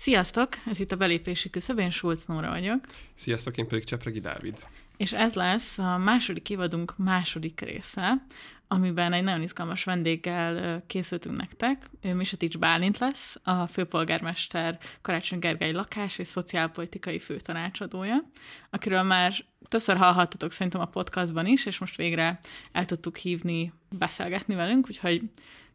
Sziasztok! 0.00 0.48
Ez 0.66 0.80
itt 0.80 0.92
a 0.92 0.96
belépési 0.96 1.50
küszöb, 1.50 1.78
én 1.78 1.90
Schulz 1.90 2.24
Nóra 2.26 2.48
vagyok. 2.48 2.84
Sziasztok, 3.14 3.56
én 3.56 3.68
pedig 3.68 3.84
Csepregi 3.84 4.20
Dávid. 4.20 4.58
És 4.96 5.12
ez 5.12 5.34
lesz 5.34 5.78
a 5.78 5.98
második 5.98 6.50
évadunk 6.50 6.94
második 6.96 7.60
része, 7.60 8.24
amiben 8.68 9.12
egy 9.12 9.22
nagyon 9.22 9.42
izgalmas 9.42 9.84
vendéggel 9.84 10.80
készültünk 10.86 11.36
nektek. 11.36 11.90
Ő 12.02 12.14
Misetics 12.14 12.58
Bálint 12.58 12.98
lesz, 12.98 13.40
a 13.42 13.66
főpolgármester 13.66 14.78
Karácsony 15.00 15.38
Gergely 15.38 15.72
lakás 15.72 16.18
és 16.18 16.26
szociálpolitikai 16.26 17.18
főtanácsadója, 17.18 18.24
akiről 18.70 19.02
már 19.02 19.34
többször 19.68 19.96
hallhattatok 19.96 20.52
szerintem 20.52 20.80
a 20.80 20.86
podcastban 20.86 21.46
is, 21.46 21.66
és 21.66 21.78
most 21.78 21.96
végre 21.96 22.38
el 22.72 22.84
tudtuk 22.84 23.16
hívni, 23.16 23.72
beszélgetni 23.98 24.54
velünk, 24.54 24.86
úgyhogy 24.88 25.22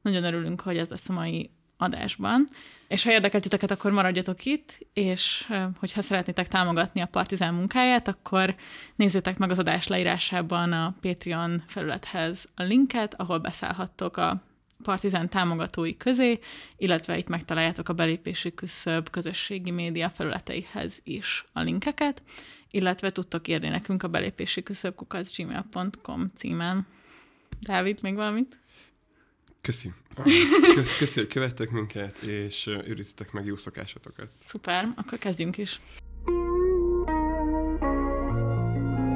nagyon 0.01 0.23
örülünk, 0.23 0.61
hogy 0.61 0.77
ez 0.77 0.89
lesz 0.89 1.09
a 1.09 1.13
mai 1.13 1.49
adásban. 1.77 2.47
És 2.87 3.03
ha 3.03 3.11
érdekel 3.11 3.41
titeket, 3.41 3.71
akkor 3.71 3.91
maradjatok 3.91 4.45
itt, 4.45 4.77
és 4.93 5.51
hogyha 5.79 6.01
szeretnétek 6.01 6.47
támogatni 6.47 7.01
a 7.01 7.05
Partizán 7.05 7.53
munkáját, 7.53 8.07
akkor 8.07 8.55
nézzétek 8.95 9.37
meg 9.37 9.51
az 9.51 9.59
adás 9.59 9.87
leírásában 9.87 10.73
a 10.73 10.95
Patreon 11.01 11.63
felülethez 11.67 12.47
a 12.55 12.63
linket, 12.63 13.13
ahol 13.13 13.37
beszállhattok 13.37 14.17
a 14.17 14.43
Partizán 14.83 15.29
támogatói 15.29 15.97
közé, 15.97 16.39
illetve 16.77 17.17
itt 17.17 17.27
megtaláljátok 17.27 17.89
a 17.89 17.93
belépési 17.93 18.53
küszöb 18.53 19.09
közösségi 19.09 19.71
média 19.71 20.09
felületeihez 20.09 20.99
is 21.03 21.45
a 21.53 21.61
linkeket, 21.61 22.21
illetve 22.71 23.11
tudtok 23.11 23.47
írni 23.47 23.67
nekünk 23.67 24.03
a 24.03 24.07
belépési 24.07 24.63
küszöb 24.63 24.95
gmail.com 25.35 26.27
címen. 26.35 26.87
Dávid, 27.61 27.99
még 28.01 28.15
valamit? 28.15 28.59
Köszi. 29.65 29.93
Köszi, 30.75 30.97
köszi, 30.97 31.19
hogy 31.19 31.29
követtek 31.29 31.69
minket, 31.71 32.17
és 32.17 32.67
őrizzetek 32.87 33.31
meg 33.31 33.45
jó 33.45 33.55
szokásotokat. 33.55 34.27
Szuper, 34.39 34.87
akkor 34.95 35.17
kezdjünk 35.17 35.57
is. 35.57 35.81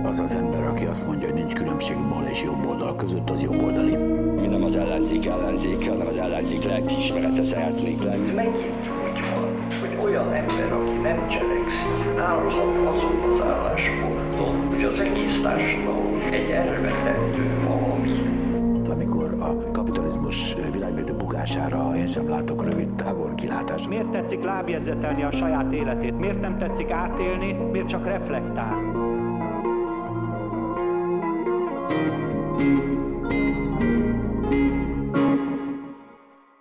Az 0.03 0.19
az 0.19 0.33
ember, 0.33 0.63
aki 0.63 0.85
azt 0.85 1.05
mondja, 1.05 1.27
hogy 1.27 1.35
nincs 1.35 1.53
különbség 1.53 1.95
bal 1.95 2.27
és 2.31 2.41
jobb 2.41 2.65
oldal 2.65 2.95
között, 2.95 3.29
az 3.29 3.41
jobb 3.41 3.61
oldali. 3.61 3.95
Mi 4.41 4.47
nem 4.47 4.63
az 4.63 4.75
ellenzék 4.75 5.25
ellenzék, 5.25 5.87
hanem 5.87 6.07
az 6.07 6.17
ellenzék 6.17 6.63
lelkiismerete 6.63 7.43
szeretnék 7.43 8.02
lenni. 8.02 8.31
Megint 8.31 8.87
úgy 8.87 9.19
van, 9.19 9.71
hogy 9.79 9.97
olyan 10.03 10.33
ember, 10.33 10.71
aki 10.71 10.91
nem 10.91 11.29
cselekszik, 11.29 12.17
állhat 12.17 12.87
azon 12.87 13.31
az 13.31 13.41
állásponton, 13.41 14.67
hogy 14.67 14.83
az 14.83 14.99
egész 14.99 15.41
társadalom 15.41 16.19
egy 16.31 16.49
elvetendő 16.49 17.67
valami, 17.67 18.38
kapitalizmus 20.30 20.72
világmérdő 20.72 21.13
bukására 21.13 21.95
én 21.95 22.08
sem 22.08 22.30
látok 22.30 22.63
rövid 22.63 22.95
távol 22.95 23.35
kilátást. 23.35 23.88
Miért 23.88 24.09
tetszik 24.11 24.44
lábjegyzetelni 24.44 25.23
a 25.23 25.31
saját 25.31 25.73
életét? 25.73 26.17
Miért 26.17 26.39
nem 26.39 26.58
tetszik 26.58 26.89
átélni? 26.89 27.53
Miért 27.53 27.88
csak 27.88 28.05
reflektál? 28.05 28.97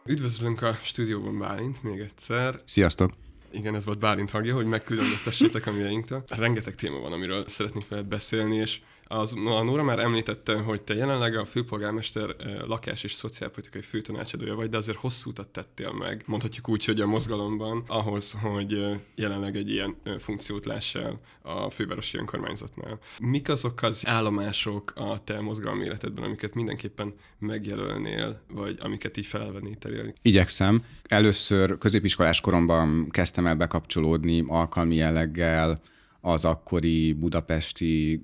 Üdvözlünk 0.04 0.62
a 0.62 0.72
stúdióban 0.72 1.38
Bálint 1.38 1.82
még 1.82 2.00
egyszer. 2.00 2.54
Sziasztok! 2.64 3.10
Igen, 3.50 3.74
ez 3.74 3.84
volt 3.84 3.98
Bálint 3.98 4.30
hangja, 4.30 4.54
hogy 4.54 4.66
megkülönböztessétek 4.66 5.66
a 5.66 5.72
mieinktől. 5.72 6.24
Rengeteg 6.36 6.74
téma 6.74 6.98
van, 6.98 7.12
amiről 7.12 7.44
szeretnék 7.46 7.88
veled 7.88 8.06
beszélni, 8.06 8.56
és 8.56 8.80
az, 9.08 9.36
a 9.44 9.62
Nóra 9.62 9.82
már 9.82 9.98
említette, 9.98 10.54
hogy 10.54 10.82
te 10.82 10.94
jelenleg 10.94 11.36
a 11.36 11.44
főpolgármester 11.44 12.34
eh, 12.38 12.56
lakás 12.66 13.02
és 13.04 13.12
szociálpolitikai 13.12 13.80
főtanácsadója 13.80 14.54
vagy, 14.54 14.68
de 14.68 14.76
azért 14.76 14.98
hosszú 14.98 15.30
utat 15.30 15.48
tettél 15.48 15.92
meg, 15.92 16.22
mondhatjuk 16.26 16.68
úgy, 16.68 16.84
hogy 16.84 17.00
a 17.00 17.06
mozgalomban, 17.06 17.84
ahhoz, 17.86 18.32
hogy 18.42 18.72
eh, 18.72 18.98
jelenleg 19.14 19.56
egy 19.56 19.70
ilyen 19.70 19.96
eh, 20.02 20.18
funkciót 20.18 20.64
lássál 20.64 21.20
a 21.42 21.70
fővárosi 21.70 22.18
önkormányzatnál. 22.18 22.98
Mik 23.18 23.48
azok 23.48 23.82
az 23.82 24.06
állomások 24.06 24.92
a 24.94 25.24
te 25.24 25.40
mozgalmi 25.40 25.84
életedben, 25.84 26.24
amiket 26.24 26.54
mindenképpen 26.54 27.14
megjelölnél, 27.38 28.40
vagy 28.52 28.78
amiket 28.80 29.16
így 29.16 29.26
felelvenél? 29.26 29.76
Igyekszem. 30.22 30.84
Először 31.02 31.78
középiskolás 31.78 32.40
koromban 32.40 33.08
kezdtem 33.10 33.46
el 33.46 33.54
bekapcsolódni 33.54 34.44
alkalmi 34.46 34.94
jelleggel 34.94 35.80
az 36.20 36.44
akkori 36.44 37.12
budapesti 37.12 38.22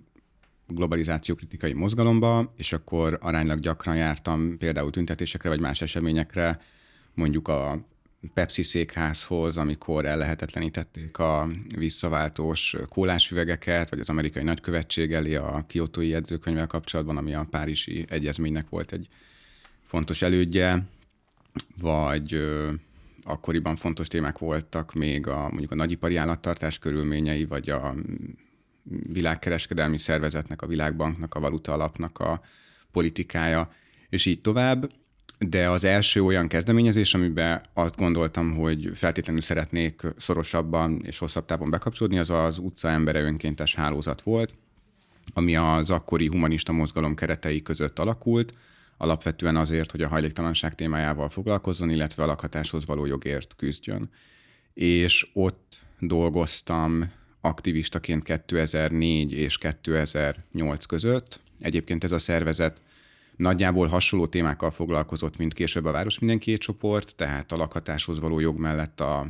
globalizáció 0.67 1.35
kritikai 1.35 1.73
mozgalomba, 1.73 2.53
és 2.57 2.73
akkor 2.73 3.19
aránylag 3.21 3.61
gyakran 3.61 3.97
jártam 3.97 4.59
például 4.59 4.91
tüntetésekre 4.91 5.49
vagy 5.49 5.61
más 5.61 5.83
eseményekre, 5.83 6.61
mondjuk 7.15 7.49
a 7.49 7.87
Pepsi 8.35 8.63
székházhoz, 8.63 9.57
amikor 9.57 10.07
ellehetetlenítették 10.07 11.19
a 11.19 11.49
visszaváltós 11.77 12.77
kólásüvegeket, 12.89 13.91
vagy 13.91 14.01
az 14.01 14.09
amerikai 14.09 14.43
nagykövetség 14.43 15.13
elé 15.13 15.35
a 15.35 15.65
kiotói 15.67 16.09
jegyzőkönyvvel 16.09 16.67
kapcsolatban, 16.67 17.17
ami 17.17 17.35
a 17.35 17.47
Párizsi 17.51 18.05
Egyezménynek 18.09 18.69
volt 18.69 18.93
egy 18.93 19.09
fontos 19.83 20.23
elődje, 20.23 20.87
vagy 21.81 22.35
ö, 22.35 22.73
akkoriban 23.25 23.77
fontos 23.77 24.09
témák 24.09 24.39
voltak 24.39 24.93
még 24.93 25.27
a, 25.27 25.41
mondjuk 25.49 25.71
a 25.71 25.75
nagyipari 25.75 26.17
állattartás 26.17 26.79
körülményei, 26.79 27.45
vagy 27.45 27.71
a 27.71 27.95
világkereskedelmi 29.13 29.99
szervezetnek, 29.99 30.63
a 30.63 30.67
világbanknak, 30.67 31.35
a 31.35 31.41
valuta 31.41 31.73
alapnak 31.73 32.19
a 32.19 32.41
politikája, 32.93 33.73
és 34.09 34.27
így 34.27 34.41
tovább. 34.41 34.91
De 35.39 35.71
az 35.71 35.85
első 35.85 36.21
olyan 36.21 36.49
kezdeményezés, 36.49 37.15
amiben 37.15 37.63
azt 37.73 37.97
gondoltam, 37.97 38.55
hogy 38.55 38.91
feltétlenül 38.95 39.41
szeretnék 39.41 40.03
szorosabban 40.17 41.01
és 41.05 41.19
hosszabb 41.19 41.45
távon 41.45 41.71
bekapcsolódni, 41.71 42.19
az 42.19 42.31
az 42.31 42.59
utca 42.59 42.89
embere 42.89 43.21
önkéntes 43.21 43.75
hálózat 43.75 44.23
volt, 44.23 44.55
ami 45.33 45.57
az 45.57 45.91
akkori 45.91 46.27
humanista 46.27 46.73
mozgalom 46.73 47.15
keretei 47.15 47.63
között 47.63 47.99
alakult, 47.99 48.53
alapvetően 48.97 49.57
azért, 49.57 49.91
hogy 49.91 50.03
a 50.03 50.09
hajléktalanság 50.09 50.75
témájával 50.75 51.29
foglalkozzon, 51.29 51.91
illetve 51.91 52.23
a 52.23 52.27
lakhatáshoz 52.27 52.87
való 52.87 53.07
jogért 53.07 53.55
küzdjön. 53.57 54.11
És 54.75 55.31
ott 55.33 55.81
dolgoztam 55.99 57.13
aktivistaként 57.45 58.23
2004 58.23 59.33
és 59.33 59.59
2008 59.59 60.85
között. 60.85 61.41
Egyébként 61.61 62.05
ez 62.05 62.13
a 62.13 62.19
szervezet 62.19 62.83
nagyjából 63.37 63.87
hasonló 63.87 64.27
témákkal 64.27 64.71
foglalkozott, 64.71 65.37
mint 65.37 65.55
később 65.55 65.85
a 65.85 65.91
Város 65.91 66.19
Mindenki 66.19 66.59
csoport, 66.59 67.17
tehát 67.17 67.53
a 67.53 67.57
lakhatáshoz 67.57 68.19
való 68.21 68.41
jog 68.41 68.59
mellett 68.59 69.01
a 69.01 69.27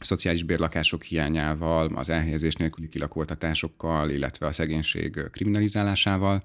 szociális 0.00 0.42
bérlakások 0.42 1.02
hiányával, 1.02 1.90
az 1.94 2.08
elhelyezés 2.08 2.54
nélküli 2.54 2.88
kilakoltatásokkal, 2.88 4.10
illetve 4.10 4.46
a 4.46 4.52
szegénység 4.52 5.28
kriminalizálásával, 5.30 6.44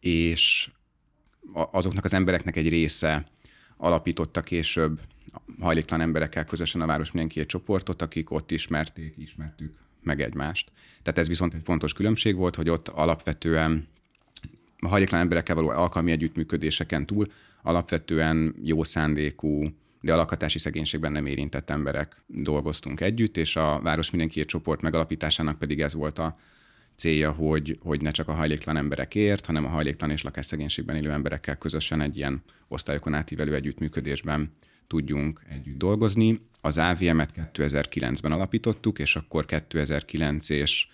és 0.00 0.70
azoknak 1.52 2.04
az 2.04 2.14
embereknek 2.14 2.56
egy 2.56 2.68
része 2.68 3.26
alapította 3.76 4.40
később 4.40 5.00
hajléktalan 5.60 6.06
emberekkel 6.06 6.44
közösen 6.44 6.80
a 6.80 6.86
Város 6.86 7.10
Mindenki 7.10 7.46
csoportot, 7.46 8.02
akik 8.02 8.30
ott 8.30 8.50
ismerték, 8.50 9.14
ismertük 9.16 9.88
meg 10.02 10.20
egymást. 10.20 10.72
Tehát 11.02 11.18
ez 11.18 11.28
viszont 11.28 11.54
egy 11.54 11.62
fontos 11.64 11.92
különbség 11.92 12.36
volt, 12.36 12.54
hogy 12.54 12.68
ott 12.68 12.88
alapvetően 12.88 13.88
a 14.78 14.88
hajléktalan 14.88 15.22
emberekkel 15.22 15.54
való 15.54 15.68
alkalmi 15.68 16.10
együttműködéseken 16.10 17.06
túl 17.06 17.32
alapvetően 17.62 18.54
jó 18.62 18.84
szándékú, 18.84 19.68
de 20.00 20.12
a 20.12 20.16
lakhatási 20.16 20.58
szegénységben 20.58 21.12
nem 21.12 21.26
érintett 21.26 21.70
emberek 21.70 22.22
dolgoztunk 22.26 23.00
együtt, 23.00 23.36
és 23.36 23.56
a 23.56 23.80
Város 23.82 24.10
Mindenkiért 24.10 24.48
csoport 24.48 24.80
megalapításának 24.80 25.58
pedig 25.58 25.80
ez 25.80 25.94
volt 25.94 26.18
a 26.18 26.38
célja, 26.96 27.30
hogy, 27.30 27.78
hogy 27.82 28.00
ne 28.00 28.10
csak 28.10 28.28
a 28.28 28.32
hajléktalan 28.32 28.82
emberekért, 28.82 29.46
hanem 29.46 29.64
a 29.64 29.68
hajléktalan 29.68 30.14
és 30.14 30.22
lakásszegénységben 30.22 30.96
élő 30.96 31.10
emberekkel 31.10 31.56
közösen 31.56 32.00
egy 32.00 32.16
ilyen 32.16 32.42
osztályokon 32.68 33.14
átívelő 33.14 33.54
együttműködésben 33.54 34.52
tudjunk 34.90 35.40
együtt 35.48 35.78
dolgozni. 35.78 36.40
Az 36.60 36.78
AVM-et 36.78 37.30
2009-ben 37.54 38.32
alapítottuk, 38.32 38.98
és 38.98 39.16
akkor 39.16 39.44
2009 39.44 40.48
és 40.48 40.86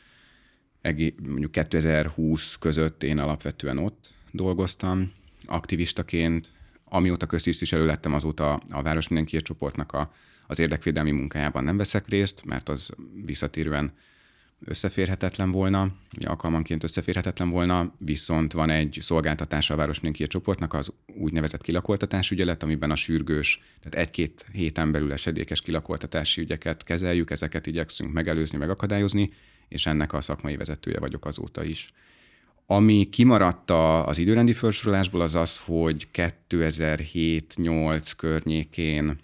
mondjuk 1.23 1.51
2020 1.51 2.57
között 2.57 3.03
én 3.03 3.19
alapvetően 3.19 3.79
ott 3.79 4.15
dolgoztam 4.31 5.13
aktivistaként. 5.47 6.53
Amióta 6.85 7.27
köztisztviselő 7.27 7.87
lettem, 7.87 8.15
azóta 8.15 8.55
a 8.71 8.83
Város 8.83 9.09
Mindenkiért 9.09 9.45
csoportnak 9.45 9.93
a, 9.93 10.13
az 10.47 10.59
érdekvédelmi 10.59 11.11
munkájában 11.11 11.65
nem 11.65 11.77
veszek 11.77 12.09
részt, 12.09 12.45
mert 12.45 12.69
az 12.69 12.91
visszatérően 13.25 13.93
összeférhetetlen 14.64 15.50
volna, 15.50 15.93
alkalmanként 16.25 16.82
összeférhetetlen 16.82 17.50
volna, 17.50 17.94
viszont 17.99 18.53
van 18.53 18.70
egy 18.70 18.99
szolgáltatása 19.00 19.75
a 19.75 19.76
Város 19.76 20.00
Mindenki 20.00 20.26
csoportnak, 20.26 20.75
az 20.75 20.93
úgynevezett 21.19 21.62
kilakoltatás 21.62 22.31
ügyelet, 22.31 22.62
amiben 22.62 22.91
a 22.91 22.97
sürgős, 22.97 23.61
tehát 23.82 24.06
egy-két 24.06 24.47
héten 24.53 24.93
belül 24.93 25.12
esedékes 25.12 25.61
kilakoltatási 25.61 26.41
ügyeket 26.41 26.85
kezeljük, 26.85 27.31
ezeket 27.31 27.67
igyekszünk 27.67 28.12
megelőzni, 28.12 28.58
megakadályozni, 28.58 29.31
és 29.69 29.87
ennek 29.87 30.12
a 30.12 30.20
szakmai 30.20 30.56
vezetője 30.56 30.99
vagyok 30.99 31.26
azóta 31.26 31.64
is. 31.64 31.88
Ami 32.67 33.09
kimaradt 33.11 33.70
az 34.05 34.19
időrendi 34.19 34.52
felsorolásból 34.52 35.20
az 35.20 35.35
az, 35.35 35.59
hogy 35.59 36.09
2007-8 36.12 38.11
környékén 38.17 39.19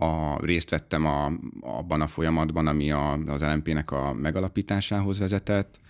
a, 0.00 0.38
részt 0.44 0.70
vettem 0.70 1.06
a, 1.06 1.32
abban 1.60 2.00
a 2.00 2.06
folyamatban, 2.06 2.66
ami 2.66 2.90
a, 2.90 3.12
az 3.12 3.42
LMP-nek 3.42 3.90
a 3.90 4.12
megalapításához 4.12 5.18
vezetett, 5.18 5.80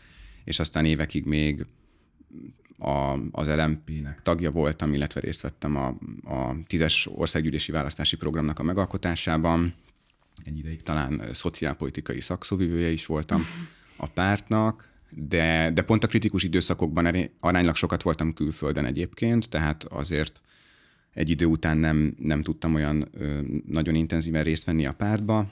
és 0.45 0.59
aztán 0.59 0.85
évekig 0.85 1.25
még 1.25 1.67
a, 2.79 3.19
az 3.31 3.49
LMP-nek 3.49 4.23
tagja 4.23 4.51
voltam, 4.51 4.93
illetve 4.93 5.21
részt 5.21 5.41
vettem 5.41 5.77
a, 5.77 5.87
a 6.35 6.57
tízes 6.67 7.09
országgyűlési 7.15 7.73
választási 7.73 8.17
programnak 8.17 8.59
a 8.59 8.63
megalkotásában. 8.63 9.75
Egy 10.45 10.59
ideig 10.59 10.83
talán 10.83 11.23
szociálpolitikai 11.33 12.21
szakszóvivője 12.21 12.89
is 12.89 13.07
voltam 13.07 13.43
a 13.97 14.07
pártnak, 14.07 14.89
de, 15.11 15.71
de 15.75 15.83
pont 15.83 16.05
a 16.05 16.09
kritikus 16.09 16.43
időszakokban 16.43 17.31
aránylag 17.41 17.77
sokat 17.77 18.03
voltam 18.03 18.35
külföldön 18.35 18.85
egyébként, 18.85 19.49
tehát 19.49 19.85
azért 19.85 20.41
egy 21.15 21.31
idő 21.31 21.45
után 21.45 21.77
nem, 21.77 22.15
nem 22.19 22.43
tudtam 22.43 22.75
olyan 22.75 23.09
ö, 23.13 23.41
nagyon 23.67 23.95
intenzíven 23.95 24.43
részt 24.43 24.65
venni 24.65 24.87
a 24.87 24.93
pártba, 24.93 25.51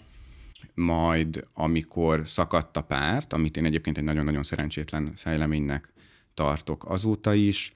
majd 0.75 1.45
amikor 1.55 2.29
szakadt 2.29 2.77
a 2.77 2.83
párt, 2.83 3.33
amit 3.33 3.57
én 3.57 3.65
egyébként 3.65 3.99
egy 3.99 4.05
nagyon-nagyon 4.05 4.43
szerencsétlen 4.43 5.13
fejleménynek 5.15 5.93
tartok 6.35 6.91
azóta 6.91 7.35
is, 7.35 7.73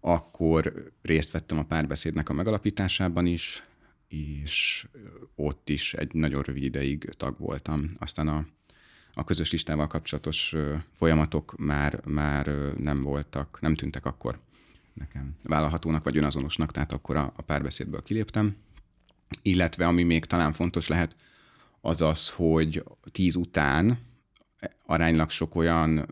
akkor 0.00 0.92
részt 1.02 1.30
vettem 1.30 1.58
a 1.58 1.64
párbeszédnek 1.64 2.28
a 2.28 2.32
megalapításában 2.32 3.26
is, 3.26 3.62
és 4.08 4.86
ott 5.34 5.68
is 5.68 5.94
egy 5.94 6.14
nagyon 6.14 6.42
rövid 6.42 6.62
ideig 6.62 7.10
tag 7.16 7.38
voltam. 7.38 7.90
Aztán 7.98 8.28
a, 8.28 8.46
a 9.14 9.24
közös 9.24 9.52
listával 9.52 9.86
kapcsolatos 9.86 10.54
folyamatok 10.92 11.56
már, 11.58 12.00
már 12.04 12.46
nem 12.78 13.02
voltak, 13.02 13.58
nem 13.60 13.74
tűntek 13.74 14.06
akkor 14.06 14.40
nekem 14.94 15.36
vállalhatónak 15.42 16.04
vagy 16.04 16.16
önazonosnak, 16.16 16.70
tehát 16.70 16.92
akkor 16.92 17.16
a, 17.16 17.32
a 17.36 17.42
párbeszédből 17.42 18.02
kiléptem. 18.02 18.56
Illetve 19.42 19.86
ami 19.86 20.02
még 20.02 20.24
talán 20.24 20.52
fontos 20.52 20.88
lehet, 20.88 21.16
az 21.80 22.00
az, 22.00 22.30
hogy 22.30 22.84
tíz 23.10 23.36
után 23.36 23.98
aránylag 24.86 25.30
sok 25.30 25.54
olyan 25.54 26.08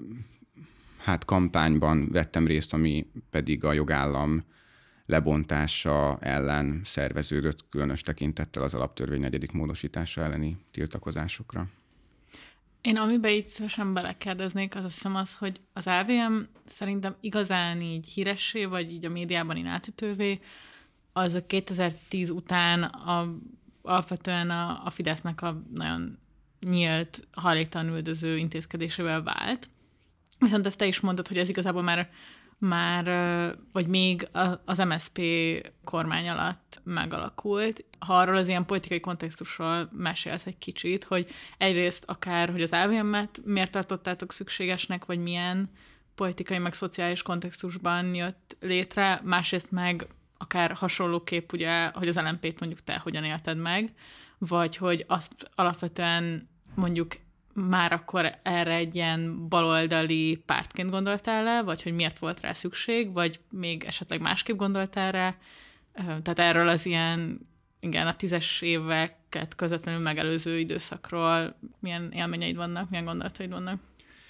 hát 0.98 1.24
kampányban 1.24 2.08
vettem 2.08 2.46
részt, 2.46 2.72
ami 2.72 3.06
pedig 3.30 3.64
a 3.64 3.72
jogállam 3.72 4.44
lebontása 5.06 6.18
ellen 6.20 6.80
szerveződött, 6.84 7.68
különös 7.68 8.00
tekintettel 8.00 8.62
az 8.62 8.74
alaptörvény 8.74 9.20
negyedik 9.20 9.52
módosítása 9.52 10.22
elleni 10.22 10.56
tiltakozásokra. 10.70 11.68
Én 12.82 12.96
amiben 12.96 13.32
itt 13.32 13.48
szívesen 13.48 13.94
belekérdeznék, 13.94 14.74
az 14.74 14.84
azt 14.84 14.94
hiszem 14.94 15.14
az, 15.14 15.36
hogy 15.36 15.60
az 15.72 15.86
AVM 15.86 16.40
szerintem 16.66 17.16
igazán 17.20 17.80
így 17.80 18.08
híressé, 18.08 18.64
vagy 18.64 18.92
így 18.92 19.04
a 19.04 19.08
médiában 19.08 19.56
így 19.56 19.66
átütővé, 19.66 20.40
az 21.12 21.34
a 21.34 21.46
2010 21.46 22.30
után 22.30 22.82
a, 22.82 23.34
alapvetően 23.82 24.50
a, 24.50 24.84
a 24.84 24.90
Fidesznek 24.90 25.42
a 25.42 25.62
nagyon 25.74 26.18
nyílt, 26.60 27.28
hajléktalan 27.32 27.88
üldöző 27.88 28.36
intézkedésével 28.36 29.22
vált. 29.22 29.68
Viszont 30.38 30.66
ezt 30.66 30.78
te 30.78 30.86
is 30.86 31.00
mondod, 31.00 31.28
hogy 31.28 31.38
ez 31.38 31.48
igazából 31.48 31.82
már, 31.82 32.10
már 32.68 33.04
vagy 33.72 33.86
még 33.86 34.28
az 34.64 34.78
MSP 34.78 35.20
kormány 35.84 36.28
alatt 36.28 36.80
megalakult. 36.84 37.84
Ha 37.98 38.16
arról 38.16 38.36
az 38.36 38.48
ilyen 38.48 38.66
politikai 38.66 39.00
kontextusról 39.00 39.88
mesélsz 39.92 40.46
egy 40.46 40.58
kicsit, 40.58 41.04
hogy 41.04 41.30
egyrészt 41.58 42.04
akár, 42.06 42.50
hogy 42.50 42.62
az 42.62 42.72
AVM-et 42.72 43.40
miért 43.44 43.70
tartottátok 43.70 44.32
szükségesnek, 44.32 45.04
vagy 45.04 45.18
milyen 45.18 45.70
politikai, 46.14 46.58
meg 46.58 46.74
szociális 46.74 47.22
kontextusban 47.22 48.14
jött 48.14 48.56
létre, 48.60 49.20
másrészt 49.24 49.70
meg 49.70 50.06
akár 50.38 50.72
hasonlóképp, 50.72 51.52
ugye, 51.52 51.86
hogy 51.86 52.08
az 52.08 52.16
LMP-t 52.16 52.60
mondjuk 52.60 52.80
te 52.80 52.98
hogyan 52.98 53.24
élted 53.24 53.58
meg, 53.58 53.92
vagy 54.38 54.76
hogy 54.76 55.04
azt 55.08 55.50
alapvetően 55.54 56.48
mondjuk 56.74 57.12
már 57.52 57.92
akkor 57.92 58.32
erre 58.42 58.74
egy 58.74 58.94
ilyen 58.94 59.48
baloldali 59.48 60.42
pártként 60.46 60.90
gondoltál 60.90 61.44
le, 61.44 61.62
vagy 61.62 61.82
hogy 61.82 61.94
miért 61.94 62.18
volt 62.18 62.40
rá 62.40 62.52
szükség, 62.52 63.12
vagy 63.12 63.40
még 63.50 63.84
esetleg 63.84 64.20
másképp 64.20 64.56
gondoltál 64.56 65.12
rá. 65.12 65.36
Tehát 65.94 66.38
erről 66.38 66.68
az 66.68 66.86
ilyen, 66.86 67.40
igen, 67.80 68.06
a 68.06 68.14
tízes 68.14 68.60
éveket 68.60 69.54
közvetlenül 69.56 70.00
megelőző 70.00 70.58
időszakról 70.58 71.58
milyen 71.80 72.12
élményeid 72.12 72.56
vannak, 72.56 72.90
milyen 72.90 73.04
gondolataid 73.04 73.50
vannak? 73.50 73.80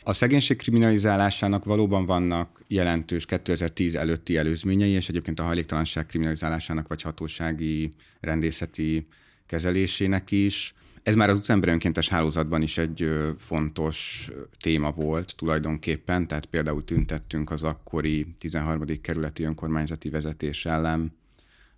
A 0.04 0.12
szegénység 0.12 0.56
kriminalizálásának 0.56 1.64
valóban 1.64 2.06
vannak 2.06 2.64
jelentős 2.68 3.24
2010 3.24 3.94
előtti 3.94 4.36
előzményei, 4.36 4.90
és 4.90 5.08
egyébként 5.08 5.40
a 5.40 5.42
hajléktalanság 5.42 6.06
kriminalizálásának 6.06 6.88
vagy 6.88 7.02
hatósági 7.02 7.92
rendészeti 8.20 9.06
kezelésének 9.46 10.30
is. 10.30 10.74
Ez 11.02 11.14
már 11.14 11.30
az 11.30 11.36
utcember 11.36 11.68
önkéntes 11.68 12.08
hálózatban 12.08 12.62
is 12.62 12.78
egy 12.78 13.10
fontos 13.38 14.30
téma 14.60 14.90
volt 14.90 15.36
tulajdonképpen, 15.36 16.26
tehát 16.26 16.46
például 16.46 16.84
tüntettünk 16.84 17.50
az 17.50 17.62
akkori 17.62 18.34
13. 18.38 19.00
kerületi 19.00 19.42
önkormányzati 19.42 20.10
vezetés 20.10 20.64
ellen, 20.64 21.12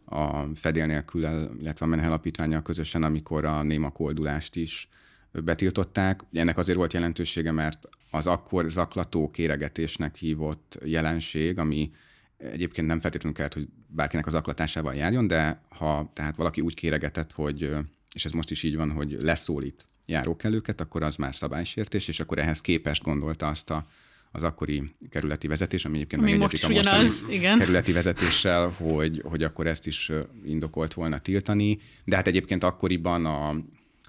a 0.05 0.43
fedél 0.55 0.87
nélkül, 0.87 1.21
illetve 1.61 1.87
a 1.87 1.88
Menhel 1.88 2.09
Alapítványjal 2.09 2.62
közösen, 2.62 3.03
amikor 3.03 3.44
a 3.44 3.62
néma 3.62 3.91
koldulást 3.91 4.56
is 4.56 4.88
betiltották. 5.32 6.20
Ennek 6.32 6.59
azért 6.59 6.77
volt 6.77 6.93
jelentősége, 6.93 7.53
mert 7.53 7.88
az 8.11 8.27
akkor 8.27 8.70
zaklató 8.70 9.31
kéregetésnek 9.31 10.17
hívott 10.17 10.79
jelenség, 10.85 11.59
ami 11.59 11.91
egyébként 12.37 12.87
nem 12.87 13.00
feltétlenül 13.00 13.37
kellett, 13.37 13.55
hogy 13.55 13.69
bárkinek 13.87 14.27
az 14.27 14.35
aklatásával 14.35 14.94
járjon, 14.94 15.27
de 15.27 15.61
ha 15.69 16.11
tehát 16.12 16.37
valaki 16.37 16.61
úgy 16.61 16.75
kéregetett, 16.75 17.32
hogy 17.32 17.77
és 18.15 18.25
ez 18.25 18.31
most 18.31 18.51
is 18.51 18.63
így 18.63 18.77
van, 18.77 18.91
hogy 18.91 19.17
leszólít 19.21 19.87
járókelőket, 20.07 20.81
akkor 20.81 21.03
az 21.03 21.17
már 21.17 21.35
szabálysértés, 21.35 22.09
és 22.09 22.21
akkor 22.21 22.39
ehhez 22.39 22.61
képest 22.61 23.03
gondolta 23.03 23.49
azt 23.49 23.71
a, 23.71 23.87
az 24.33 24.43
akkori 24.43 24.83
kerületi 25.11 25.47
vezetés, 25.47 25.85
ami 25.85 25.97
egyébként 25.97 26.23
ami 26.23 26.31
megegyezik 26.31 26.65
a 26.65 26.69
mostani 26.69 27.35
igen. 27.35 27.59
kerületi 27.59 27.93
vezetéssel, 27.93 28.69
hogy, 28.69 29.23
hogy 29.25 29.43
akkor 29.43 29.67
ezt 29.67 29.87
is 29.87 30.13
indokolt 30.45 30.95
volna 30.95 31.19
tiltani. 31.19 31.79
De 32.05 32.17
hát 32.17 32.27
egyébként 32.27 32.65
akkoriban 32.65 33.27
a 33.27 33.55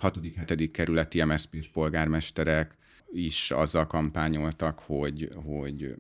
6.-7. 0.02 0.70
kerületi 0.72 1.24
MSZP 1.24 1.64
s 1.64 1.68
polgármesterek 1.68 2.78
is 3.14 3.52
azzal 3.52 3.88
kampányoltak, 3.88 4.80
hogy, 4.80 5.30
hogy 5.46 5.96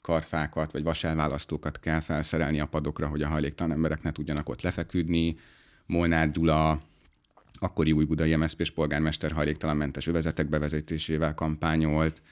karfákat 0.00 0.72
vagy 0.72 0.82
vaselválasztókat 0.82 1.80
kell 1.80 2.00
felszerelni 2.00 2.60
a 2.60 2.66
padokra, 2.66 3.06
hogy 3.08 3.22
a 3.22 3.28
hajléktalan 3.28 3.72
emberek 3.72 4.02
ne 4.02 4.12
tudjanak 4.12 4.48
ott 4.48 4.62
lefeküdni. 4.62 5.36
Molnár 5.86 6.30
Gyula 6.30 6.80
akkori 7.60 7.92
új 7.92 8.04
budai 8.04 8.36
MSZP-s 8.36 8.70
polgármester 8.70 9.32
hajléktalanmentes 9.32 10.06
övezetek 10.06 10.48
bevezetésével 10.48 11.34
kampányolt, 11.34 12.22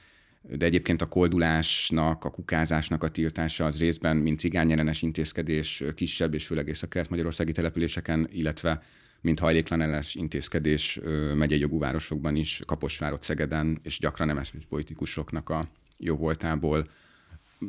de 0.41 0.65
egyébként 0.65 1.01
a 1.01 1.07
koldulásnak, 1.07 2.23
a 2.23 2.29
kukázásnak 2.29 3.03
a 3.03 3.09
tiltása 3.09 3.65
az 3.65 3.79
részben, 3.79 4.17
mint 4.17 4.39
cigányellenes 4.39 5.01
intézkedés 5.01 5.83
kisebb 5.95 6.33
és 6.33 6.45
főleg 6.45 6.67
észak-kelet-magyarországi 6.67 7.51
településeken, 7.51 8.27
illetve 8.31 8.83
mint 9.21 9.39
hajléktalan 9.39 9.83
ellenes 9.83 10.15
intézkedés 10.15 10.99
megyei 11.35 11.59
jogú 11.59 11.79
városokban 11.79 12.35
is, 12.35 12.61
Kaposvárot, 12.65 13.21
Szegeden, 13.21 13.79
és 13.83 13.99
gyakran 13.99 14.35
MSZP 14.35 14.65
politikusoknak 14.69 15.49
a 15.49 15.67
jó 15.97 16.15
voltából 16.15 16.87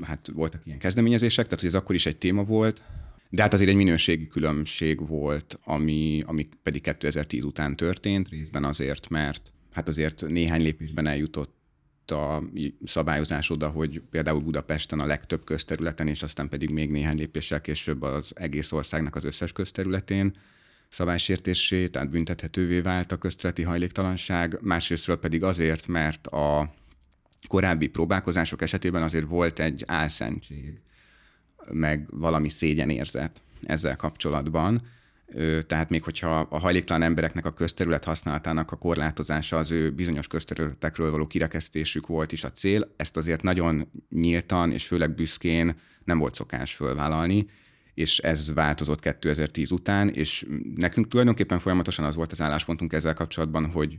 hát 0.03 0.31
voltak 0.35 0.61
ilyen 0.67 0.79
kezdeményezések, 0.79 1.45
tehát 1.45 1.61
hogy 1.61 1.69
ez 1.69 1.75
akkor 1.75 1.95
is 1.95 2.07
egy 2.07 2.17
téma 2.17 2.45
volt, 2.45 2.83
de 3.31 3.43
hát 3.43 3.53
azért 3.53 3.71
egy 3.71 3.77
minőségi 3.77 4.27
különbség 4.27 5.07
volt, 5.09 5.59
ami, 5.65 6.23
ami 6.27 6.49
pedig 6.63 6.83
2010 6.83 7.45
után 7.45 7.77
történt, 7.77 8.29
részben 8.29 8.65
azért, 8.65 9.09
mert 9.09 9.53
hát 9.73 9.89
azért 9.89 10.25
néhány 10.29 10.63
lépésben 10.63 11.07
eljutott 11.07 11.59
a 12.11 12.43
szabályozás 12.85 13.51
oda, 13.51 13.69
hogy 13.69 14.03
például 14.11 14.41
Budapesten 14.41 15.01
a 15.01 15.07
legtöbb 15.07 15.45
közterületen, 15.45 16.09
és 16.09 16.23
aztán 16.23 16.49
pedig 16.49 16.71
még 16.71 16.91
néhány 16.91 17.17
lépéssel 17.17 17.61
később 17.61 18.03
az 18.03 18.33
egész 18.35 18.73
országnak 18.73 19.17
az 19.17 19.25
összes 19.25 19.53
közterületén 19.53 20.37
szabálysértésé, 20.89 21.89
tehát 21.89 22.11
büntethetővé 22.11 22.81
vált 22.81 23.13
a 23.13 23.17
közterületi 23.17 23.63
hajléktalanság, 23.63 24.59
másrésztről 24.61 25.17
pedig 25.17 25.43
azért, 25.43 25.87
mert 25.87 26.27
a 26.27 26.75
korábbi 27.49 27.89
próbálkozások 27.89 28.63
esetében 28.63 29.03
azért 29.03 29.27
volt 29.27 29.59
egy 29.59 29.85
álszentség 29.87 30.81
meg 31.71 32.07
valami 32.11 32.49
szégyenérzet 32.49 33.43
ezzel 33.67 33.97
kapcsolatban. 33.97 34.83
Tehát 35.67 35.91
még 35.91 36.03
hogyha 36.03 36.39
a 36.39 36.59
hajléktalan 36.59 37.03
embereknek 37.03 37.47
a 37.47 37.53
közterület 37.53 38.05
használatának 38.05 38.73
a 38.73 38.77
korlátozása 38.77 39.57
az 39.57 39.71
ő 39.71 39.91
bizonyos 39.91 40.27
közterületekről 40.27 41.11
való 41.11 41.27
kirekesztésük 41.27 42.07
volt 42.07 42.33
is 42.33 42.45
a 42.45 42.53
cél, 42.53 42.93
ezt 42.97 43.17
azért 43.17 43.43
nagyon 43.43 43.91
nyíltan 44.11 44.73
és 44.73 44.87
főleg 44.87 45.15
büszkén 45.15 45.75
nem 46.05 46.19
volt 46.19 46.35
szokás 46.35 46.75
fölvállalni, 46.75 47.47
és 47.95 48.19
ez 48.19 48.53
változott 48.55 49.01
2010 49.01 49.71
után, 49.71 50.09
és 50.09 50.47
nekünk 50.77 51.09
tulajdonképpen 51.09 51.59
folyamatosan 51.59 52.05
az 52.05 52.15
volt 52.15 52.33
az 52.33 52.41
álláspontunk 52.41 52.93
ezzel 52.93 53.15
kapcsolatban, 53.15 53.71
hogy 53.71 53.99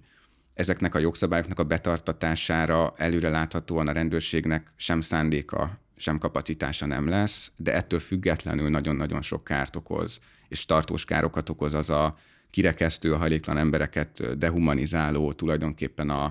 ezeknek 0.54 0.96
a 0.96 1.00
jogszabályoknak 1.00 1.60
a 1.60 1.64
betartatására 1.64 2.94
előreláthatóan 2.98 3.88
a 3.88 3.92
rendőrségnek 3.92 4.74
sem 4.76 5.02
szándéka 5.02 5.80
sem 6.02 6.18
kapacitása 6.18 6.86
nem 6.86 7.08
lesz, 7.08 7.52
de 7.56 7.74
ettől 7.74 8.00
függetlenül 8.00 8.70
nagyon-nagyon 8.70 9.22
sok 9.22 9.44
kárt 9.44 9.76
okoz, 9.76 10.20
és 10.48 10.66
tartós 10.66 11.06
károkat 11.06 11.50
okoz 11.50 11.74
az 11.74 11.90
a 11.90 12.18
kirekesztő, 12.50 13.14
a 13.14 13.18
hajléktalan 13.18 13.60
embereket 13.60 14.38
dehumanizáló, 14.38 15.34
tulajdonképpen 15.34 16.10
a, 16.10 16.24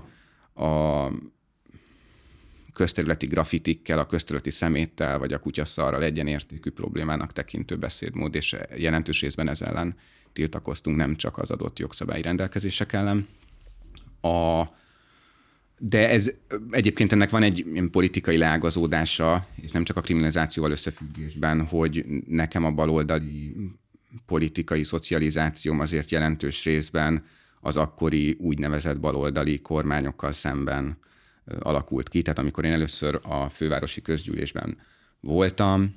a 0.65 1.13
közterületi 2.73 3.27
grafitikkel, 3.27 3.99
a 3.99 4.07
közterületi 4.07 4.51
szeméttel, 4.51 5.19
vagy 5.19 5.33
a 5.33 5.39
kutyaszarral 5.39 6.03
egyenértékű 6.03 6.71
problémának 6.71 7.33
tekintő 7.33 7.77
beszédmód, 7.77 8.35
és 8.35 8.57
jelentős 8.77 9.21
részben 9.21 9.49
ez 9.49 9.63
ellen 9.63 9.97
tiltakoztunk, 10.33 10.97
nem 10.97 11.17
csak 11.17 11.39
az 11.39 11.51
adott 11.51 11.79
jogszabályi 11.79 12.23
rendelkezések 12.23 12.93
ellen. 12.93 13.29
A, 14.21 14.61
de 15.83 16.09
ez 16.11 16.33
egyébként 16.71 17.13
ennek 17.13 17.31
van 17.31 17.43
egy 17.43 17.65
politikai 17.91 18.37
leágazódása, 18.37 19.47
és 19.55 19.71
nem 19.71 19.85
csak 19.85 19.97
a 19.97 20.01
kriminalizációval 20.01 20.71
összefüggésben, 20.71 21.67
hogy 21.67 22.05
nekem 22.27 22.65
a 22.65 22.71
baloldali 22.71 23.57
politikai 24.27 24.85
szocializációm 24.85 25.81
azért 25.81 26.11
jelentős 26.11 26.65
részben 26.65 27.25
az 27.61 27.77
akkori 27.77 28.37
úgynevezett 28.39 29.01
baloldali 29.01 29.61
kormányokkal 29.61 30.33
szemben 30.33 30.99
alakult 31.59 32.09
ki. 32.09 32.23
Tehát 32.23 32.39
amikor 32.39 32.65
én 32.65 32.73
először 32.73 33.21
a 33.23 33.49
fővárosi 33.49 34.03
közgyűlésben 34.03 34.77
voltam, 35.21 35.95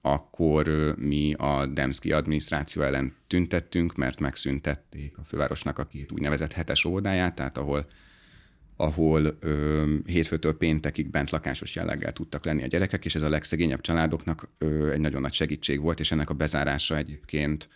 akkor 0.00 0.94
mi 0.98 1.34
a 1.36 1.66
Demszki 1.66 2.12
adminisztráció 2.12 2.82
ellen 2.82 3.14
tüntettünk, 3.26 3.96
mert 3.96 4.20
megszüntették 4.20 5.18
a 5.18 5.24
fővárosnak 5.24 5.78
a 5.78 5.84
két 5.84 6.12
úgynevezett 6.12 6.52
hetes 6.52 6.84
óvodáját, 6.84 7.34
tehát 7.34 7.58
ahol 7.58 7.86
ahol 8.76 9.36
ö, 9.40 9.94
hétfőtől 10.06 10.56
péntekig 10.56 11.10
bent 11.10 11.30
lakásos 11.30 11.74
jelleggel 11.74 12.12
tudtak 12.12 12.44
lenni 12.44 12.62
a 12.62 12.66
gyerekek, 12.66 13.04
és 13.04 13.14
ez 13.14 13.22
a 13.22 13.28
legszegényebb 13.28 13.80
családoknak 13.80 14.48
ö, 14.58 14.90
egy 14.90 15.00
nagyon 15.00 15.20
nagy 15.20 15.32
segítség 15.32 15.80
volt, 15.80 16.00
és 16.00 16.12
ennek 16.12 16.30
a 16.30 16.34
bezárása 16.34 16.96
egyébként 16.96 17.68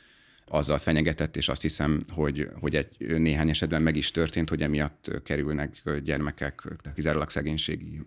azzal 0.48 0.78
fenyegetett, 0.78 1.36
és 1.36 1.48
azt 1.48 1.62
hiszem, 1.62 2.02
hogy, 2.08 2.48
hogy 2.60 2.74
egy 2.74 3.18
néhány 3.18 3.48
esetben 3.48 3.82
meg 3.82 3.96
is 3.96 4.10
történt, 4.10 4.48
hogy 4.48 4.62
emiatt 4.62 5.22
kerülnek 5.22 6.00
gyermekek 6.04 6.62
kizárólag 6.94 7.30
szegénységi 7.30 8.00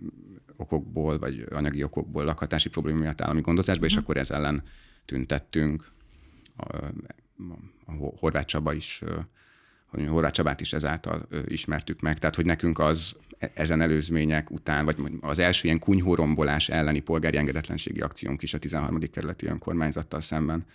okokból, 0.56 1.20
vagy 1.20 1.46
anyagi 1.52 1.84
okokból 1.84 2.24
lakhatási 2.24 2.70
probléma 2.70 3.00
miatt 3.00 3.22
állami 3.22 3.42
gondozásba, 3.42 3.86
és 3.86 3.94
mhm. 3.94 4.02
akkor 4.02 4.18
ez 4.18 4.32
ellen 4.32 4.64
tüntettünk. 5.06 5.92
A, 6.58 6.76
a 7.86 7.92
Horváth 8.20 8.46
Csaba 8.46 8.74
is 8.74 9.04
hogy 9.90 10.08
Horváth 10.08 10.34
Csabát 10.34 10.62
is 10.62 10.74
ezáltal 10.74 11.28
ismertük 11.48 12.02
meg. 12.02 12.18
Tehát, 12.18 12.36
hogy 12.36 12.46
nekünk 12.46 12.80
az 12.80 13.16
e, 13.40 13.52
ezen 13.54 13.82
előzmények 13.82 14.52
után, 14.52 14.86
vagy 14.86 14.96
az 15.22 15.40
első 15.40 15.62
ilyen 15.64 15.80
kunyhórombolás 15.80 16.70
elleni 16.70 17.00
polgári 17.00 17.38
engedetlenségi 17.38 18.00
akciónk 18.00 18.42
is 18.42 18.54
a 18.54 18.58
13. 18.58 19.00
kerületi 19.12 19.46
önkormányzattal 19.46 20.22
szemben 20.22 20.66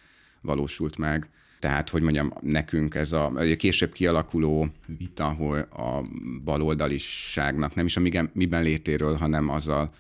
valósult 0.40 0.99
meg. 0.99 1.28
Tehát, 1.59 1.88
hogy 1.88 2.02
mondjam, 2.02 2.33
nekünk 2.40 2.94
ez 2.94 3.12
a, 3.12 3.33
később 3.59 3.92
kialakuló 3.92 4.68
vita, 4.99 5.25
hogy 5.25 5.59
a 5.59 6.02
baloldaliságnak 6.44 7.75
nem 7.75 7.87
is 7.87 7.97
a 7.97 8.28
miben 8.33 8.62
létéről, 8.62 9.14
hanem 9.14 9.49
azzal 9.49 9.92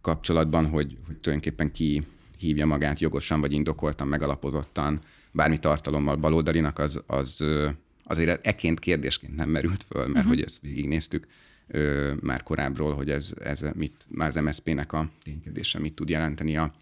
kapcsolatban, 0.00 0.66
hogy, 0.66 0.96
hogy 1.06 1.16
tulajdonképpen 1.16 1.72
ki 1.72 2.02
hívja 2.38 2.66
magát 2.66 3.00
jogosan 3.00 3.40
vagy 3.40 3.52
indokoltan, 3.52 4.08
megalapozottan, 4.08 5.00
bármi 5.32 5.58
tartalommal 5.58 6.16
baloldalinak, 6.16 6.78
az, 6.78 7.02
az 7.06 7.44
azért 8.06 8.46
eként 8.46 8.80
kérdésként 8.80 9.36
nem 9.36 9.48
merült 9.48 9.84
föl, 9.88 10.02
mert 10.02 10.14
uh-huh. 10.14 10.28
hogy 10.28 10.42
ezt 10.42 10.60
végignéztük 10.60 11.26
ö, 11.66 12.12
már 12.20 12.42
korábbról, 12.42 12.94
hogy 12.94 13.10
ez, 13.10 13.32
ez 13.44 13.64
mit, 13.74 14.06
már 14.08 14.28
az 14.28 14.36
MSZP-nek 14.36 14.92
a 14.92 15.10
ténykedése 15.22 15.78
mit 15.78 15.94
tud 15.94 16.08
jelenteni 16.08 16.56
a 16.56 16.72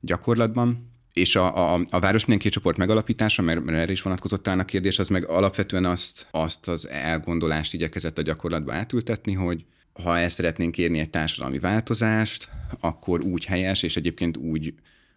gyakorlatban. 0.00 0.92
És 1.12 1.36
a, 1.36 1.74
a, 1.74 1.84
a 1.90 1.98
város 1.98 2.24
mindenki 2.24 2.48
csoport 2.48 2.76
megalapítása, 2.76 3.42
mert, 3.42 3.64
mert 3.64 3.78
erre 3.78 3.92
is 3.92 4.02
vonatkozott 4.02 4.42
talán 4.42 4.58
a 4.58 4.64
kérdés, 4.64 4.98
az 4.98 5.08
meg 5.08 5.28
alapvetően 5.28 5.84
azt, 5.84 6.26
azt 6.30 6.68
az 6.68 6.88
elgondolást 6.88 7.74
igyekezett 7.74 8.18
a 8.18 8.22
gyakorlatba 8.22 8.74
átültetni, 8.74 9.32
hogy 9.32 9.64
ha 10.02 10.18
el 10.18 10.28
szeretnénk 10.28 10.78
érni 10.78 10.98
egy 10.98 11.10
társadalmi 11.10 11.58
változást, 11.58 12.48
akkor 12.80 13.20
úgy 13.20 13.44
helyes, 13.44 13.82
és 13.82 13.96
egyébként 13.96 14.36
úgy 14.36 14.74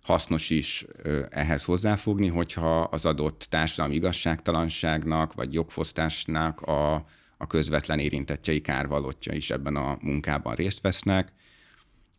hasznos 0.07 0.49
is 0.49 0.85
ehhez 1.29 1.63
hozzáfogni, 1.63 2.27
hogyha 2.27 2.81
az 2.81 3.05
adott 3.05 3.47
társadalmi 3.49 3.95
igazságtalanságnak 3.95 5.33
vagy 5.33 5.53
jogfosztásnak 5.53 6.61
a, 6.61 6.93
a 7.37 7.47
közvetlen 7.47 7.99
érintettjei, 7.99 8.61
kárvalótja 8.61 9.33
is 9.33 9.49
ebben 9.49 9.75
a 9.75 9.97
munkában 10.01 10.55
részt 10.55 10.81
vesznek, 10.81 11.33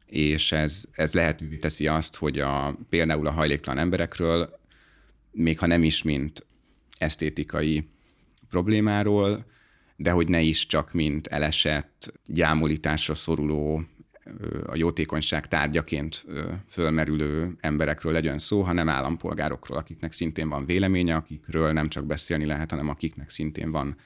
és 0.06 0.52
ez, 0.52 0.84
ez 0.92 1.14
lehetővé 1.14 1.56
teszi 1.56 1.86
azt, 1.86 2.16
hogy 2.16 2.38
a, 2.38 2.76
például 2.88 3.26
a 3.26 3.30
hajléktalan 3.30 3.78
emberekről, 3.78 4.58
még 5.30 5.58
ha 5.58 5.66
nem 5.66 5.82
is 5.82 6.02
mint 6.02 6.46
esztétikai 6.98 7.88
problémáról, 8.48 9.46
de 9.96 10.10
hogy 10.10 10.28
ne 10.28 10.40
is 10.40 10.66
csak 10.66 10.92
mint 10.92 11.26
elesett, 11.26 12.12
gyámolításra 12.26 13.14
szoruló 13.14 13.82
a 14.66 14.76
jótékonyság 14.76 15.48
tárgyaként 15.48 16.24
fölmerülő 16.68 17.56
emberekről 17.60 18.12
legyen 18.12 18.38
szó, 18.38 18.62
hanem 18.62 18.88
állampolgárokról, 18.88 19.78
akiknek 19.78 20.12
szintén 20.12 20.48
van 20.48 20.66
véleménye, 20.66 21.14
akikről 21.14 21.72
nem 21.72 21.88
csak 21.88 22.04
beszélni 22.06 22.44
lehet, 22.44 22.70
hanem 22.70 22.88
akiknek 22.88 23.30
szintén 23.30 23.70
van 23.70 23.96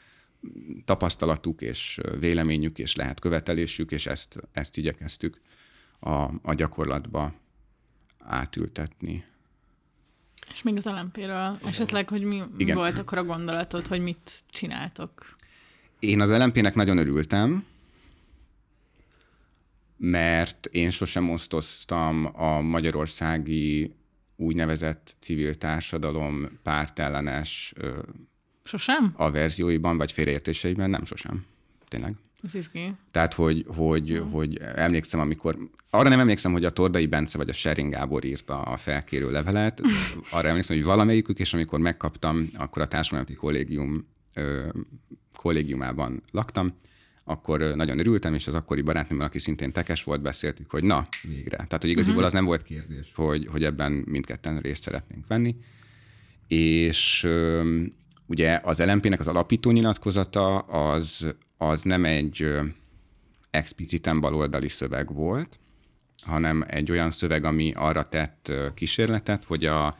tapasztalatuk 0.84 1.60
és 1.60 2.00
véleményük, 2.20 2.78
és 2.78 2.96
lehet 2.96 3.20
követelésük, 3.20 3.90
és 3.90 4.06
ezt, 4.06 4.40
ezt 4.52 4.76
igyekeztük 4.76 5.40
a, 6.00 6.10
a 6.42 6.54
gyakorlatba 6.54 7.34
átültetni. 8.18 9.24
És 10.50 10.62
még 10.62 10.76
az 10.76 10.84
LMP-ről 10.84 11.58
esetleg, 11.64 12.08
hogy 12.08 12.22
mi 12.22 12.42
Igen. 12.56 12.76
volt 12.76 12.98
akkor 12.98 13.18
a 13.18 13.24
gondolatod, 13.24 13.86
hogy 13.86 14.00
mit 14.00 14.30
csináltok? 14.50 15.36
Én 15.98 16.20
az 16.20 16.38
LMP-nek 16.38 16.74
nagyon 16.74 16.98
örültem, 16.98 17.64
mert 20.04 20.66
én 20.66 20.90
sosem 20.90 21.30
osztoztam 21.30 22.30
a 22.32 22.60
magyarországi 22.60 23.94
úgynevezett 24.36 25.16
civil 25.18 25.54
társadalom 25.54 26.58
pártellenes 26.62 27.72
sosem? 28.64 29.12
a 29.16 29.30
verzióiban, 29.30 29.96
vagy 29.96 30.12
félreértéseiben, 30.12 30.90
nem 30.90 31.04
sosem. 31.04 31.44
Tényleg. 31.88 32.14
Ez 32.42 32.54
izgi. 32.54 32.94
Tehát, 33.10 33.34
hogy, 33.34 33.64
hogy, 33.66 34.08
hmm. 34.08 34.30
hogy 34.30 34.58
emlékszem, 34.74 35.20
amikor, 35.20 35.58
arra 35.90 36.08
nem 36.08 36.20
emlékszem, 36.20 36.52
hogy 36.52 36.64
a 36.64 36.70
Tordai 36.70 37.06
Bence 37.06 37.38
vagy 37.38 37.48
a 37.48 37.52
Sering 37.52 37.90
Gábor 37.92 38.24
írta 38.24 38.62
a 38.62 38.76
felkérő 38.76 39.30
levelet, 39.30 39.80
arra 40.30 40.48
emlékszem, 40.48 40.76
hogy 40.76 40.84
valamelyikük, 40.84 41.38
és 41.38 41.54
amikor 41.54 41.78
megkaptam, 41.78 42.48
akkor 42.56 42.82
a 42.82 42.88
társadalmi 42.88 43.34
kollégium 43.34 44.06
ö, 44.34 44.68
kollégiumában 45.36 46.22
laktam, 46.30 46.74
akkor 47.24 47.60
nagyon 47.60 47.98
örültem, 47.98 48.34
és 48.34 48.46
az 48.46 48.54
akkori 48.54 48.82
barátnőmmel, 48.82 49.26
aki 49.26 49.38
szintén 49.38 49.72
tekes 49.72 50.04
volt, 50.04 50.22
beszéltük, 50.22 50.70
hogy 50.70 50.84
na, 50.84 51.06
végre. 51.28 51.56
Tehát, 51.56 51.80
hogy 51.80 51.90
igaziból 51.90 52.22
uh-huh. 52.22 52.26
az 52.26 52.32
nem 52.32 52.44
volt 52.44 52.62
kérdés, 52.62 53.12
hogy, 53.14 53.46
hogy 53.50 53.64
ebben 53.64 53.92
mindketten 53.92 54.60
részt 54.60 54.82
szeretnénk 54.82 55.26
venni. 55.26 55.56
És 56.48 57.28
ugye 58.26 58.60
az 58.64 58.84
LMP-nek 58.84 59.20
az 59.20 59.28
alapító 59.28 59.70
nyilatkozata 59.70 60.58
az, 60.58 61.34
az 61.56 61.82
nem 61.82 62.04
egy 62.04 62.48
expliciten 63.50 64.20
baloldali 64.20 64.68
szöveg 64.68 65.14
volt, 65.14 65.58
hanem 66.22 66.64
egy 66.66 66.90
olyan 66.90 67.10
szöveg, 67.10 67.44
ami 67.44 67.72
arra 67.74 68.08
tett 68.08 68.52
kísérletet, 68.74 69.44
hogy 69.44 69.64
a, 69.64 69.96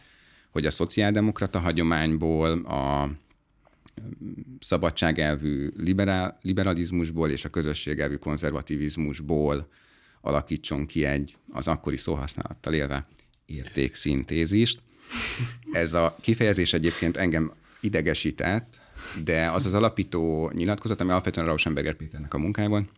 hogy 0.50 0.66
a 0.66 0.70
szociáldemokrata 0.70 1.58
hagyományból, 1.58 2.50
a 2.64 3.10
szabadságelvű 4.60 5.68
liberál, 5.76 6.38
liberalizmusból 6.42 7.30
és 7.30 7.44
a 7.44 7.48
közösségelvű 7.48 8.14
konzervativizmusból 8.14 9.68
alakítson 10.20 10.86
ki 10.86 11.04
egy, 11.04 11.36
az 11.52 11.68
akkori 11.68 11.96
szóhasználattal 11.96 12.74
élve, 12.74 13.06
értékszintézist. 13.46 14.82
Ez 15.72 15.92
a 15.94 16.16
kifejezés 16.20 16.72
egyébként 16.72 17.16
engem 17.16 17.52
idegesített, 17.80 18.80
de 19.24 19.50
az 19.50 19.66
az 19.66 19.74
alapító 19.74 20.50
nyilatkozat, 20.54 21.00
ami 21.00 21.10
alapvetően 21.10 21.46
Rauschenberger 21.46 21.94
Péternek 21.94 22.34
a 22.34 22.38
munkájában, 22.38 22.90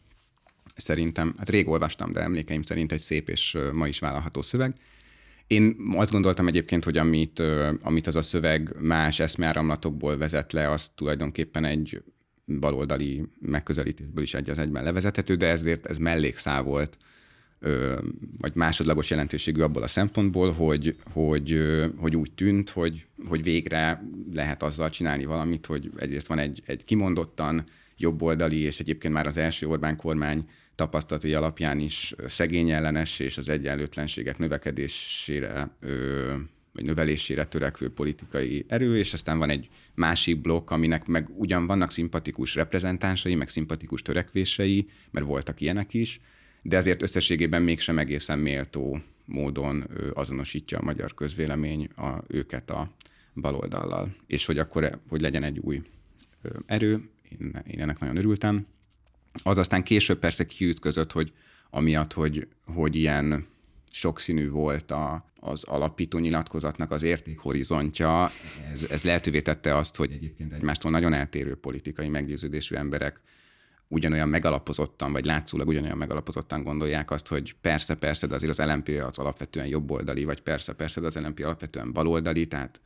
szerintem, 0.77 1.35
hát 1.39 1.49
rég 1.49 1.69
olvastam, 1.69 2.13
de 2.13 2.21
emlékeim 2.21 2.63
szerint 2.63 2.93
egy 2.93 3.01
szép 3.01 3.29
és 3.29 3.57
ma 3.73 3.89
is 3.89 3.99
vállalható 3.99 4.43
szöveg, 4.43 4.75
én 5.47 5.77
azt 5.97 6.11
gondoltam 6.11 6.47
egyébként, 6.47 6.85
hogy 6.85 6.99
amit, 6.99 7.43
amit 7.83 8.07
az 8.07 8.17
a 8.17 8.23
szöveg 8.23 8.77
más 8.81 9.21
eszmeáramlatokból 9.21 10.17
vezet 10.17 10.53
le, 10.53 10.71
az 10.71 10.91
tulajdonképpen 10.95 11.65
egy 11.65 12.03
baloldali 12.47 13.23
megközelítésből 13.41 14.25
is 14.25 14.35
egy 14.35 14.51
az 14.51 14.59
egyben 14.59 14.85
levezethető, 14.85 15.35
de 15.35 15.47
ezért 15.47 15.87
ez 15.87 15.97
mellékszál 15.97 16.63
volt, 16.63 16.97
vagy 18.39 18.55
másodlagos 18.55 19.11
jelentőségű 19.11 19.61
abból 19.61 19.83
a 19.83 19.87
szempontból, 19.87 20.53
hogy, 20.53 20.97
hogy, 21.13 21.61
hogy 21.97 22.17
úgy 22.17 22.33
tűnt, 22.33 22.71
hogy, 22.71 23.07
hogy 23.29 23.43
végre 23.43 24.05
lehet 24.33 24.63
azzal 24.63 24.91
csinálni 24.91 25.25
valamit, 25.25 25.67
hogy 25.67 25.91
egyrészt 25.97 26.27
van 26.27 26.39
egy, 26.39 26.63
egy 26.67 26.85
kimondottan 26.85 27.65
jobboldali, 27.97 28.59
és 28.59 28.81
egyébként 28.81 29.15
már 29.15 29.27
az 29.27 29.37
első 29.37 29.67
Orbán 29.67 29.97
kormány 29.97 30.49
tapasztalatai 30.75 31.35
alapján 31.35 31.79
is 31.79 32.15
szegény 32.27 32.71
ellenes 32.71 33.19
és 33.19 33.39
az 33.39 33.49
egyenlőtlenségek 33.49 34.39
növekedésére 34.39 35.71
ö, 35.81 36.35
vagy 36.75 36.85
növelésére 36.85 37.45
törekvő 37.45 37.89
politikai 37.89 38.65
erő, 38.69 38.99
és 38.99 39.13
aztán 39.13 39.39
van 39.39 39.51
egy 39.51 39.69
másik 39.95 40.41
blokk, 40.41 40.71
aminek 40.71 41.07
meg 41.07 41.29
ugyan 41.37 41.67
vannak 41.67 41.91
szimpatikus 41.91 42.55
reprezentánsai, 42.55 43.35
meg 43.35 43.49
szimpatikus 43.49 44.03
törekvései, 44.03 44.89
mert 45.11 45.27
voltak 45.27 45.61
ilyenek 45.61 45.95
is, 45.95 46.21
de 46.63 46.77
azért 46.77 47.03
összességében 47.03 47.63
mégsem 47.63 47.99
egészen 47.99 48.39
méltó 48.39 49.03
módon 49.25 49.85
azonosítja 50.15 50.79
a 50.79 50.83
magyar 50.83 51.15
közvélemény 51.15 51.89
a, 51.97 52.23
őket 52.27 52.71
a 52.71 52.91
baloldallal. 53.35 54.15
És 54.27 54.47
hogy 54.47 54.59
akkor 54.59 55.01
hogy 55.09 55.21
legyen 55.21 55.43
egy 55.43 55.59
új 55.59 55.83
erő, 56.67 57.09
én, 57.29 57.63
én 57.67 57.81
ennek 57.81 57.99
nagyon 57.99 58.17
örültem. 58.17 58.67
Az 59.43 59.59
aztán 59.59 59.83
később 59.83 60.19
persze 60.19 60.47
kiütközött, 60.47 61.13
hogy 61.13 61.33
amiatt, 61.71 62.13
hogy, 62.13 62.49
hogy 62.75 62.95
ilyen 62.95 63.47
sokszínű 63.91 64.51
volt 64.51 64.91
a, 64.91 65.25
az 65.41 65.65
alapító 65.65 66.19
nyilatkozatnak 66.19 66.91
az 66.91 67.03
értékhorizontja, 67.03 68.31
ez, 68.73 68.87
ez 68.91 69.05
lehetővé 69.05 69.41
tette 69.41 69.77
azt, 69.77 69.97
hogy 69.97 70.13
egyébként 70.13 70.53
egymástól 70.53 70.91
nagyon 70.91 71.13
eltérő 71.13 71.55
politikai 71.55 72.09
meggyőződésű 72.09 72.75
emberek 72.75 73.21
ugyanolyan 73.89 74.29
megalapozottan, 74.29 75.13
vagy 75.13 75.25
látszólag 75.25 75.69
ugyanolyan 75.69 75.97
megalapozottan 75.97 76.63
gondolják 76.63 77.11
azt, 77.11 77.27
hogy 77.27 77.55
persze, 77.61 77.95
persze, 77.95 78.27
de 78.27 78.35
azért 78.35 78.59
az 78.59 78.67
LNP 78.67 78.89
az 78.89 79.19
alapvetően 79.19 79.67
jobboldali, 79.67 80.25
vagy 80.25 80.41
persze, 80.41 80.73
persze, 80.73 81.01
de 81.01 81.07
az 81.07 81.17
LNP 81.17 81.45
alapvetően 81.45 81.93
baloldali, 81.93 82.47
tehát 82.47 82.81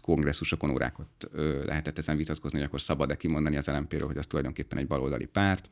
kongresszusokon 0.00 0.70
órákat 0.70 1.28
lehetett 1.64 1.98
ezen 1.98 2.16
vitatkozni, 2.16 2.58
hogy 2.58 2.66
akkor 2.66 2.80
szabad-e 2.80 3.16
kimondani 3.16 3.56
az 3.56 3.66
LNP-ről, 3.66 4.06
hogy 4.06 4.16
az 4.16 4.26
tulajdonképpen 4.26 4.78
egy 4.78 4.86
baloldali 4.86 5.26
párt. 5.26 5.70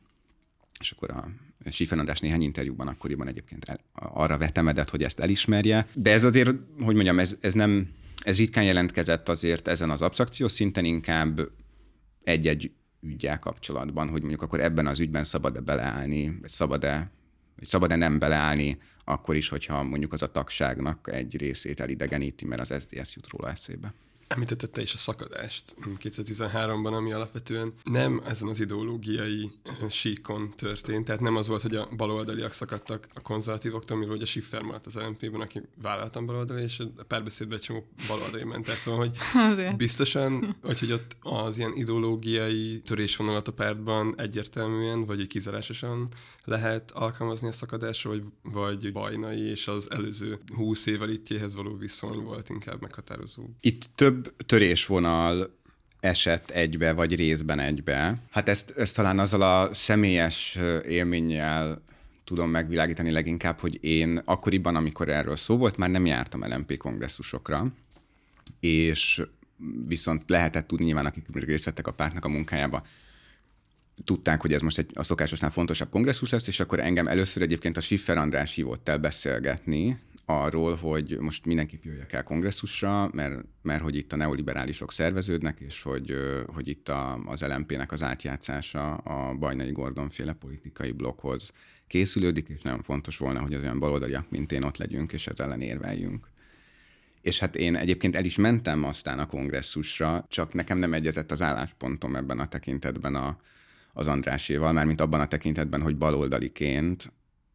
És 0.79 0.91
akkor 0.91 1.11
a 1.11 1.29
Sifen 1.69 1.99
András 1.99 2.19
néhány 2.19 2.41
interjúban 2.41 2.87
akkoriban 2.87 3.27
egyébként 3.27 3.69
el, 3.69 3.79
arra 3.93 4.37
vetemedett, 4.37 4.89
hogy 4.89 5.03
ezt 5.03 5.19
elismerje. 5.19 5.87
De 5.93 6.11
ez 6.11 6.23
azért, 6.23 6.49
hogy 6.81 6.95
mondjam, 6.95 7.19
ez, 7.19 7.35
ez 7.39 7.53
nem, 7.53 7.89
ez 8.23 8.37
ritkán 8.37 8.63
jelentkezett 8.63 9.29
azért 9.29 9.67
ezen 9.67 9.89
az 9.89 10.01
abszakció 10.01 10.47
szinten, 10.47 10.85
inkább 10.85 11.49
egy-egy 12.23 12.71
ügyel 13.01 13.39
kapcsolatban, 13.39 14.09
hogy 14.09 14.19
mondjuk 14.21 14.41
akkor 14.41 14.59
ebben 14.59 14.87
az 14.87 14.99
ügyben 14.99 15.23
szabad-e 15.23 15.59
beleállni, 15.59 16.37
vagy 16.41 16.49
szabad-e, 16.49 17.11
vagy 17.55 17.67
szabad-e 17.67 17.95
nem 17.95 18.19
beleállni, 18.19 18.77
akkor 19.09 19.35
is, 19.35 19.49
hogyha 19.49 19.83
mondjuk 19.83 20.13
az 20.13 20.21
a 20.21 20.31
tagságnak 20.31 21.09
egy 21.11 21.37
részét 21.37 21.79
elidegeníti, 21.79 22.45
mert 22.45 22.69
az 22.69 22.83
SDS 22.83 23.15
jut 23.15 23.29
róla 23.29 23.49
eszébe. 23.49 23.93
Említetted 24.27 24.69
te 24.69 24.81
is 24.81 24.93
a 24.93 24.97
szakadást 24.97 25.75
2013-ban, 25.99 26.93
ami 26.93 27.11
alapvetően 27.11 27.73
nem 27.83 28.21
ezen 28.25 28.47
az 28.47 28.59
ideológiai 28.59 29.51
síkon 29.89 30.53
történt, 30.55 31.05
tehát 31.05 31.21
nem 31.21 31.35
az 31.35 31.47
volt, 31.47 31.61
hogy 31.61 31.75
a 31.75 31.87
baloldaliak 31.97 32.51
szakadtak 32.51 33.07
a 33.13 33.21
konzervatívoktól, 33.21 33.97
mivel 33.97 34.15
ugye 34.15 34.25
Schiffer 34.25 34.61
maradt 34.61 34.85
az 34.85 34.95
LNP-ben, 34.95 35.41
aki 35.41 35.61
vállaltam 35.81 36.25
baloldali, 36.25 36.63
és 36.63 36.79
a 36.79 37.03
párbeszédben 37.03 37.57
egy 37.57 37.63
csomó 37.63 37.87
baloldali 38.07 38.43
ment. 38.43 38.65
Tehát 38.65 38.79
szóval, 38.79 38.99
hogy 38.99 39.17
biztosan, 39.75 40.55
hogy, 40.61 40.79
hogy 40.79 40.91
ott 40.91 41.17
az 41.21 41.57
ilyen 41.57 41.73
ideológiai 41.73 42.81
törésvonalat 42.85 43.47
a 43.47 43.53
pártban 43.53 44.13
egyértelműen, 44.17 45.05
vagy 45.05 45.19
egy 45.19 45.27
kizárásosan 45.27 46.07
lehet 46.47 46.91
alkalmazni 46.91 47.47
a 47.47 47.51
szakadásra, 47.51 48.09
vagy, 48.09 48.23
vagy 48.41 48.91
bajnai, 48.91 49.49
és 49.49 49.67
az 49.67 49.91
előző 49.91 50.39
húsz 50.55 50.85
év 50.85 51.01
elitjéhez 51.01 51.55
való 51.55 51.75
viszony 51.77 52.19
volt 52.19 52.49
inkább 52.49 52.81
meghatározó. 52.81 53.43
Itt 53.59 53.89
több 53.95 54.35
törésvonal 54.45 55.55
esett 55.99 56.49
egybe, 56.49 56.91
vagy 56.93 57.15
részben 57.15 57.59
egybe. 57.59 58.21
Hát 58.31 58.49
ezt, 58.49 58.69
ezt 58.69 58.95
talán 58.95 59.19
azzal 59.19 59.41
a 59.41 59.73
személyes 59.73 60.57
élménnyel 60.87 61.81
tudom 62.23 62.49
megvilágítani 62.49 63.11
leginkább, 63.11 63.59
hogy 63.59 63.83
én 63.83 64.21
akkoriban, 64.25 64.75
amikor 64.75 65.09
erről 65.09 65.35
szó 65.35 65.57
volt, 65.57 65.77
már 65.77 65.89
nem 65.89 66.05
jártam 66.05 66.53
LMP 66.53 66.77
kongresszusokra, 66.77 67.67
és 68.59 69.21
viszont 69.87 70.23
lehetett 70.27 70.67
tudni 70.67 70.85
nyilván, 70.85 71.05
akik 71.05 71.25
részt 71.33 71.65
vettek 71.65 71.87
a 71.87 71.93
pártnak 71.93 72.25
a 72.25 72.29
munkájába, 72.29 72.83
tudták, 74.03 74.41
hogy 74.41 74.53
ez 74.53 74.61
most 74.61 74.77
egy 74.77 74.91
a 74.93 75.03
szokásosnál 75.03 75.51
fontosabb 75.51 75.89
kongresszus 75.89 76.29
lesz, 76.29 76.47
és 76.47 76.59
akkor 76.59 76.79
engem 76.79 77.07
először 77.07 77.43
egyébként 77.43 77.77
a 77.77 77.81
Schiffer 77.81 78.17
András 78.17 78.55
hívott 78.55 78.89
el 78.89 78.97
beszélgetni, 78.97 79.99
arról, 80.29 80.75
hogy 80.75 81.17
most 81.19 81.45
mindenki 81.45 81.79
jöjjek 81.83 82.13
el 82.13 82.23
kongresszusra, 82.23 83.09
mert, 83.13 83.45
mert 83.61 83.81
hogy 83.81 83.95
itt 83.95 84.13
a 84.13 84.15
neoliberálisok 84.15 84.91
szerveződnek, 84.91 85.59
és 85.59 85.81
hogy, 85.81 86.15
hogy 86.47 86.67
itt 86.67 86.89
a, 86.89 87.19
az 87.25 87.41
LMP-nek 87.41 87.91
az 87.91 88.03
átjátszása 88.03 88.93
a 88.93 89.33
Bajnai 89.33 89.71
Gordon 89.71 90.09
féle 90.09 90.33
politikai 90.33 90.91
blokkhoz 90.91 91.51
készülődik, 91.87 92.47
és 92.47 92.61
nagyon 92.61 92.83
fontos 92.83 93.17
volna, 93.17 93.41
hogy 93.41 93.53
az 93.53 93.61
olyan 93.61 93.79
baloldaliak, 93.79 94.29
mint 94.29 94.51
én 94.51 94.63
ott 94.63 94.77
legyünk, 94.77 95.13
és 95.13 95.27
ezzel 95.27 95.45
ellen 95.45 95.61
érveljünk. 95.61 96.27
És 97.21 97.39
hát 97.39 97.55
én 97.55 97.75
egyébként 97.75 98.15
el 98.15 98.25
is 98.25 98.35
mentem 98.35 98.83
aztán 98.83 99.19
a 99.19 99.25
kongresszusra, 99.25 100.25
csak 100.29 100.53
nekem 100.53 100.77
nem 100.77 100.93
egyezett 100.93 101.31
az 101.31 101.41
álláspontom 101.41 102.15
ebben 102.15 102.39
a 102.39 102.47
tekintetben 102.47 103.15
a, 103.15 103.37
az 103.97 104.07
Andráséval, 104.07 104.73
mármint 104.73 105.01
abban 105.01 105.19
a 105.19 105.27
tekintetben, 105.27 105.81
hogy 105.81 105.97
baloldaliként 105.97 107.11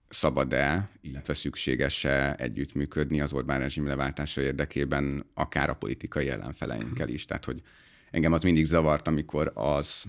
szabad-e, 0.08 0.88
illetve 1.00 1.34
szükséges-e 1.34 2.34
együttműködni 2.38 3.20
az 3.20 3.32
Orbán 3.32 3.58
rezsim 3.58 3.86
leváltása 3.86 4.40
érdekében, 4.40 5.26
akár 5.34 5.70
a 5.70 5.74
politikai 5.74 6.28
ellenfeleinkkel 6.28 7.08
is. 7.08 7.24
Tehát, 7.24 7.44
hogy 7.44 7.62
engem 8.10 8.32
az 8.32 8.42
mindig 8.42 8.64
zavart, 8.64 9.06
amikor 9.06 9.50
az, 9.54 10.04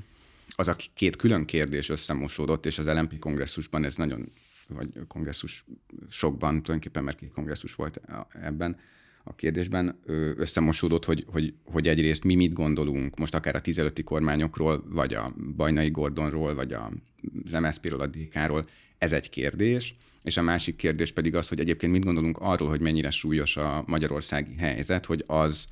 az 0.55 0.67
a 0.67 0.75
két 0.93 1.15
külön 1.15 1.45
kérdés 1.45 1.89
összemosódott, 1.89 2.65
és 2.65 2.77
az 2.77 2.85
LMP 2.85 3.19
kongresszusban 3.19 3.83
ez 3.83 3.95
nagyon, 3.95 4.25
vagy 4.67 4.87
kongresszus 5.07 5.65
sokban, 6.09 6.49
tulajdonképpen 6.49 7.03
mert 7.03 7.17
két 7.17 7.31
kongresszus 7.31 7.75
volt 7.75 8.01
ebben, 8.41 8.77
a 9.23 9.35
kérdésben 9.35 9.99
összemosódott, 10.35 11.05
hogy, 11.05 11.25
hogy, 11.27 11.53
hogy 11.63 11.87
egyrészt 11.87 12.23
mi 12.23 12.35
mit 12.35 12.53
gondolunk, 12.53 13.17
most 13.17 13.35
akár 13.35 13.55
a 13.55 13.61
15 13.61 14.03
kormányokról, 14.03 14.83
vagy 14.89 15.13
a 15.13 15.33
Bajnai 15.55 15.89
Gordonról, 15.89 16.55
vagy 16.55 16.73
az 16.73 17.51
MSZP-ről, 17.51 18.01
a 18.01 18.07
DK-ról, 18.07 18.67
ez 18.97 19.13
egy 19.13 19.29
kérdés, 19.29 19.95
és 20.23 20.37
a 20.37 20.41
másik 20.41 20.75
kérdés 20.75 21.11
pedig 21.11 21.35
az, 21.35 21.47
hogy 21.47 21.59
egyébként 21.59 21.91
mit 21.91 22.03
gondolunk 22.03 22.37
arról, 22.37 22.69
hogy 22.69 22.81
mennyire 22.81 23.09
súlyos 23.09 23.57
a 23.57 23.83
magyarországi 23.87 24.55
helyzet, 24.57 25.05
hogy 25.05 25.23
az 25.27 25.65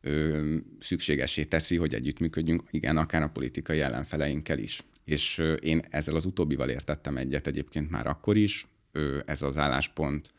ö, 0.00 0.56
szükségesé 0.78 1.44
teszi, 1.44 1.76
hogy 1.76 1.94
együttműködjünk, 1.94 2.62
igen, 2.70 2.96
akár 2.96 3.22
a 3.22 3.28
politikai 3.28 3.80
ellenfeleinkkel 3.80 4.58
is. 4.58 4.82
És 5.04 5.38
ö, 5.38 5.52
én 5.52 5.84
ezzel 5.90 6.14
az 6.14 6.24
utóbbival 6.24 6.68
értettem 6.68 7.16
egyet 7.16 7.46
egyébként 7.46 7.90
már 7.90 8.06
akkor 8.06 8.36
is, 8.36 8.66
ö, 8.92 9.18
ez 9.26 9.42
az 9.42 9.56
álláspont 9.56 10.30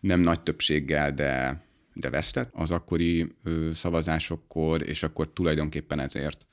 nem 0.00 0.20
nagy 0.20 0.40
többséggel, 0.40 1.14
de, 1.14 1.62
de 1.92 2.10
vesztett 2.10 2.50
az 2.52 2.70
akkori 2.70 3.34
ö, 3.42 3.70
szavazásokkor, 3.72 4.88
és 4.88 5.02
akkor 5.02 5.32
tulajdonképpen 5.32 6.00
ezért 6.00 6.46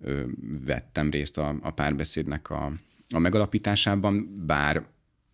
ö, 0.00 0.24
vettem 0.64 1.10
részt 1.10 1.38
a, 1.38 1.56
a 1.62 1.70
párbeszédnek 1.70 2.50
a, 2.50 2.72
a 3.08 3.18
megalapításában, 3.18 4.44
bár 4.46 4.86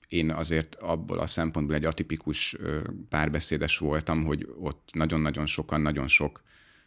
én 0.09 0.31
azért 0.31 0.75
abból 0.75 1.19
a 1.19 1.27
szempontból 1.27 1.77
egy 1.77 1.85
atipikus 1.85 2.57
párbeszédes 3.09 3.79
voltam, 3.79 4.25
hogy 4.25 4.49
ott 4.59 4.89
nagyon-nagyon 4.93 5.47
sokan, 5.47 5.81
nagyon 5.81 6.09
sok 6.09 6.43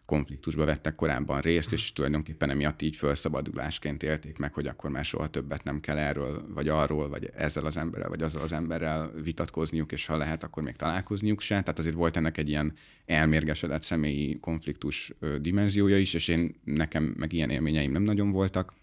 konfliktusba 0.10 0.66
vettek 0.66 0.96
korábban 0.96 1.42
részt, 1.42 1.72
és 1.72 1.92
tulajdonképpen 1.92 2.50
emiatt 2.50 2.82
így 2.82 2.96
felszabadulásként 2.96 4.04
élték 4.04 4.38
meg, 4.38 4.54
hogy 4.54 4.68
akkor 4.68 4.90
már 4.90 5.06
soha 5.06 5.28
többet 5.28 5.64
nem 5.64 5.80
kell 5.80 5.98
erről, 5.98 6.46
vagy 6.54 6.68
arról, 6.68 7.10
vagy 7.10 7.30
ezzel 7.36 7.66
az 7.66 7.78
emberrel, 7.78 8.10
vagy 8.10 8.22
azzal 8.22 8.42
az 8.42 8.52
emberrel 8.52 9.12
vitatkozniuk, 9.24 9.92
és 9.92 10.06
ha 10.06 10.18
lehet, 10.18 10.44
akkor 10.44 10.64
még 10.64 10.76
találkozniuk 10.76 11.42
se. 11.42 11.62
Tehát 11.62 11.80
azért 11.80 11.96
volt 11.96 12.18
ennek 12.18 12.38
egy 12.38 12.50
ilyen 12.50 12.74
elmérgesedett 13.06 13.82
személyi 13.82 14.40
konfliktus 14.40 15.14
dimenziója 15.42 15.98
is, 15.98 16.14
és 16.14 16.28
én 16.28 16.56
nekem 16.64 17.04
meg 17.04 17.34
ilyen 17.34 17.50
élményeim 17.50 17.92
nem 17.92 18.04
nagyon 18.04 18.32
voltak 18.32 18.74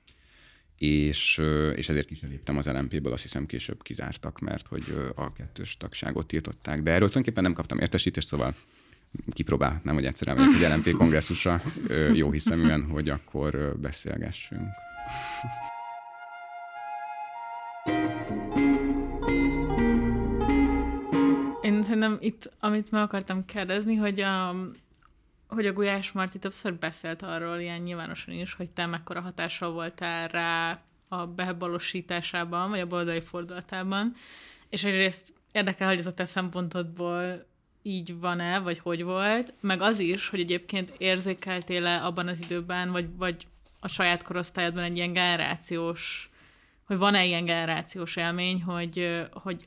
és, 0.78 1.42
és 1.74 1.88
ezért 1.88 2.06
ki 2.06 2.18
léptem 2.28 2.56
az 2.56 2.66
LMP-ből, 2.66 3.12
azt 3.12 3.22
hiszem 3.22 3.46
később 3.46 3.82
kizártak, 3.82 4.38
mert 4.38 4.66
hogy 4.66 4.84
a 5.14 5.32
kettős 5.32 5.76
tagságot 5.76 6.26
tiltották. 6.26 6.76
De 6.76 6.90
erről 6.90 7.08
tulajdonképpen 7.08 7.42
nem 7.42 7.52
kaptam 7.52 7.78
értesítést, 7.78 8.28
szóval 8.28 8.54
kipróbálnám, 9.32 9.94
hogy 9.94 10.04
egyszer 10.04 10.28
elmegyek 10.28 10.62
egy 10.62 10.70
LMP 10.76 10.96
kongresszusra 10.96 11.62
jó 12.12 12.30
hiszeműen, 12.30 12.84
hogy 12.84 13.08
akkor 13.08 13.76
beszélgessünk. 13.80 14.68
Én 21.62 21.82
szerintem 21.82 22.16
itt, 22.20 22.52
amit 22.60 22.90
meg 22.90 23.02
akartam 23.02 23.44
kérdezni, 23.44 23.94
hogy 23.94 24.20
a, 24.20 24.54
hogy 25.48 25.66
a 25.66 25.72
Gulyás 25.72 26.12
Marti 26.12 26.38
többször 26.38 26.74
beszélt 26.74 27.22
arról 27.22 27.58
ilyen 27.58 27.80
nyilvánosan 27.80 28.34
is, 28.34 28.54
hogy 28.54 28.70
te 28.70 28.86
mekkora 28.86 29.20
hatással 29.20 29.72
voltál 29.72 30.28
rá 30.28 30.80
a 31.08 31.26
bebalosításában, 31.26 32.70
vagy 32.70 32.80
a 32.80 32.86
boldai 32.86 33.20
fordulatában, 33.20 34.14
és 34.68 34.84
egyrészt 34.84 35.34
érdekel, 35.52 35.88
hogy 35.88 35.98
ez 35.98 36.06
a 36.06 36.14
te 36.14 36.24
szempontodból 36.24 37.46
így 37.86 38.18
van-e, 38.20 38.58
vagy 38.58 38.78
hogy 38.78 39.02
volt, 39.02 39.54
meg 39.60 39.80
az 39.80 39.98
is, 39.98 40.28
hogy 40.28 40.40
egyébként 40.40 40.92
érzékeltél-e 40.98 42.04
abban 42.04 42.28
az 42.28 42.44
időben, 42.44 42.90
vagy, 42.90 43.16
vagy 43.16 43.46
a 43.80 43.88
saját 43.88 44.22
korosztályodban 44.22 44.82
egy 44.82 44.96
ilyen 44.96 45.12
generációs, 45.12 46.30
hogy 46.86 46.96
van-e 46.96 47.24
ilyen 47.24 47.44
generációs 47.44 48.16
élmény, 48.16 48.62
hogy, 48.62 49.26
hogy 49.32 49.66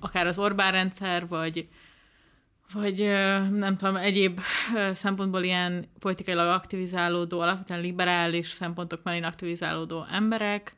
akár 0.00 0.26
az 0.26 0.38
Orbán 0.38 0.72
rendszer, 0.72 1.28
vagy 1.28 1.68
vagy 2.72 2.98
nem 3.50 3.76
tudom, 3.76 3.96
egyéb 3.96 4.40
szempontból 4.92 5.42
ilyen 5.42 5.88
politikailag 5.98 6.48
aktivizálódó, 6.48 7.40
alapvetően 7.40 7.80
liberális 7.80 8.46
szempontok 8.46 9.02
mellén 9.02 9.24
aktivizálódó 9.24 10.06
emberek, 10.10 10.75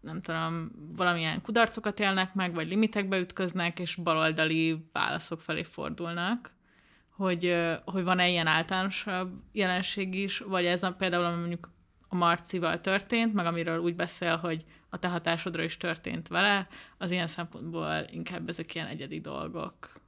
nem 0.00 0.20
tudom, 0.20 0.70
valamilyen 0.96 1.42
kudarcokat 1.42 2.00
élnek 2.00 2.34
meg, 2.34 2.54
vagy 2.54 2.68
limitekbe 2.68 3.18
ütköznek, 3.18 3.78
és 3.78 3.94
baloldali 3.94 4.88
válaszok 4.92 5.40
felé 5.40 5.62
fordulnak, 5.62 6.54
hogy, 7.10 7.56
hogy 7.84 8.04
van-e 8.04 8.28
ilyen 8.28 8.46
általánosabb 8.46 9.32
jelenség 9.52 10.14
is, 10.14 10.38
vagy 10.38 10.64
ez 10.64 10.82
a, 10.82 10.92
például, 10.92 11.24
ami 11.24 11.38
mondjuk 11.38 11.70
a 12.08 12.14
Marcival 12.14 12.80
történt, 12.80 13.34
meg 13.34 13.46
amiről 13.46 13.78
úgy 13.78 13.96
beszél, 13.96 14.36
hogy 14.36 14.64
a 14.88 14.98
te 14.98 15.08
hatásodra 15.08 15.62
is 15.62 15.76
történt 15.76 16.28
vele, 16.28 16.68
az 16.98 17.10
ilyen 17.10 17.26
szempontból 17.26 18.06
inkább 18.10 18.48
ezek 18.48 18.74
ilyen 18.74 18.86
egyedi 18.86 19.20
dolgok. 19.20 20.00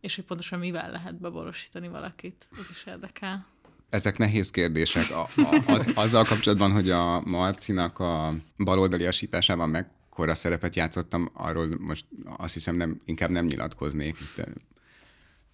És 0.00 0.14
hogy 0.14 0.24
pontosan 0.24 0.58
mivel 0.58 0.90
lehet 0.90 1.20
beborosítani 1.20 1.88
valakit, 1.88 2.48
ez 2.58 2.70
is 2.70 2.84
érdekel. 2.86 3.46
Ezek 3.94 4.18
nehéz 4.18 4.50
kérdések. 4.50 5.10
A, 5.10 5.28
a, 5.36 5.62
az, 5.66 5.90
azzal 5.94 6.24
kapcsolatban, 6.24 6.72
hogy 6.72 6.90
a 6.90 7.20
Marcinak 7.20 7.98
a 7.98 8.34
baloldali 8.56 9.06
asításában 9.06 9.68
mekkora 9.68 10.34
szerepet 10.34 10.76
játszottam, 10.76 11.30
arról 11.32 11.76
most 11.78 12.06
azt 12.36 12.54
hiszem 12.54 12.76
nem, 12.76 13.00
inkább 13.04 13.30
nem 13.30 13.44
nyilatkoznék. 13.44 14.16
Itt 14.20 14.46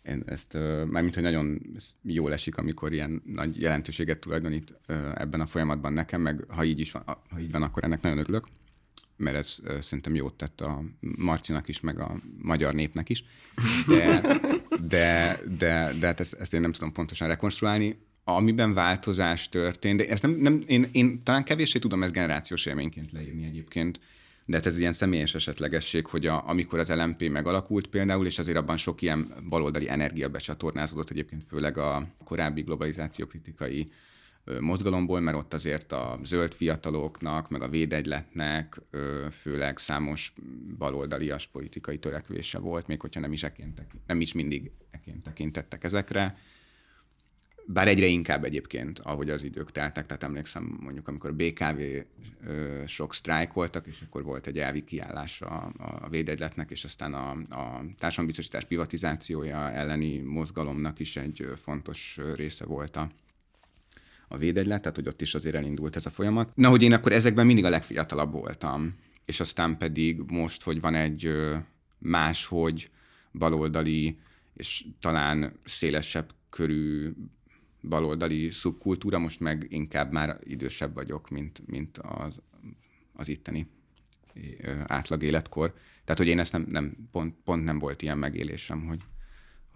én 0.02 0.22
ezt, 0.26 0.52
mármint, 0.86 1.14
hogy 1.14 1.22
nagyon 1.22 1.60
jól 2.02 2.32
esik, 2.32 2.56
amikor 2.56 2.92
ilyen 2.92 3.22
nagy 3.24 3.60
jelentőséget 3.60 4.18
tulajdonít 4.18 4.74
ebben 5.14 5.40
a 5.40 5.46
folyamatban 5.46 5.92
nekem, 5.92 6.20
meg 6.20 6.44
ha 6.48 6.64
így, 6.64 6.80
is 6.80 6.92
van, 6.92 7.02
ha 7.04 7.40
így 7.40 7.50
van, 7.52 7.62
akkor 7.62 7.84
ennek 7.84 8.00
nagyon 8.00 8.18
örülök, 8.18 8.46
mert 9.16 9.36
ez 9.36 9.58
szerintem 9.80 10.14
jót 10.14 10.34
tett 10.34 10.60
a 10.60 10.82
Marcinak 11.00 11.68
is, 11.68 11.80
meg 11.80 11.98
a 11.98 12.20
magyar 12.38 12.74
népnek 12.74 13.08
is. 13.08 13.24
De, 13.86 14.20
de, 14.88 15.40
de, 15.58 15.92
de 15.98 16.06
hát 16.06 16.20
ezt, 16.20 16.34
ezt 16.34 16.54
én 16.54 16.60
nem 16.60 16.72
tudom 16.72 16.92
pontosan 16.92 17.28
rekonstruálni. 17.28 18.08
Amiben 18.34 18.74
változás 18.74 19.48
történt, 19.48 19.96
de 19.98 20.08
ezt 20.08 20.22
nem, 20.22 20.30
nem 20.30 20.62
én, 20.66 20.88
én 20.92 21.22
talán 21.22 21.44
kevéssé 21.44 21.78
tudom 21.78 22.02
ezt 22.02 22.12
generációs 22.12 22.66
élményként 22.66 23.12
leírni 23.12 23.44
egyébként, 23.44 24.00
de 24.44 24.56
hát 24.56 24.66
ez 24.66 24.78
ilyen 24.78 24.92
személyes 24.92 25.34
esetlegesség, 25.34 26.06
hogy 26.06 26.26
a, 26.26 26.48
amikor 26.48 26.78
az 26.78 26.90
LMP 26.90 27.28
megalakult 27.28 27.86
például, 27.86 28.26
és 28.26 28.38
azért 28.38 28.56
abban 28.56 28.76
sok 28.76 29.02
ilyen 29.02 29.34
baloldali 29.48 29.88
energia 29.88 30.28
becsatornázódott 30.28 31.10
egyébként, 31.10 31.44
főleg 31.48 31.78
a 31.78 32.06
korábbi 32.24 32.62
globalizáció 32.62 33.26
kritikai 33.26 33.88
mozgalomból, 34.60 35.20
mert 35.20 35.36
ott 35.36 35.54
azért 35.54 35.92
a 35.92 36.18
zöld 36.24 36.52
fiataloknak, 36.52 37.48
meg 37.48 37.62
a 37.62 37.68
védegyletnek 37.68 38.80
főleg 39.30 39.78
számos 39.78 40.32
baloldalias 40.78 41.46
politikai 41.46 41.98
törekvése 41.98 42.58
volt, 42.58 42.86
még 42.86 43.00
hogyha 43.00 43.20
nem 43.20 43.32
is, 43.32 43.42
eként, 43.42 43.86
nem 44.06 44.20
is 44.20 44.32
mindig 44.32 44.70
eként 44.90 45.22
tekintettek 45.22 45.84
ezekre 45.84 46.38
bár 47.72 47.88
egyre 47.88 48.06
inkább 48.06 48.44
egyébként, 48.44 48.98
ahogy 48.98 49.30
az 49.30 49.42
idők 49.42 49.70
teltek, 49.70 50.06
tehát 50.06 50.22
emlékszem 50.22 50.78
mondjuk, 50.80 51.08
amikor 51.08 51.34
BKV 51.34 51.80
ö, 52.44 52.82
sok 52.86 53.14
sztrájk 53.14 53.52
voltak, 53.52 53.86
és 53.86 54.02
akkor 54.06 54.22
volt 54.22 54.46
egy 54.46 54.58
elvi 54.58 54.84
kiállás 54.84 55.40
a, 55.40 55.72
a 55.78 56.08
védegyletnek, 56.08 56.70
és 56.70 56.84
aztán 56.84 57.14
a, 57.14 57.30
a 57.30 57.84
társadalombiztosítás 57.98 58.64
privatizációja 58.64 59.70
elleni 59.70 60.18
mozgalomnak 60.18 60.98
is 60.98 61.16
egy 61.16 61.48
fontos 61.56 62.18
része 62.34 62.64
volt 62.64 62.96
a, 62.96 63.08
a 64.28 64.36
védegylet, 64.36 64.80
tehát 64.80 64.96
hogy 64.96 65.08
ott 65.08 65.22
is 65.22 65.34
azért 65.34 65.56
elindult 65.56 65.96
ez 65.96 66.06
a 66.06 66.10
folyamat. 66.10 66.56
Na, 66.56 66.68
hogy 66.68 66.82
én 66.82 66.92
akkor 66.92 67.12
ezekben 67.12 67.46
mindig 67.46 67.64
a 67.64 67.70
legfiatalabb 67.70 68.32
voltam, 68.32 68.94
és 69.24 69.40
aztán 69.40 69.76
pedig 69.76 70.20
most, 70.26 70.62
hogy 70.62 70.80
van 70.80 70.94
egy 70.94 71.32
máshogy 71.98 72.90
baloldali, 73.32 74.18
és 74.54 74.84
talán 75.00 75.52
szélesebb 75.64 76.30
körű 76.50 77.12
baloldali 77.82 78.50
szubkultúra, 78.50 79.18
most 79.18 79.40
meg 79.40 79.66
inkább 79.68 80.12
már 80.12 80.38
idősebb 80.44 80.94
vagyok, 80.94 81.30
mint, 81.30 81.62
mint 81.66 81.98
az, 81.98 82.34
az 83.12 83.28
itteni 83.28 83.66
átlag 84.86 85.22
életkor. 85.22 85.74
Tehát, 86.04 86.18
hogy 86.18 86.26
én 86.26 86.38
ezt 86.38 86.52
nem, 86.52 86.66
nem 86.68 87.08
pont, 87.10 87.34
pont 87.44 87.64
nem 87.64 87.78
volt 87.78 88.02
ilyen 88.02 88.18
megélésem, 88.18 88.86
hogy, 88.86 89.00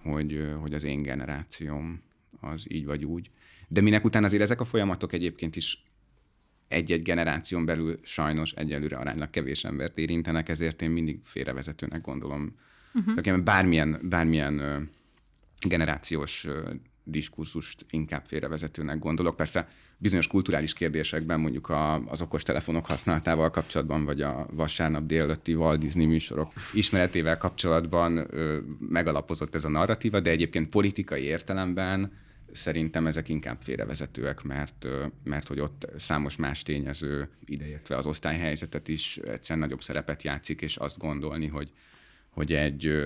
hogy, 0.02 0.54
hogy 0.60 0.74
az 0.74 0.84
én 0.84 1.02
generációm 1.02 2.02
az 2.40 2.72
így 2.72 2.84
vagy 2.84 3.04
úgy. 3.04 3.30
De 3.68 3.80
minek 3.80 4.04
után 4.04 4.24
azért 4.24 4.42
ezek 4.42 4.60
a 4.60 4.64
folyamatok 4.64 5.12
egyébként 5.12 5.56
is 5.56 5.84
egy-egy 6.68 7.02
generáción 7.02 7.64
belül 7.64 7.98
sajnos 8.02 8.52
egyelőre 8.52 8.96
aránylag 8.96 9.30
kevés 9.30 9.64
embert 9.64 9.98
érintenek, 9.98 10.48
ezért 10.48 10.82
én 10.82 10.90
mindig 10.90 11.20
félrevezetőnek 11.22 12.00
gondolom. 12.00 12.56
Uh-huh. 12.94 13.38
Bármilyen, 13.38 14.00
bármilyen 14.02 14.88
generációs 15.60 16.46
diskurzust 17.04 17.86
inkább 17.90 18.24
félrevezetőnek 18.26 18.98
gondolok. 18.98 19.36
Persze 19.36 19.68
bizonyos 19.98 20.26
kulturális 20.26 20.72
kérdésekben, 20.72 21.40
mondjuk 21.40 21.68
a, 21.68 21.94
az 21.94 22.22
okostelefonok 22.22 22.86
használatával 22.86 23.50
kapcsolatban, 23.50 24.04
vagy 24.04 24.20
a 24.20 24.46
vasárnap 24.52 25.06
délelőtti 25.06 25.54
Walt 25.54 25.78
Disney 25.78 26.06
műsorok 26.06 26.52
ismeretével 26.74 27.36
kapcsolatban 27.36 28.26
ö, 28.30 28.58
megalapozott 28.88 29.54
ez 29.54 29.64
a 29.64 29.68
narratíva, 29.68 30.20
de 30.20 30.30
egyébként 30.30 30.68
politikai 30.68 31.22
értelemben 31.22 32.12
szerintem 32.52 33.06
ezek 33.06 33.28
inkább 33.28 33.60
félrevezetőek, 33.60 34.42
mert, 34.42 34.86
mert 35.24 35.48
hogy 35.48 35.60
ott 35.60 35.86
számos 35.96 36.36
más 36.36 36.62
tényező, 36.62 37.28
ideértve 37.44 37.96
az 37.96 38.06
osztályhelyzetet 38.06 38.88
is 38.88 39.16
egyszerűen 39.16 39.64
nagyobb 39.66 39.82
szerepet 39.82 40.22
játszik, 40.22 40.60
és 40.60 40.76
azt 40.76 40.98
gondolni, 40.98 41.46
hogy, 41.46 41.72
hogy 42.30 42.52
egy 42.52 43.02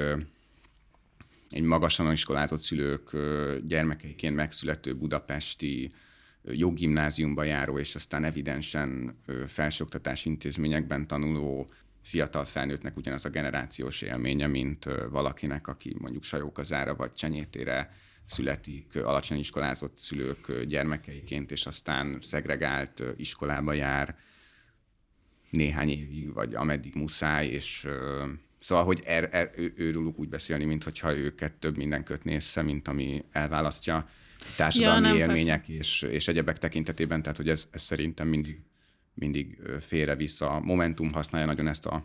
egy 1.50 1.62
magasan 1.62 2.12
iskolázott 2.12 2.60
szülők 2.60 3.16
gyermekeiként 3.66 4.34
megszülető 4.34 4.94
budapesti 4.94 5.92
joggimnáziumba 6.42 7.42
járó, 7.42 7.78
és 7.78 7.94
aztán 7.94 8.24
evidensen 8.24 9.18
felsőoktatási 9.46 10.28
intézményekben 10.28 11.06
tanuló 11.06 11.70
fiatal 12.02 12.44
felnőttnek 12.44 12.96
ugyanaz 12.96 13.24
a 13.24 13.28
generációs 13.28 14.02
élménye, 14.02 14.46
mint 14.46 14.84
valakinek, 15.10 15.66
aki 15.66 15.96
mondjuk 15.98 16.22
Sajókazára 16.22 16.94
vagy 16.94 17.12
Csenyétére 17.12 17.90
születik 18.26 18.96
alacsony 18.96 19.38
iskolázott 19.38 19.98
szülők 19.98 20.62
gyermekeiként, 20.62 21.50
és 21.50 21.66
aztán 21.66 22.18
szegregált 22.22 23.02
iskolába 23.16 23.72
jár 23.72 24.16
néhány 25.50 25.88
évig, 25.88 26.32
vagy 26.32 26.54
ameddig 26.54 26.94
muszáj, 26.94 27.46
és 27.46 27.88
Szóval, 28.58 28.84
hogy 28.84 29.02
er, 29.04 29.28
er, 29.32 29.50
ő, 29.56 29.72
őrülük 29.76 30.18
úgy 30.18 30.28
beszélni, 30.28 30.64
mintha 30.64 31.16
őket 31.16 31.52
több 31.52 31.76
minden 31.76 32.04
kötné 32.04 32.34
össze, 32.34 32.62
mint 32.62 32.88
ami 32.88 33.24
elválasztja 33.32 34.08
társadalmi 34.56 35.08
ja, 35.08 35.14
élmények 35.14 35.68
és, 35.68 36.02
és 36.02 36.28
egyebek 36.28 36.58
tekintetében, 36.58 37.22
tehát 37.22 37.36
hogy 37.36 37.48
ez, 37.48 37.68
ez 37.70 37.82
szerintem 37.82 38.28
mindig, 38.28 38.60
mindig 39.14 39.58
félre-vissza. 39.80 40.50
A 40.50 40.60
Momentum 40.60 41.12
használja 41.12 41.46
nagyon 41.46 41.68
ezt 41.68 41.86
a 41.86 42.04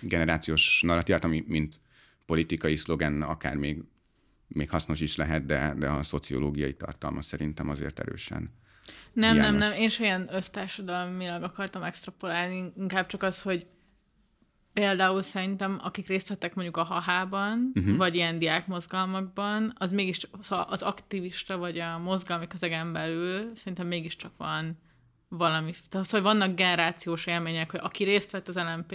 generációs 0.00 0.80
narratívát, 0.82 1.24
ami 1.24 1.44
mint 1.46 1.80
politikai 2.26 2.76
szlogen 2.76 3.22
akár 3.22 3.54
még, 3.54 3.82
még 4.48 4.70
hasznos 4.70 5.00
is 5.00 5.16
lehet, 5.16 5.46
de, 5.46 5.74
de 5.78 5.88
a 5.88 6.02
szociológiai 6.02 6.74
tartalma 6.74 7.22
szerintem 7.22 7.68
azért 7.68 8.00
erősen 8.00 8.50
nem, 9.12 9.32
hiányos. 9.32 9.50
nem, 9.50 9.70
nem, 9.70 9.80
én 9.80 9.88
sem 9.88 10.04
ilyen 10.04 10.28
össztársadalmilag 10.32 11.42
akartam 11.42 11.82
extrapolálni, 11.82 12.72
inkább 12.76 13.06
csak 13.06 13.22
az, 13.22 13.42
hogy 13.42 13.66
például 14.76 15.22
szerintem, 15.22 15.78
akik 15.82 16.06
részt 16.06 16.28
vettek 16.28 16.54
mondjuk 16.54 16.76
a 16.76 16.82
hahában, 16.82 17.72
uh-huh. 17.74 17.96
vagy 17.96 18.14
ilyen 18.14 18.38
diákmozgalmakban, 18.38 19.72
az 19.78 19.92
mégis 19.92 20.28
szóval 20.40 20.66
az 20.70 20.82
aktivista, 20.82 21.56
vagy 21.58 21.78
a 21.78 21.98
mozgalmi 21.98 22.46
közegen 22.46 22.92
belül 22.92 23.54
szerintem 23.54 23.86
mégiscsak 23.86 24.32
van 24.36 24.78
valami, 25.28 25.72
tehát 25.88 26.06
szóval 26.06 26.32
vannak 26.32 26.56
generációs 26.56 27.26
élmények, 27.26 27.70
hogy 27.70 27.80
aki 27.82 28.04
részt 28.04 28.30
vett 28.30 28.48
az 28.48 28.56
LMP 28.56 28.94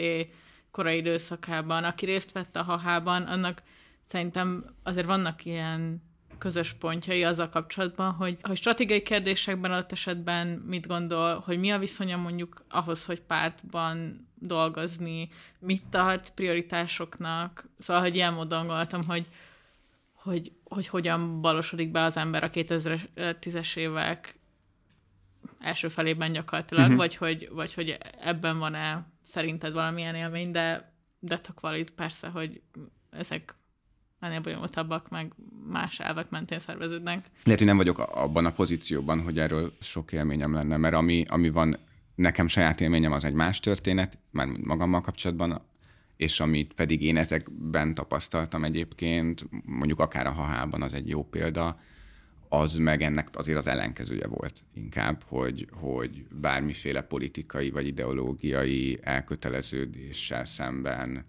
korai 0.72 0.98
időszakában, 0.98 1.84
aki 1.84 2.06
részt 2.06 2.32
vett 2.32 2.56
a 2.56 2.64
hahában, 2.64 3.24
annak 3.24 3.64
szerintem 4.04 4.66
azért 4.84 5.06
vannak 5.06 5.46
ilyen 5.46 6.04
közös 6.38 6.74
pontjai 6.74 7.24
azzal 7.24 7.50
kapcsolatban, 7.50 8.12
hogy, 8.12 8.38
hogy 8.42 8.58
stratégiai 8.58 9.02
kérdésekben 9.02 9.72
adott 9.72 9.92
esetben 9.92 10.48
mit 10.48 10.88
gondol, 10.88 11.40
hogy 11.40 11.60
mi 11.60 11.70
a 11.70 11.80
viszonya 11.80 12.18
mondjuk 12.18 12.66
ahhoz, 12.70 13.06
hogy 13.06 13.22
pártban 13.22 14.30
dolgozni, 14.42 15.30
mit 15.60 15.84
tart 15.90 16.34
prioritásoknak. 16.34 17.70
Szóval, 17.78 18.02
hogy 18.02 18.16
ilyen 18.16 18.34
módon 18.34 18.68
gondoltam, 18.68 19.04
hogy, 19.04 19.28
hogy, 20.14 20.52
hogy 20.64 20.88
hogyan 20.88 21.42
balosodik 21.42 21.92
be 21.92 22.04
az 22.04 22.18
ember 22.18 22.44
a 22.44 22.50
2010-es 22.50 23.78
évek 23.78 24.40
első 25.60 25.88
felében 25.88 26.32
gyakorlatilag, 26.32 26.84
uh-huh. 26.84 26.98
vagy, 26.98 27.16
hogy, 27.16 27.50
vagy 27.52 27.74
hogy 27.74 27.98
ebben 28.22 28.60
van-e 28.60 29.08
szerinted 29.24 29.74
valamilyen 29.74 30.16
élmény, 30.16 30.52
de, 30.52 30.94
de 31.20 31.40
tök 31.40 31.60
valid 31.60 31.90
persze, 31.90 32.28
hogy 32.28 32.62
ezek 33.10 33.56
ennél 34.20 34.40
bonyolultabbak, 34.40 35.10
meg 35.10 35.34
más 35.68 36.00
elvek 36.00 36.30
mentén 36.30 36.60
szerveződnek. 36.60 37.26
Lehet, 37.44 37.60
hogy 37.60 37.68
nem 37.68 37.78
vagyok 37.78 38.00
abban 38.00 38.46
a 38.46 38.52
pozícióban, 38.52 39.22
hogy 39.22 39.40
erről 39.40 39.74
sok 39.80 40.12
élményem 40.12 40.54
lenne, 40.54 40.78
mert 40.78 40.94
ami, 40.94 41.26
ami 41.30 41.50
van 41.50 41.78
nekem 42.16 42.48
saját 42.48 42.82
élményem 42.82 43.12
az 43.12 43.24
egy 43.24 43.34
más 43.34 43.60
történet, 43.60 44.18
már 44.30 44.48
magammal 44.48 45.02
kapcsolatban, 45.02 45.62
és 46.18 46.40
amit 46.40 46.74
pedig 46.74 47.04
én 47.04 47.18
ezekben 47.18 47.94
tapasztaltam 47.94 48.64
egyébként, 48.64 49.46
mondjuk 49.66 50.00
akár 50.00 50.28
a 50.28 50.32
hahában 50.32 50.82
az 50.82 50.94
egy 50.94 51.08
jó 51.08 51.24
példa, 51.24 51.80
az 52.50 52.76
meg 52.76 53.02
ennek 53.02 53.28
azért 53.34 53.58
az 53.58 53.68
ellenkezője 53.68 54.28
volt 54.28 54.64
inkább, 54.74 55.24
hogy, 55.24 55.68
hogy 55.72 56.26
bármiféle 56.32 57.02
politikai 57.02 57.70
vagy 57.70 57.88
ideológiai 57.88 59.00
elköteleződéssel 59.02 60.46
szemben 60.46 61.26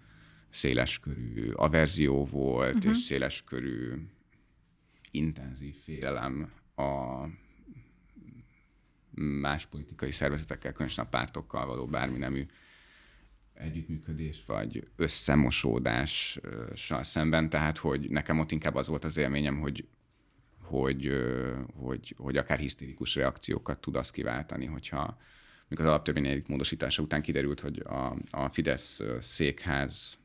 széleskörű 0.51 1.51
averzió 1.53 2.25
volt, 2.25 2.75
uh-huh. 2.75 2.93
és 2.93 2.99
széleskörű 2.99 3.93
intenzív 5.11 5.75
félelem 5.85 6.53
a 6.77 7.25
más 9.15 9.67
politikai 9.67 10.11
szervezetekkel, 10.11 10.73
különösen 10.73 11.05
a 11.05 11.09
pártokkal 11.09 11.67
való 11.67 11.87
bármi 11.87 12.19
nemű 12.19 12.47
együttműködés 13.55 14.43
vagy 14.47 14.89
összemosódással 14.97 17.03
szemben, 17.03 17.49
tehát 17.49 17.79
hogy 17.79 18.11
nekem 18.11 18.39
ott 18.39 18.51
inkább 18.51 18.75
az 18.75 18.89
volt 18.89 19.05
az 19.05 19.17
élményem, 19.17 19.61
hogy 19.61 19.87
hogy, 20.63 21.25
hogy, 21.75 22.15
hogy 22.19 22.37
akár 22.37 22.59
hisztérikus 22.59 23.15
reakciókat 23.15 23.79
tud 23.79 23.97
az 23.97 24.11
kiváltani, 24.11 24.67
hogyha 24.67 25.19
mikor 25.69 25.85
az 25.85 25.91
alaptörvény 25.91 26.45
módosítása 26.47 27.03
után 27.03 27.23
kiderült, 27.23 27.61
hogy 27.61 27.79
a, 27.79 28.17
a 28.31 28.49
Fidesz 28.49 29.01
székház 29.21 30.19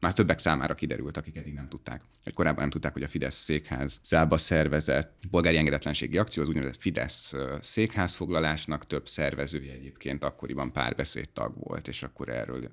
már 0.00 0.12
többek 0.12 0.38
számára 0.38 0.74
kiderült, 0.74 1.16
akik 1.16 1.36
eddig 1.36 1.54
nem 1.54 1.68
tudták, 1.68 2.02
hogy 2.24 2.32
korábban 2.32 2.60
nem 2.60 2.70
tudták, 2.70 2.92
hogy 2.92 3.02
a 3.02 3.08
Fidesz 3.08 3.42
székház 3.42 4.00
zába 4.04 4.36
szervezett 4.36 5.18
polgári 5.30 5.56
engedetlenségi 5.56 6.18
akció, 6.18 6.42
az 6.42 6.48
úgynevezett 6.48 6.80
Fidesz 6.80 7.34
székházfoglalásnak 7.60 8.86
több 8.86 9.08
szervezője 9.08 9.72
egyébként 9.72 10.24
akkoriban 10.24 10.72
párbeszéd 10.72 11.30
tag 11.30 11.58
volt, 11.58 11.88
és 11.88 12.02
akkor 12.02 12.28
erről 12.28 12.70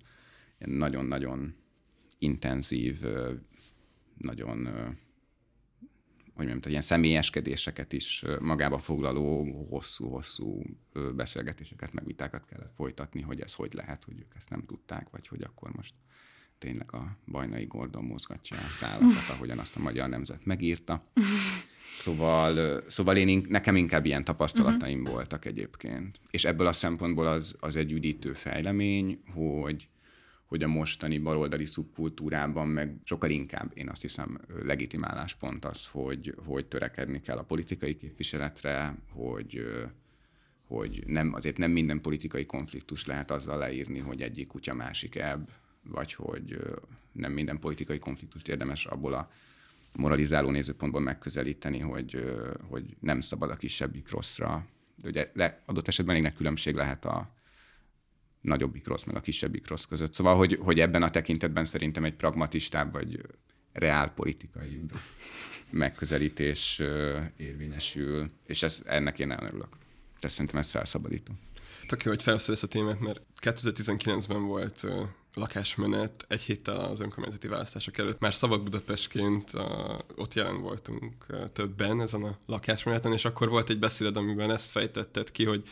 nagyon-nagyon 0.57 1.55
intenzív, 2.19 3.01
nagyon 4.17 4.69
hogy 6.37 6.45
mondjam, 6.45 6.71
ilyen 6.71 6.81
személyeskedéseket 6.81 7.93
is 7.93 8.23
magába 8.39 8.79
foglaló 8.79 9.43
hosszú-hosszú 9.69 10.61
beszélgetéseket, 11.15 11.93
meg 11.93 12.05
vitákat 12.05 12.45
kellett 12.45 12.73
folytatni, 12.75 13.21
hogy 13.21 13.41
ez 13.41 13.53
hogy 13.53 13.73
lehet, 13.73 14.03
hogy 14.03 14.19
ők 14.19 14.35
ezt 14.35 14.49
nem 14.49 14.65
tudták, 14.65 15.09
vagy 15.09 15.27
hogy 15.27 15.41
akkor 15.41 15.71
most 15.71 15.93
tényleg 16.57 16.93
a 16.93 17.17
Bajnai 17.27 17.65
Gordon 17.65 18.03
mozgatja 18.03 18.57
a 18.57 18.69
szálakat, 18.69 19.29
ahogyan 19.29 19.59
azt 19.59 19.75
a 19.75 19.79
magyar 19.79 20.09
nemzet 20.09 20.45
megírta. 20.45 21.03
Szóval, 21.93 22.83
szóval 22.87 23.17
én, 23.17 23.45
nekem 23.49 23.75
inkább 23.75 24.05
ilyen 24.05 24.23
tapasztalataim 24.23 24.99
uh-huh. 24.99 25.13
voltak 25.13 25.45
egyébként. 25.45 26.19
És 26.31 26.45
ebből 26.45 26.67
a 26.67 26.71
szempontból 26.71 27.27
az, 27.27 27.55
az 27.59 27.75
egy 27.75 27.91
üdítő 27.91 28.33
fejlemény, 28.33 29.21
hogy, 29.33 29.87
hogy 30.45 30.63
a 30.63 30.67
mostani 30.67 31.17
baloldali 31.17 31.65
szubkultúrában 31.65 32.67
meg 32.67 32.95
sokkal 33.03 33.29
inkább, 33.29 33.71
én 33.73 33.89
azt 33.89 34.01
hiszem, 34.01 34.39
legitimálás 34.63 35.35
pont 35.35 35.65
az, 35.65 35.87
hogy, 35.91 36.35
hogy 36.45 36.65
törekedni 36.65 37.21
kell 37.21 37.37
a 37.37 37.43
politikai 37.43 37.97
képviseletre, 37.97 38.97
hogy, 39.11 39.65
hogy 40.67 41.03
nem, 41.07 41.33
azért 41.33 41.57
nem 41.57 41.71
minden 41.71 42.01
politikai 42.01 42.45
konfliktus 42.45 43.05
lehet 43.05 43.31
azzal 43.31 43.57
leírni, 43.57 43.99
hogy 43.99 44.21
egyik 44.21 44.47
kutya 44.47 44.73
másik 44.73 45.15
ebb, 45.15 45.49
vagy 45.89 46.13
hogy 46.13 46.59
nem 47.11 47.31
minden 47.31 47.59
politikai 47.59 47.99
konfliktust 47.99 48.47
érdemes 48.47 48.85
abból 48.85 49.13
a 49.13 49.31
moralizáló 49.95 50.49
nézőpontból 50.49 51.01
megközelíteni, 51.01 51.79
hogy, 51.79 52.37
hogy 52.69 52.95
nem 52.99 53.19
szabad 53.19 53.49
a 53.49 53.55
kisebbik 53.55 54.11
rosszra. 54.11 54.65
De 54.95 55.07
ugye 55.07 55.31
le, 55.33 55.61
adott 55.65 55.87
esetben 55.87 56.15
elég 56.15 56.33
különbség 56.33 56.75
lehet 56.75 57.05
a 57.05 57.35
nagyobbik 58.41 58.87
rossz, 58.87 59.03
meg 59.03 59.15
a 59.15 59.21
kisebbik 59.21 59.67
rossz 59.67 59.83
között. 59.83 60.13
Szóval, 60.13 60.35
hogy, 60.35 60.57
hogy 60.61 60.79
ebben 60.79 61.03
a 61.03 61.09
tekintetben 61.09 61.65
szerintem 61.65 62.03
egy 62.03 62.15
pragmatistább, 62.15 62.91
vagy 62.91 63.21
reálpolitikai 63.73 64.81
megközelítés 65.69 66.81
érvényesül, 67.37 68.29
és 68.45 68.63
ez, 68.63 68.81
ennek 68.85 69.19
én 69.19 69.27
nagyon 69.27 69.47
örülök. 69.47 69.69
Tehát 70.19 70.35
szerintem 70.35 70.59
ez 70.59 70.71
felszabadító. 70.71 71.33
Tök 71.87 72.03
jó, 72.03 72.11
hogy 72.11 72.23
felhoztad 72.23 72.57
a 72.61 72.67
témát, 72.67 72.99
mert 72.99 73.21
2019-ben 73.41 74.43
volt 74.43 74.85
lakásmenet 75.37 76.25
egy 76.27 76.41
héttel 76.41 76.79
az 76.79 76.99
önkormányzati 76.99 77.47
választások 77.47 77.97
előtt. 77.97 78.19
Már 78.19 78.33
Szabad 78.33 78.63
Budapestként 78.63 79.53
uh, 79.53 79.63
ott 80.15 80.33
jelen 80.33 80.61
voltunk 80.61 81.25
többen 81.53 82.01
ezen 82.01 82.23
a 82.23 82.37
lakásmeneten, 82.45 83.13
és 83.13 83.25
akkor 83.25 83.49
volt 83.49 83.69
egy 83.69 83.79
beszéd, 83.79 84.17
amiben 84.17 84.51
ezt 84.51 84.71
fejtetted 84.71 85.31
ki, 85.31 85.45
hogy 85.45 85.63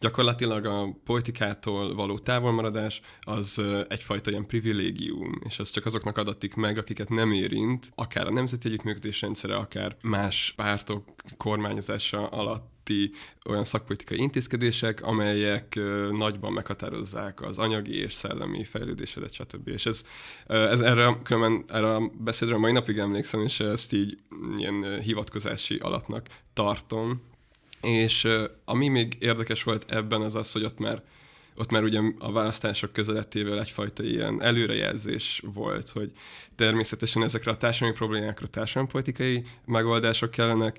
gyakorlatilag 0.00 0.64
a 0.64 0.96
politikától 1.04 1.94
való 1.94 2.18
távolmaradás 2.18 3.00
az 3.20 3.62
egyfajta 3.88 4.30
ilyen 4.30 4.46
privilégium, 4.46 5.40
és 5.44 5.58
ez 5.58 5.70
csak 5.70 5.86
azoknak 5.86 6.16
adatik 6.16 6.54
meg, 6.54 6.78
akiket 6.78 7.08
nem 7.08 7.32
érint, 7.32 7.90
akár 7.94 8.26
a 8.26 8.32
nemzeti 8.32 8.68
együttműködés 8.68 9.20
rendszere, 9.20 9.56
akár 9.56 9.96
más 10.02 10.52
pártok 10.56 11.04
kormányozása 11.36 12.26
alatt 12.26 12.77
közötti 12.88 13.10
olyan 13.48 13.64
szakpolitikai 13.64 14.18
intézkedések, 14.18 15.02
amelyek 15.02 15.78
nagyban 16.10 16.52
meghatározzák 16.52 17.42
az 17.42 17.58
anyagi 17.58 17.94
és 17.94 18.12
szellemi 18.12 18.64
fejlődésedet, 18.64 19.32
stb. 19.32 19.68
És 19.68 19.86
ez, 19.86 20.04
ez 20.46 20.80
erre, 20.80 21.16
különben 21.22 21.64
erre 21.76 21.94
a 21.94 22.10
beszédre 22.18 22.56
mai 22.56 22.72
napig 22.72 22.98
emlékszem, 22.98 23.42
és 23.42 23.60
ezt 23.60 23.92
így 23.92 24.18
ilyen 24.56 25.00
hivatkozási 25.00 25.76
alapnak 25.76 26.26
tartom. 26.52 27.22
És 27.82 28.28
ami 28.64 28.88
még 28.88 29.16
érdekes 29.20 29.62
volt 29.62 29.90
ebben 29.90 30.20
az 30.20 30.34
az, 30.34 30.52
hogy 30.52 30.64
ott 30.64 30.78
már 30.78 31.02
ott 31.58 31.70
már 31.70 31.82
ugye 31.82 32.00
a 32.18 32.32
választások 32.32 32.92
közelettével 32.92 33.60
egyfajta 33.60 34.02
ilyen 34.02 34.42
előrejelzés 34.42 35.42
volt, 35.54 35.88
hogy 35.88 36.12
természetesen 36.56 37.22
ezekre 37.22 37.50
a 37.50 37.56
társadalmi 37.56 37.94
problémákra 37.94 38.46
társadalompolitikai 38.46 39.44
megoldások 39.64 40.30
kellenek, 40.30 40.78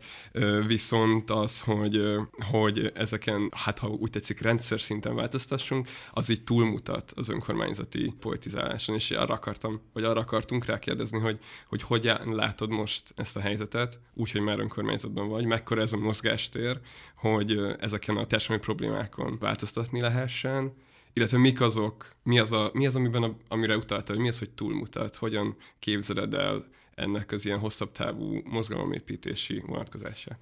viszont 0.67 1.29
az, 1.29 1.61
hogy, 1.61 2.15
hogy 2.51 2.91
ezeken, 2.95 3.49
hát 3.55 3.79
ha 3.79 3.87
úgy 3.87 4.09
tetszik, 4.09 4.41
rendszer 4.41 4.81
szinten 4.81 5.15
változtassunk, 5.15 5.87
az 6.13 6.29
így 6.29 6.43
túlmutat 6.43 7.11
az 7.15 7.29
önkormányzati 7.29 8.13
politizáláson, 8.19 8.95
és 8.95 9.11
arra 9.11 9.33
akartam, 9.33 9.81
vagy 9.93 10.03
arra 10.03 10.19
akartunk 10.19 10.65
rákérdezni, 10.65 11.19
hogy, 11.19 11.39
hogy 11.67 11.81
hogyan 11.81 12.35
látod 12.35 12.69
most 12.69 13.13
ezt 13.15 13.37
a 13.37 13.39
helyzetet, 13.39 13.99
úgyhogy 14.13 14.41
már 14.41 14.59
önkormányzatban 14.59 15.27
vagy, 15.29 15.45
mekkora 15.45 15.81
ez 15.81 15.93
a 15.93 15.97
mozgástér, 15.97 16.79
hogy 17.19 17.60
ezeken 17.79 18.17
a 18.17 18.25
társadalmi 18.25 18.62
problémákon 18.63 19.38
változtatni 19.39 20.01
lehessen, 20.01 20.73
illetve 21.13 21.38
mik 21.38 21.62
azok, 21.62 22.15
mi 22.23 22.39
az, 22.39 22.51
a, 22.51 22.69
mi 22.73 22.86
az 22.86 22.95
amiben, 22.95 23.23
a, 23.23 23.36
amire 23.47 23.77
utaltál, 23.77 24.15
hogy 24.15 24.23
mi 24.23 24.29
az, 24.29 24.39
hogy 24.39 24.49
túlmutat, 24.49 25.15
hogyan 25.15 25.55
képzeled 25.79 26.34
el 26.34 26.67
ennek 26.95 27.32
az 27.32 27.45
ilyen 27.45 27.60
hosszabb 27.60 27.91
távú 27.91 28.41
mozgalomépítési 28.43 29.63
vonatkozását? 29.65 30.39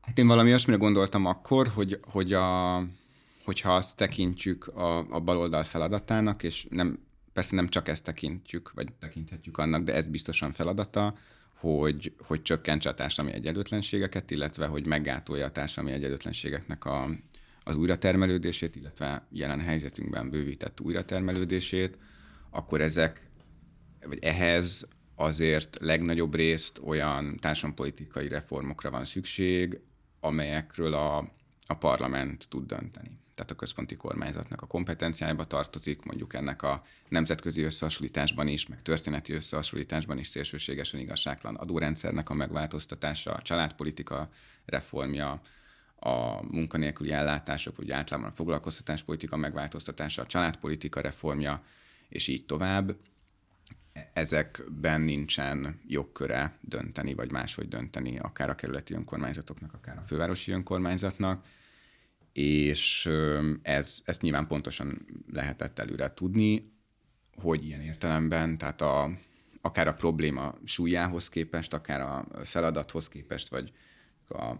Hát 0.00 0.18
én 0.18 0.26
valami 0.26 0.48
olyasmire 0.48 0.78
gondoltam 0.78 1.26
akkor, 1.26 1.68
hogy, 1.68 2.00
hogy 2.02 2.32
a, 2.32 2.76
hogyha 3.44 3.74
azt 3.74 3.96
tekintjük 3.96 4.66
a, 4.66 4.98
a 4.98 5.20
baloldal 5.20 5.64
feladatának, 5.64 6.42
és 6.42 6.66
nem, 6.70 6.98
persze 7.32 7.54
nem 7.54 7.68
csak 7.68 7.88
ezt 7.88 8.04
tekintjük, 8.04 8.72
vagy 8.74 8.92
tekinthetjük 8.92 9.58
annak, 9.58 9.82
de 9.82 9.94
ez 9.94 10.06
biztosan 10.06 10.52
feladata, 10.52 11.14
hogy, 11.60 12.12
hogy 12.18 12.42
csökkentse 12.42 12.88
a 12.88 12.94
társadalmi 12.94 13.36
egyenlőtlenségeket, 13.36 14.30
illetve 14.30 14.66
hogy 14.66 14.86
meggátolja 14.86 15.46
a 15.46 15.50
társadalmi 15.50 15.92
egyenlőtlenségeknek 15.92 16.84
a, 16.84 17.08
az 17.64 17.76
újratermelődését, 17.76 18.76
illetve 18.76 19.26
jelen 19.30 19.60
helyzetünkben 19.60 20.30
bővített 20.30 20.80
újratermelődését, 20.80 21.98
akkor 22.50 22.80
ezek, 22.80 23.30
vagy 24.06 24.18
ehhez 24.20 24.88
azért 25.14 25.76
legnagyobb 25.80 26.34
részt 26.34 26.80
olyan 26.84 27.36
társadalompolitikai 27.40 28.28
reformokra 28.28 28.90
van 28.90 29.04
szükség, 29.04 29.80
amelyekről 30.20 30.94
a, 30.94 31.18
a 31.66 31.74
parlament 31.74 32.48
tud 32.48 32.66
dönteni. 32.66 33.18
Tehát 33.40 33.54
a 33.54 33.64
központi 33.64 33.96
kormányzatnak 33.96 34.62
a 34.62 34.66
kompetenciájába 34.66 35.46
tartozik, 35.46 36.02
mondjuk 36.02 36.34
ennek 36.34 36.62
a 36.62 36.82
nemzetközi 37.08 37.62
összehasonlításban 37.62 38.48
is, 38.48 38.66
meg 38.66 38.82
történeti 38.82 39.32
összehasonlításban 39.32 40.18
is 40.18 40.26
szélsőségesen 40.26 41.00
igazságtalan 41.00 41.56
adórendszernek 41.56 42.30
a 42.30 42.34
megváltoztatása, 42.34 43.32
a 43.32 43.42
családpolitika 43.42 44.30
reformja, 44.64 45.40
a 45.96 46.42
munkanélküli 46.42 47.12
ellátások, 47.12 47.76
vagy 47.76 47.90
általában 47.90 48.30
a 48.30 48.34
foglalkoztatáspolitika 48.34 49.36
megváltoztatása, 49.36 50.22
a 50.22 50.26
családpolitika 50.26 51.00
reformja, 51.00 51.62
és 52.08 52.28
így 52.28 52.46
tovább. 52.46 52.96
Ezekben 54.12 55.00
nincsen 55.00 55.80
jogköre 55.86 56.58
dönteni, 56.60 57.14
vagy 57.14 57.30
máshogy 57.30 57.68
dönteni, 57.68 58.18
akár 58.18 58.48
a 58.48 58.54
kerületi 58.54 58.94
önkormányzatoknak, 58.94 59.74
akár 59.74 59.98
a 59.98 60.04
fővárosi 60.06 60.52
önkormányzatnak, 60.52 61.44
és 62.32 63.10
ez, 63.62 64.02
ezt 64.04 64.22
nyilván 64.22 64.46
pontosan 64.46 65.06
lehetett 65.32 65.78
előre 65.78 66.14
tudni, 66.14 66.72
hogy 67.34 67.64
ilyen 67.64 67.80
értelemben, 67.80 68.58
tehát 68.58 68.80
a, 68.80 69.10
akár 69.60 69.88
a 69.88 69.94
probléma 69.94 70.54
súlyához 70.64 71.28
képest, 71.28 71.72
akár 71.72 72.00
a 72.00 72.26
feladathoz 72.44 73.08
képest, 73.08 73.48
vagy 73.48 73.72
a 74.28 74.54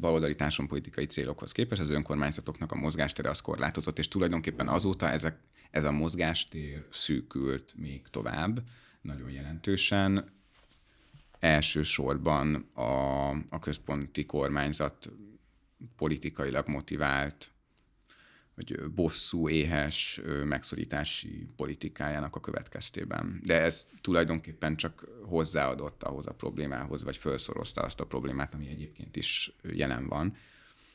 baloldali 0.00 0.34
társadalompolitikai 0.34 1.06
célokhoz 1.06 1.52
képest 1.52 1.80
az 1.80 1.90
önkormányzatoknak 1.90 2.72
a 2.72 2.76
mozgástere 2.76 3.30
az 3.30 3.40
korlátozott, 3.40 3.98
és 3.98 4.08
tulajdonképpen 4.08 4.68
azóta 4.68 5.08
ezek, 5.08 5.38
ez 5.70 5.84
a 5.84 5.90
mozgástér 5.90 6.86
szűkült 6.90 7.74
még 7.76 8.08
tovább, 8.10 8.62
nagyon 9.00 9.30
jelentősen. 9.30 10.34
Elsősorban 11.38 12.54
a, 12.74 13.28
a 13.30 13.58
központi 13.60 14.26
kormányzat 14.26 15.10
politikailag 15.96 16.68
motivált 16.68 17.50
vagy 18.56 18.90
bosszú, 18.94 19.48
éhes 19.48 20.20
megszorítási 20.44 21.48
politikájának 21.56 22.36
a 22.36 22.40
következtében. 22.40 23.40
De 23.44 23.60
ez 23.60 23.86
tulajdonképpen 24.00 24.76
csak 24.76 25.08
hozzáadott 25.24 26.02
ahhoz 26.02 26.26
a 26.26 26.34
problémához, 26.34 27.02
vagy 27.02 27.16
felszorozta 27.16 27.80
azt 27.80 28.00
a 28.00 28.06
problémát, 28.06 28.54
ami 28.54 28.68
egyébként 28.68 29.16
is 29.16 29.56
jelen 29.62 30.08
van. 30.08 30.36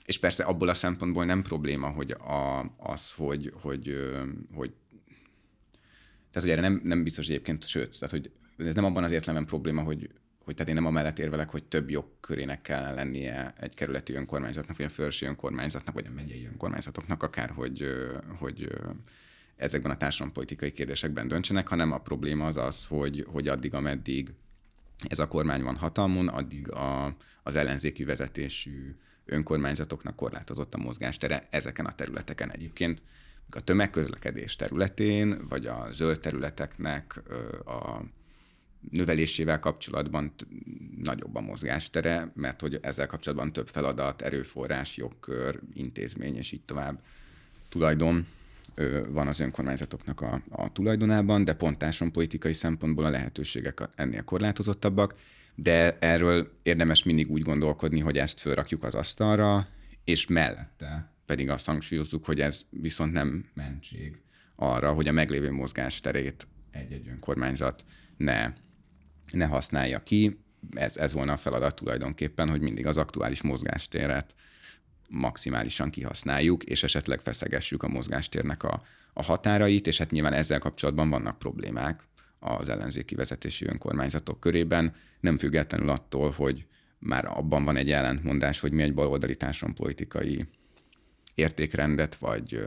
És 0.05 0.19
persze 0.19 0.43
abból 0.43 0.69
a 0.69 0.73
szempontból 0.73 1.25
nem 1.25 1.41
probléma, 1.41 1.89
hogy 1.89 2.11
a, 2.11 2.59
az, 2.77 3.11
hogy, 3.11 3.53
hogy, 3.61 4.11
hogy 4.53 4.73
tehát, 6.31 6.49
hogy 6.49 6.57
erre 6.57 6.61
nem, 6.61 6.81
nem 6.83 7.03
biztos 7.03 7.27
egyébként, 7.27 7.67
sőt, 7.67 7.99
tehát, 7.99 8.09
hogy 8.09 8.31
ez 8.57 8.75
nem 8.75 8.85
abban 8.85 9.03
az 9.03 9.11
értelemben 9.11 9.49
probléma, 9.49 9.81
hogy 9.81 10.09
hogy 10.51 10.59
tehát 10.59 10.77
én 10.77 10.83
nem 10.83 10.91
amellett 10.95 11.19
érvelek, 11.19 11.49
hogy 11.49 11.63
több 11.63 11.89
jogkörének 11.89 12.61
kell 12.61 12.93
lennie 12.93 13.53
egy 13.59 13.73
kerületi 13.73 14.13
önkormányzatnak, 14.13 14.77
vagy 14.77 14.85
a 14.85 14.89
felső 14.89 15.27
önkormányzatnak, 15.27 15.93
vagy 15.93 16.05
a 16.05 16.13
megyei 16.15 16.45
önkormányzatoknak 16.45 17.23
akár, 17.23 17.49
hogy, 17.49 17.85
hogy 18.39 18.67
ezekben 19.55 19.91
a 19.91 19.97
társadalompolitikai 19.97 20.71
kérdésekben 20.71 21.27
döntsenek, 21.27 21.67
hanem 21.67 21.91
a 21.91 21.97
probléma 21.97 22.45
az 22.45 22.57
az, 22.57 22.85
hogy, 22.85 23.25
hogy 23.27 23.47
addig, 23.47 23.73
ameddig 23.73 24.33
ez 25.07 25.19
a 25.19 25.27
kormány 25.27 25.63
van 25.63 25.75
hatalmon, 25.75 26.27
addig 26.27 26.71
a, 26.71 27.15
az 27.43 27.55
ellenzéki 27.55 28.03
vezetésű 28.03 28.95
önkormányzatoknak 29.25 30.15
korlátozott 30.15 30.73
a 30.73 30.77
mozgástere 30.77 31.47
ezeken 31.49 31.85
a 31.85 31.95
területeken 31.95 32.51
egyébként. 32.51 33.01
A 33.49 33.61
tömegközlekedés 33.61 34.55
területén, 34.55 35.47
vagy 35.47 35.65
a 35.65 35.87
zöld 35.91 36.19
területeknek 36.19 37.21
a 37.65 38.01
növelésével 38.89 39.59
kapcsolatban 39.59 40.33
nagyobb 41.01 41.35
a 41.35 41.41
mozgástere, 41.41 42.31
mert 42.35 42.61
hogy 42.61 42.79
ezzel 42.81 43.07
kapcsolatban 43.07 43.53
több 43.53 43.67
feladat, 43.67 44.21
erőforrás, 44.21 44.97
jogkör, 44.97 45.59
intézmény 45.73 46.35
és 46.35 46.51
így 46.51 46.63
tovább 46.65 47.01
tulajdon 47.69 48.25
van 49.09 49.27
az 49.27 49.39
önkormányzatoknak 49.39 50.21
a, 50.21 50.41
a 50.49 50.71
tulajdonában, 50.71 51.43
de 51.43 51.53
pontáson 51.53 52.11
politikai 52.11 52.53
szempontból 52.53 53.05
a 53.05 53.09
lehetőségek 53.09 53.89
ennél 53.95 54.23
korlátozottabbak, 54.23 55.15
de 55.55 55.97
erről 55.99 56.51
érdemes 56.63 57.03
mindig 57.03 57.31
úgy 57.31 57.41
gondolkodni, 57.41 57.99
hogy 57.99 58.17
ezt 58.17 58.39
fölrakjuk 58.39 58.83
az 58.83 58.95
asztalra, 58.95 59.67
és 60.03 60.27
mellette 60.27 61.11
pedig 61.25 61.49
azt 61.49 61.65
hangsúlyozzuk, 61.65 62.25
hogy 62.25 62.41
ez 62.41 62.61
viszont 62.69 63.11
nem 63.11 63.45
mentség 63.53 64.21
arra, 64.55 64.93
hogy 64.93 65.07
a 65.07 65.11
meglévő 65.11 65.51
mozgásterét 65.51 66.47
egy-egy 66.71 67.07
önkormányzat 67.07 67.83
ne 68.17 68.53
ne 69.31 69.45
használja 69.45 70.03
ki. 70.03 70.39
Ez, 70.71 70.97
ez 70.97 71.13
volna 71.13 71.33
a 71.33 71.37
feladat 71.37 71.75
tulajdonképpen, 71.75 72.49
hogy 72.49 72.61
mindig 72.61 72.85
az 72.85 72.97
aktuális 72.97 73.41
mozgástéret 73.41 74.35
maximálisan 75.07 75.89
kihasználjuk, 75.89 76.63
és 76.63 76.83
esetleg 76.83 77.19
feszegessük 77.19 77.83
a 77.83 77.87
mozgástérnek 77.87 78.63
a, 78.63 78.83
a 79.13 79.23
határait, 79.23 79.87
és 79.87 79.97
hát 79.97 80.11
nyilván 80.11 80.33
ezzel 80.33 80.59
kapcsolatban 80.59 81.09
vannak 81.09 81.39
problémák 81.39 82.03
az 82.39 82.69
ellenzéki 82.69 83.15
vezetési 83.15 83.65
önkormányzatok 83.65 84.39
körében, 84.39 84.93
nem 85.19 85.37
függetlenül 85.37 85.89
attól, 85.89 86.31
hogy 86.31 86.65
már 86.99 87.25
abban 87.25 87.63
van 87.63 87.75
egy 87.75 87.91
ellentmondás, 87.91 88.59
hogy 88.59 88.71
mi 88.71 88.81
egy 88.81 88.93
baloldali 88.93 89.37
politikai 89.75 90.45
értékrendet 91.35 92.15
vagy 92.15 92.63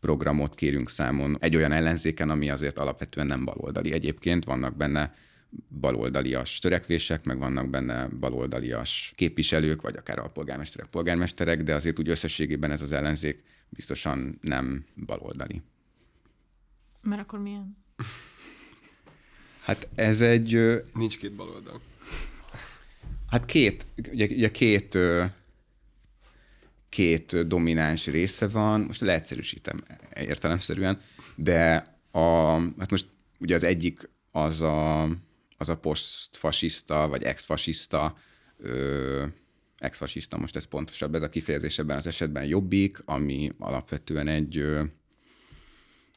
programot 0.00 0.54
kérünk 0.54 0.90
számon 0.90 1.36
egy 1.40 1.56
olyan 1.56 1.72
ellenzéken, 1.72 2.30
ami 2.30 2.50
azért 2.50 2.78
alapvetően 2.78 3.26
nem 3.26 3.44
baloldali. 3.44 3.92
Egyébként 3.92 4.44
vannak 4.44 4.76
benne 4.76 5.14
baloldalias 5.80 6.58
törekvések, 6.58 7.24
meg 7.24 7.38
vannak 7.38 7.68
benne 7.68 8.08
baloldalias 8.08 9.12
képviselők, 9.14 9.82
vagy 9.82 9.96
akár 9.96 10.18
a 10.18 10.28
polgármesterek, 10.28 10.86
polgármesterek, 10.86 11.62
de 11.62 11.74
azért 11.74 11.98
úgy 11.98 12.08
összességében 12.08 12.70
ez 12.70 12.82
az 12.82 12.92
ellenzék 12.92 13.42
biztosan 13.68 14.38
nem 14.40 14.84
baloldali. 15.06 15.62
Mert 17.00 17.22
akkor 17.22 17.38
milyen? 17.38 17.76
Hát 19.60 19.88
ez 19.94 20.20
egy... 20.20 20.82
Nincs 20.94 21.18
két 21.18 21.32
baloldal. 21.32 21.80
Hát 23.30 23.44
két, 23.44 23.86
ugye, 24.12 24.26
ugye 24.30 24.50
két, 24.50 24.98
két 26.88 27.46
domináns 27.48 28.06
része 28.06 28.48
van, 28.48 28.80
most 28.80 29.00
leegyszerűsítem 29.00 29.84
értelemszerűen, 30.14 31.00
de 31.34 31.94
a, 32.10 32.20
hát 32.78 32.90
most 32.90 33.06
ugye 33.38 33.54
az 33.54 33.62
egyik 33.64 34.08
az 34.30 34.60
a 34.60 35.08
az 35.56 35.68
a 35.68 35.76
posztfasiszta, 35.76 37.08
vagy 37.08 37.22
exfasiszta, 37.22 38.16
ö, 38.58 39.26
exfasiszta, 39.78 40.38
most 40.38 40.56
ez 40.56 40.64
pontosabb 40.64 41.14
ez 41.14 41.22
a 41.22 41.28
kifejezés 41.28 41.78
ebben 41.78 41.96
az 41.96 42.06
esetben 42.06 42.44
jobbik, 42.44 43.02
ami 43.04 43.52
alapvetően 43.58 44.28
egy 44.28 44.56
ö, 44.56 44.82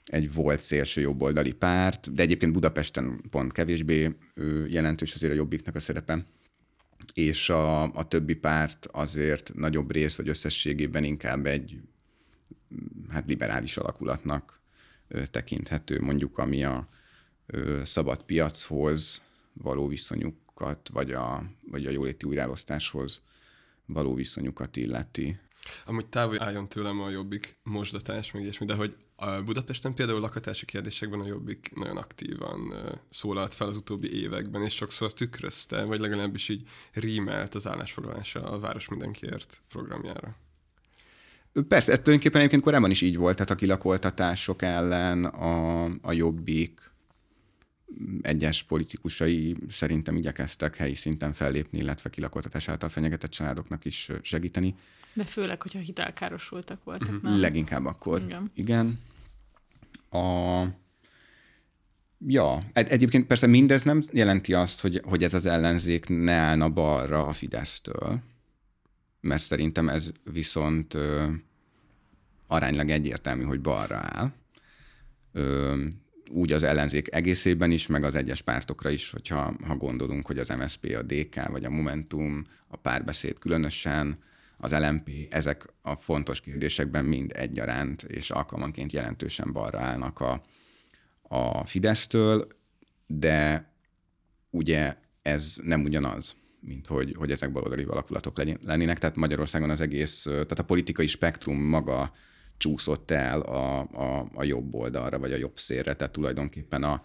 egy 0.05 0.33
volt 0.33 0.61
szélső 0.61 1.01
jobboldali 1.01 1.53
párt, 1.53 2.13
de 2.13 2.21
egyébként 2.21 2.53
Budapesten 2.53 3.21
pont 3.29 3.51
kevésbé 3.51 4.15
ö, 4.33 4.65
jelentős 4.65 5.13
azért 5.13 5.31
a 5.31 5.35
jobbiknak 5.35 5.75
a 5.75 5.79
szerepe, 5.79 6.25
és 7.13 7.49
a, 7.49 7.83
a 7.93 8.07
többi 8.07 8.33
párt 8.33 8.85
azért 8.91 9.51
nagyobb 9.53 9.91
rész, 9.91 10.15
vagy 10.15 10.29
összességében 10.29 11.03
inkább 11.03 11.45
egy 11.45 11.81
hát 13.09 13.27
liberális 13.27 13.77
alakulatnak 13.77 14.61
ö, 15.07 15.25
tekinthető, 15.25 16.01
mondjuk 16.01 16.37
ami 16.37 16.63
a 16.63 16.89
ö, 17.45 17.81
szabad 17.85 18.23
piachoz, 18.23 19.21
való 19.53 19.87
viszonyukat, 19.87 20.89
vagy 20.93 21.11
a, 21.11 21.43
vagy 21.71 21.85
a 21.85 21.89
jóléti 21.89 22.25
újraelosztáshoz 22.25 23.21
való 23.85 24.13
viszonyukat 24.13 24.75
illeti. 24.75 25.39
Amúgy 25.85 26.05
távol 26.05 26.41
álljon 26.41 26.69
tőlem 26.69 27.01
a 27.01 27.09
jobbik 27.09 27.57
mosdatás, 27.63 28.31
meg 28.31 28.41
ilyesmi, 28.41 28.65
de 28.65 28.73
hogy 28.73 28.95
a 29.15 29.41
Budapesten 29.41 29.93
például 29.93 30.19
lakatási 30.19 30.65
kérdésekben 30.65 31.19
a 31.19 31.25
jobbik 31.25 31.71
nagyon 31.75 31.97
aktívan 31.97 32.73
szólalt 33.09 33.53
fel 33.53 33.67
az 33.67 33.75
utóbbi 33.75 34.21
években, 34.21 34.63
és 34.63 34.73
sokszor 34.73 35.13
tükrözte, 35.13 35.83
vagy 35.83 35.99
legalábbis 35.99 36.49
így 36.49 36.67
rímelt 36.93 37.55
az 37.55 37.67
állásfoglalása 37.67 38.43
a 38.43 38.59
Város 38.59 38.87
Mindenkiért 38.87 39.61
programjára. 39.69 40.35
Persze, 41.67 41.91
ez 41.91 41.97
tulajdonképpen 41.97 42.39
egyébként 42.39 42.63
korábban 42.63 42.91
is 42.91 43.01
így 43.01 43.17
volt, 43.17 43.35
tehát 43.35 43.51
a 43.51 43.55
kilakoltatások 43.55 44.61
ellen 44.61 45.25
a, 45.25 45.83
a 45.85 46.11
jobbik 46.11 46.88
egyes 48.21 48.63
politikusai 48.63 49.57
szerintem 49.69 50.15
igyekeztek 50.15 50.75
helyi 50.75 50.95
szinten 50.95 51.33
fellépni, 51.33 51.77
illetve 51.77 52.09
kilakoltatás 52.09 52.67
által 52.67 52.89
fenyegetett 52.89 53.31
családoknak 53.31 53.85
is 53.85 54.09
segíteni. 54.21 54.75
De 55.13 55.25
főleg, 55.25 55.61
hogyha 55.61 55.79
hitelkárosultak 55.79 56.83
voltak. 56.83 57.07
Uh-huh. 57.07 57.23
Nem? 57.23 57.39
Leginkább 57.39 57.85
akkor. 57.85 58.21
Igen. 58.21 58.51
Igen. 58.53 58.99
A... 60.09 60.63
Ja, 62.27 62.63
egyébként 62.73 63.27
persze 63.27 63.47
mindez 63.47 63.83
nem 63.83 64.01
jelenti 64.11 64.53
azt, 64.53 64.81
hogy, 64.81 65.01
hogy 65.03 65.23
ez 65.23 65.33
az 65.33 65.45
ellenzék 65.45 66.05
ne 66.07 66.33
állna 66.33 66.69
balra 66.69 67.25
a 67.25 67.33
Fidesztől, 67.33 68.19
mert 69.21 69.43
szerintem 69.43 69.89
ez 69.89 70.11
viszont 70.23 70.93
ö, 70.93 71.25
aránylag 72.47 72.89
egyértelmű, 72.89 73.43
hogy 73.43 73.61
balra 73.61 73.95
áll. 73.95 74.31
Ö, 75.31 75.75
úgy 76.29 76.51
az 76.51 76.63
ellenzék 76.63 77.13
egészében 77.13 77.71
is, 77.71 77.87
meg 77.87 78.03
az 78.03 78.15
egyes 78.15 78.41
pártokra 78.41 78.89
is, 78.89 79.11
hogyha 79.11 79.53
ha 79.67 79.75
gondolunk, 79.75 80.25
hogy 80.25 80.37
az 80.37 80.49
MSP, 80.49 80.95
a 80.97 81.01
DK, 81.01 81.47
vagy 81.47 81.65
a 81.65 81.69
Momentum, 81.69 82.45
a 82.67 82.77
párbeszéd 82.77 83.39
különösen, 83.39 84.17
az 84.57 84.71
LMP, 84.71 85.09
ezek 85.29 85.65
a 85.81 85.95
fontos 85.95 86.39
kérdésekben 86.39 87.05
mind 87.05 87.31
egyaránt 87.35 88.03
és 88.03 88.29
alkalmanként 88.29 88.91
jelentősen 88.91 89.51
balra 89.51 89.79
állnak 89.79 90.19
a, 90.19 90.43
a 91.21 91.65
Fidesztől, 91.65 92.47
de 93.07 93.71
ugye 94.49 94.95
ez 95.21 95.57
nem 95.63 95.83
ugyanaz, 95.83 96.35
mint 96.59 96.87
hogy, 96.87 97.15
hogy 97.17 97.31
ezek 97.31 97.51
baloldali 97.51 97.83
alakulatok 97.83 98.43
lennének. 98.63 98.99
Tehát 98.99 99.15
Magyarországon 99.15 99.69
az 99.69 99.81
egész, 99.81 100.21
tehát 100.21 100.59
a 100.59 100.63
politikai 100.63 101.07
spektrum 101.07 101.57
maga 101.57 102.11
csúszott 102.59 103.11
el 103.11 103.41
a, 103.41 103.79
a, 103.79 104.29
a 104.33 104.43
jobb 104.43 104.75
oldalra, 104.75 105.19
vagy 105.19 105.31
a 105.31 105.37
jobb 105.37 105.57
szélre, 105.57 105.93
tehát 105.93 106.13
tulajdonképpen 106.13 106.83
a, 106.83 107.01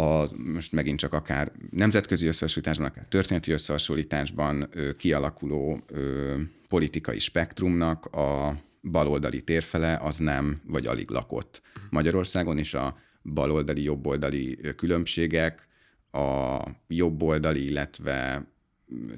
a, 0.00 0.28
most 0.36 0.72
megint 0.72 0.98
csak 0.98 1.12
akár 1.12 1.52
nemzetközi 1.70 2.26
összehasonlításban, 2.26 2.86
akár 2.86 3.06
történeti 3.08 3.50
összehasonlításban 3.52 4.68
ö, 4.70 4.94
kialakuló 4.94 5.82
ö, 5.86 6.34
politikai 6.68 7.18
spektrumnak 7.18 8.04
a 8.04 8.56
baloldali 8.82 9.42
térfele 9.42 9.98
az 10.02 10.18
nem, 10.18 10.60
vagy 10.66 10.86
alig 10.86 11.10
lakott 11.10 11.62
Magyarországon, 11.90 12.58
és 12.58 12.74
a 12.74 12.98
baloldali, 13.22 13.82
jobboldali 13.82 14.58
különbségek 14.76 15.68
a 16.10 16.58
jobboldali, 16.88 17.64
illetve 17.64 18.46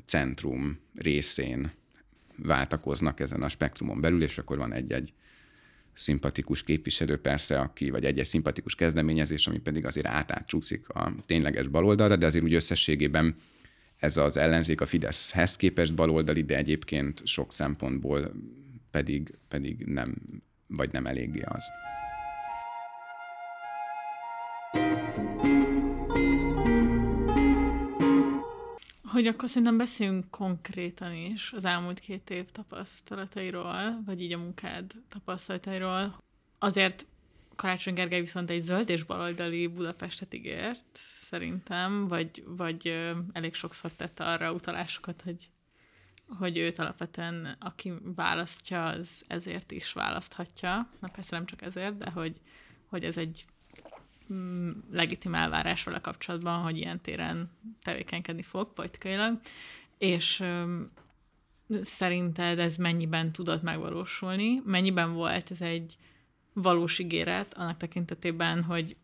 centrum 0.04 0.80
részén 0.94 1.70
váltakoznak 2.36 3.20
ezen 3.20 3.42
a 3.42 3.48
spektrumon 3.48 4.00
belül, 4.00 4.22
és 4.22 4.38
akkor 4.38 4.58
van 4.58 4.72
egy-egy 4.72 5.12
szimpatikus 5.94 6.62
képviselő 6.62 7.16
persze, 7.16 7.58
aki, 7.58 7.90
vagy 7.90 8.04
egy-egy 8.04 8.26
szimpatikus 8.26 8.74
kezdeményezés, 8.74 9.46
ami 9.46 9.58
pedig 9.58 9.86
azért 9.86 10.06
átátcsúszik 10.06 10.88
a 10.88 11.14
tényleges 11.26 11.66
baloldalra, 11.66 12.16
de 12.16 12.26
azért 12.26 12.44
úgy 12.44 12.54
összességében 12.54 13.36
ez 13.96 14.16
az 14.16 14.36
ellenzék 14.36 14.80
a 14.80 14.86
Fideszhez 14.86 15.56
képest 15.56 15.94
baloldali, 15.94 16.42
de 16.42 16.56
egyébként 16.56 17.26
sok 17.26 17.52
szempontból 17.52 18.32
pedig, 18.90 19.38
pedig 19.48 19.84
nem, 19.86 20.14
vagy 20.66 20.92
nem 20.92 21.06
eléggé 21.06 21.40
az. 21.40 21.64
Hogy 29.20 29.28
akkor 29.28 29.48
szerintem 29.48 29.76
beszéljünk 29.76 30.30
konkrétan 30.30 31.14
is 31.14 31.52
az 31.52 31.64
elmúlt 31.64 31.98
két 31.98 32.30
év 32.30 32.44
tapasztalatairól, 32.44 34.02
vagy 34.06 34.22
így 34.22 34.32
a 34.32 34.38
munkád 34.38 34.92
tapasztalatairól. 35.08 36.22
Azért 36.58 37.06
Karácsony 37.56 37.94
Gergely 37.94 38.20
viszont 38.20 38.50
egy 38.50 38.62
zöld 38.62 38.88
és 38.88 39.02
baloldali 39.02 39.66
Budapestet 39.66 40.34
ígért, 40.34 40.98
szerintem, 41.18 42.08
vagy, 42.08 42.44
vagy 42.46 42.86
elég 43.32 43.54
sokszor 43.54 43.92
tette 43.92 44.24
arra 44.24 44.52
utalásokat, 44.52 45.22
hogy, 45.22 45.50
hogy 46.38 46.58
őt 46.58 46.78
alapvetően 46.78 47.56
aki 47.58 47.92
választja, 48.02 48.84
az 48.84 49.24
ezért 49.26 49.70
is 49.70 49.92
választhatja. 49.92 50.90
Na 51.00 51.08
persze 51.08 51.36
nem 51.36 51.46
csak 51.46 51.62
ezért, 51.62 51.98
de 51.98 52.10
hogy, 52.10 52.40
hogy 52.86 53.04
ez 53.04 53.16
egy 53.16 53.44
legitim 54.90 55.34
elvárás 55.34 55.84
vele 55.84 56.00
kapcsolatban, 56.00 56.62
hogy 56.62 56.76
ilyen 56.76 57.00
téren 57.00 57.50
tevékenykedni 57.82 58.42
fog 58.42 58.72
politikailag, 58.72 59.40
és 59.98 60.44
szerinted 61.82 62.58
ez 62.58 62.76
mennyiben 62.76 63.32
tudott 63.32 63.62
megvalósulni? 63.62 64.62
Mennyiben 64.64 65.12
volt 65.12 65.50
ez 65.50 65.60
egy 65.60 65.96
valós 66.52 66.98
ígéret 66.98 67.54
annak 67.54 67.76
tekintetében, 67.76 68.62
hogy 68.62 68.96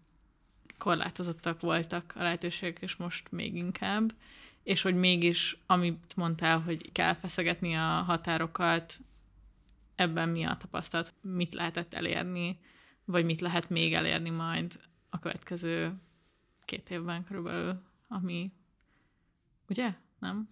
korlátozottak 0.78 1.60
voltak 1.60 2.12
a 2.16 2.22
lehetőségek, 2.22 2.82
és 2.82 2.96
most 2.96 3.30
még 3.30 3.56
inkább, 3.56 4.12
és 4.62 4.82
hogy 4.82 4.94
mégis, 4.94 5.58
amit 5.66 6.16
mondtál, 6.16 6.60
hogy 6.60 6.92
kell 6.92 7.14
feszegetni 7.14 7.74
a 7.74 8.02
határokat, 8.02 8.94
ebben 9.94 10.28
mi 10.28 10.44
a 10.44 10.56
tapasztalat, 10.56 11.12
mit 11.20 11.54
lehetett 11.54 11.94
elérni, 11.94 12.58
vagy 13.04 13.24
mit 13.24 13.40
lehet 13.40 13.70
még 13.70 13.94
elérni 13.94 14.30
majd 14.30 14.80
a 15.16 15.18
következő 15.18 15.92
két 16.64 16.90
évben 16.90 17.24
körülbelül, 17.24 17.82
ami, 18.08 18.52
ugye? 19.68 19.92
Nem? 20.18 20.48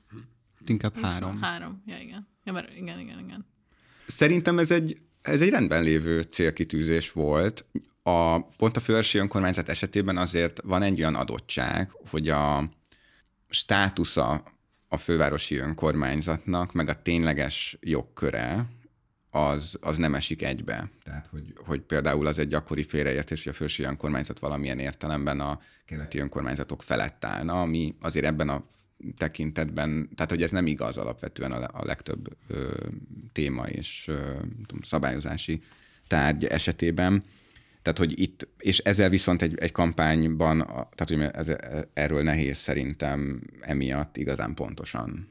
Inkább 0.67 1.01
három. 1.01 1.41
Három, 1.41 1.83
ja 1.87 1.99
igen. 1.99 2.27
Ja, 2.45 2.53
mert 2.53 2.77
igen, 2.77 2.99
igen, 2.99 3.19
igen. 3.19 3.47
Szerintem 4.07 4.59
ez 4.59 4.71
egy, 4.71 5.01
ez 5.23 5.41
egy 5.41 5.51
rendben 5.51 5.83
lévő 5.83 6.23
célkitűzés 6.23 7.13
volt. 7.13 7.65
A, 8.03 8.41
pont 8.41 8.77
a 8.77 8.81
fővárosi 8.81 9.19
önkormányzat 9.19 9.69
esetében 9.69 10.17
azért 10.17 10.61
van 10.63 10.83
egy 10.83 11.01
olyan 11.01 11.15
adottság, 11.15 11.91
hogy 12.11 12.29
a 12.29 12.71
státusza 13.49 14.45
a 14.89 14.97
fővárosi 14.97 15.57
önkormányzatnak, 15.57 16.73
meg 16.73 16.89
a 16.89 17.03
tényleges 17.03 17.77
jogköre, 17.81 18.67
az, 19.35 19.77
az 19.81 19.97
nem 19.97 20.15
esik 20.15 20.43
egybe. 20.43 20.91
Tehát, 21.03 21.27
hogy, 21.27 21.53
hogy 21.57 21.81
például 21.81 22.27
az 22.27 22.39
egy 22.39 22.49
gyakori 22.49 22.83
félreértés, 22.83 23.45
hogy 23.45 23.53
a 23.53 23.57
fősi 23.57 23.83
önkormányzat 23.83 24.39
valamilyen 24.39 24.79
értelemben 24.79 25.41
a 25.41 25.61
keleti 25.87 26.19
önkormányzatok 26.19 26.83
felett 26.83 27.25
állna, 27.25 27.61
ami 27.61 27.95
azért 28.01 28.25
ebben 28.25 28.49
a 28.49 28.65
tekintetben, 29.17 30.09
tehát 30.15 30.31
hogy 30.31 30.43
ez 30.43 30.51
nem 30.51 30.67
igaz 30.67 30.97
alapvetően 30.97 31.53
a, 31.53 31.81
a 31.81 31.85
legtöbb 31.85 32.37
ö, 32.47 32.75
téma 33.33 33.69
és 33.69 34.05
ö, 34.09 34.33
tudom, 34.67 34.83
szabályozási 34.83 35.63
tárgy 36.07 36.45
esetében. 36.45 37.25
Tehát, 37.83 37.99
hogy 37.99 38.21
itt, 38.21 38.49
és 38.59 38.79
ezzel 38.79 39.09
viszont 39.09 39.43
egy, 39.43 39.59
egy 39.59 39.73
kampányban, 39.73 40.59
tehát, 40.67 41.09
hogy 41.09 41.21
ez, 41.23 41.57
erről 41.93 42.23
nehéz 42.23 42.57
szerintem 42.57 43.43
emiatt 43.61 44.17
igazán 44.17 44.55
pontosan 44.55 45.29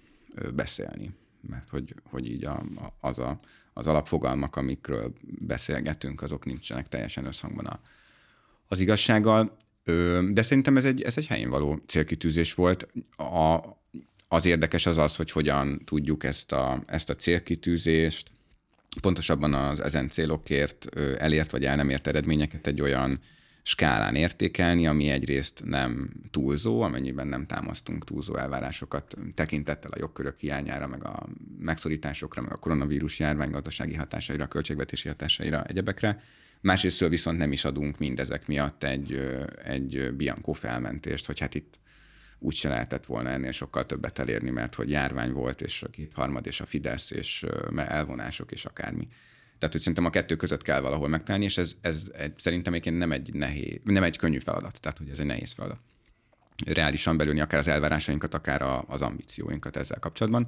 beszélni. 0.56 1.14
Mert 1.41 1.70
hogy, 1.70 1.95
hogy 2.04 2.32
így 2.32 2.45
a, 2.45 2.64
az, 2.99 3.20
a, 3.20 3.39
az 3.74 3.88
alapfogalmak, 3.88 4.56
amikről 4.56 5.14
beszélgetünk, 5.22 6.22
azok 6.22 6.46
nincsenek 6.46 6.90
teljesen 6.90 7.26
összhangban 7.26 7.66
a, 7.66 7.80
az 8.68 8.80
igazsággal. 8.80 9.56
De 10.32 10.42
szerintem 10.42 10.78
ez 10.78 10.86
egy, 10.86 11.02
ez 11.02 11.18
egy 11.18 11.28
helyén 11.28 11.50
való 11.50 11.82
célkitűzés 11.86 12.54
volt. 12.54 12.88
A, 13.18 13.60
az 14.28 14.46
érdekes 14.46 14.86
az 14.86 14.98
az, 14.98 15.16
hogy 15.16 15.32
hogyan 15.32 15.82
tudjuk 15.86 16.24
ezt 16.24 16.52
a, 16.52 16.84
ezt 16.86 17.10
a 17.10 17.16
célkitűzést 17.16 18.32
pontosabban 19.02 19.54
az 19.54 19.80
ezen 19.80 20.10
célokért 20.10 21.00
elért 21.18 21.52
vagy 21.52 21.66
el 21.66 21.76
nem 21.76 21.90
ért 21.90 22.08
eredményeket 22.08 22.68
egy 22.68 22.82
olyan 22.82 23.20
skálán 23.64 24.16
értékelni, 24.16 24.88
ami 24.88 25.09
egyrészt 25.09 25.61
nem 25.66 26.09
túlzó, 26.32 26.82
amennyiben 26.82 27.28
nem 27.28 27.45
támasztunk 27.45 28.03
túlzó 28.03 28.36
elvárásokat 28.36 29.18
tekintettel 29.34 29.91
a 29.91 29.99
jogkörök 29.99 30.39
hiányára, 30.39 30.88
meg 30.88 31.05
a 31.05 31.28
megszorításokra, 31.59 32.41
meg 32.41 32.51
a 32.51 32.57
koronavírus 32.57 33.20
járvány 33.20 33.49
gazdasági 33.49 33.93
hatásaira, 33.93 34.47
költségvetési 34.47 35.07
hatásaira, 35.07 35.64
egyebekre. 35.64 36.22
Másrészt 36.61 37.07
viszont 37.07 37.38
nem 37.38 37.51
is 37.51 37.66
adunk 37.66 37.97
mindezek 37.97 38.47
miatt 38.47 38.84
egy, 38.84 39.14
egy 39.64 40.14
Bianco 40.14 40.53
felmentést, 40.53 41.26
hogy 41.26 41.39
hát 41.39 41.55
itt 41.55 41.80
úgy 42.39 42.55
se 42.55 42.70
lehetett 42.70 43.05
volna 43.05 43.30
ennél 43.30 43.51
sokkal 43.51 43.86
többet 43.86 44.20
elérni, 44.20 44.49
mert 44.49 44.76
hogy 44.76 44.89
járvány 44.89 45.32
volt, 45.32 45.61
és 45.61 45.84
a 45.84 45.89
harmad 46.14 46.45
és 46.45 46.59
a 46.59 46.66
Fidesz, 46.66 47.11
és 47.11 47.45
elvonások, 47.76 48.51
és 48.51 48.66
akármi. 48.66 49.07
Tehát, 49.64 49.78
hogy 49.78 49.88
szerintem 49.88 50.05
a 50.05 50.09
kettő 50.09 50.36
között 50.36 50.61
kell 50.61 50.80
valahol 50.80 51.07
megtalálni, 51.07 51.45
és 51.45 51.57
ez, 51.57 51.76
ez 51.82 52.11
egy, 52.14 52.34
szerintem 52.38 52.74
egyébként 52.74 52.97
nem 52.97 53.11
egy, 53.11 53.34
nehéz, 53.34 53.80
nem 53.84 54.03
egy 54.03 54.18
könnyű 54.18 54.39
feladat, 54.39 54.82
tehát 54.82 54.97
hogy 54.97 55.09
ez 55.09 55.20
egy 55.20 55.26
nehéz 55.26 55.51
feladat. 55.51 55.80
Reálisan 56.66 57.18
belülni 57.18 57.39
akár 57.39 57.59
az 57.59 57.68
elvárásainkat, 57.68 58.34
akár 58.34 58.61
a, 58.61 58.84
az 58.88 59.01
ambícióinkat 59.01 59.78
ezzel 59.78 59.99
kapcsolatban. 59.99 60.47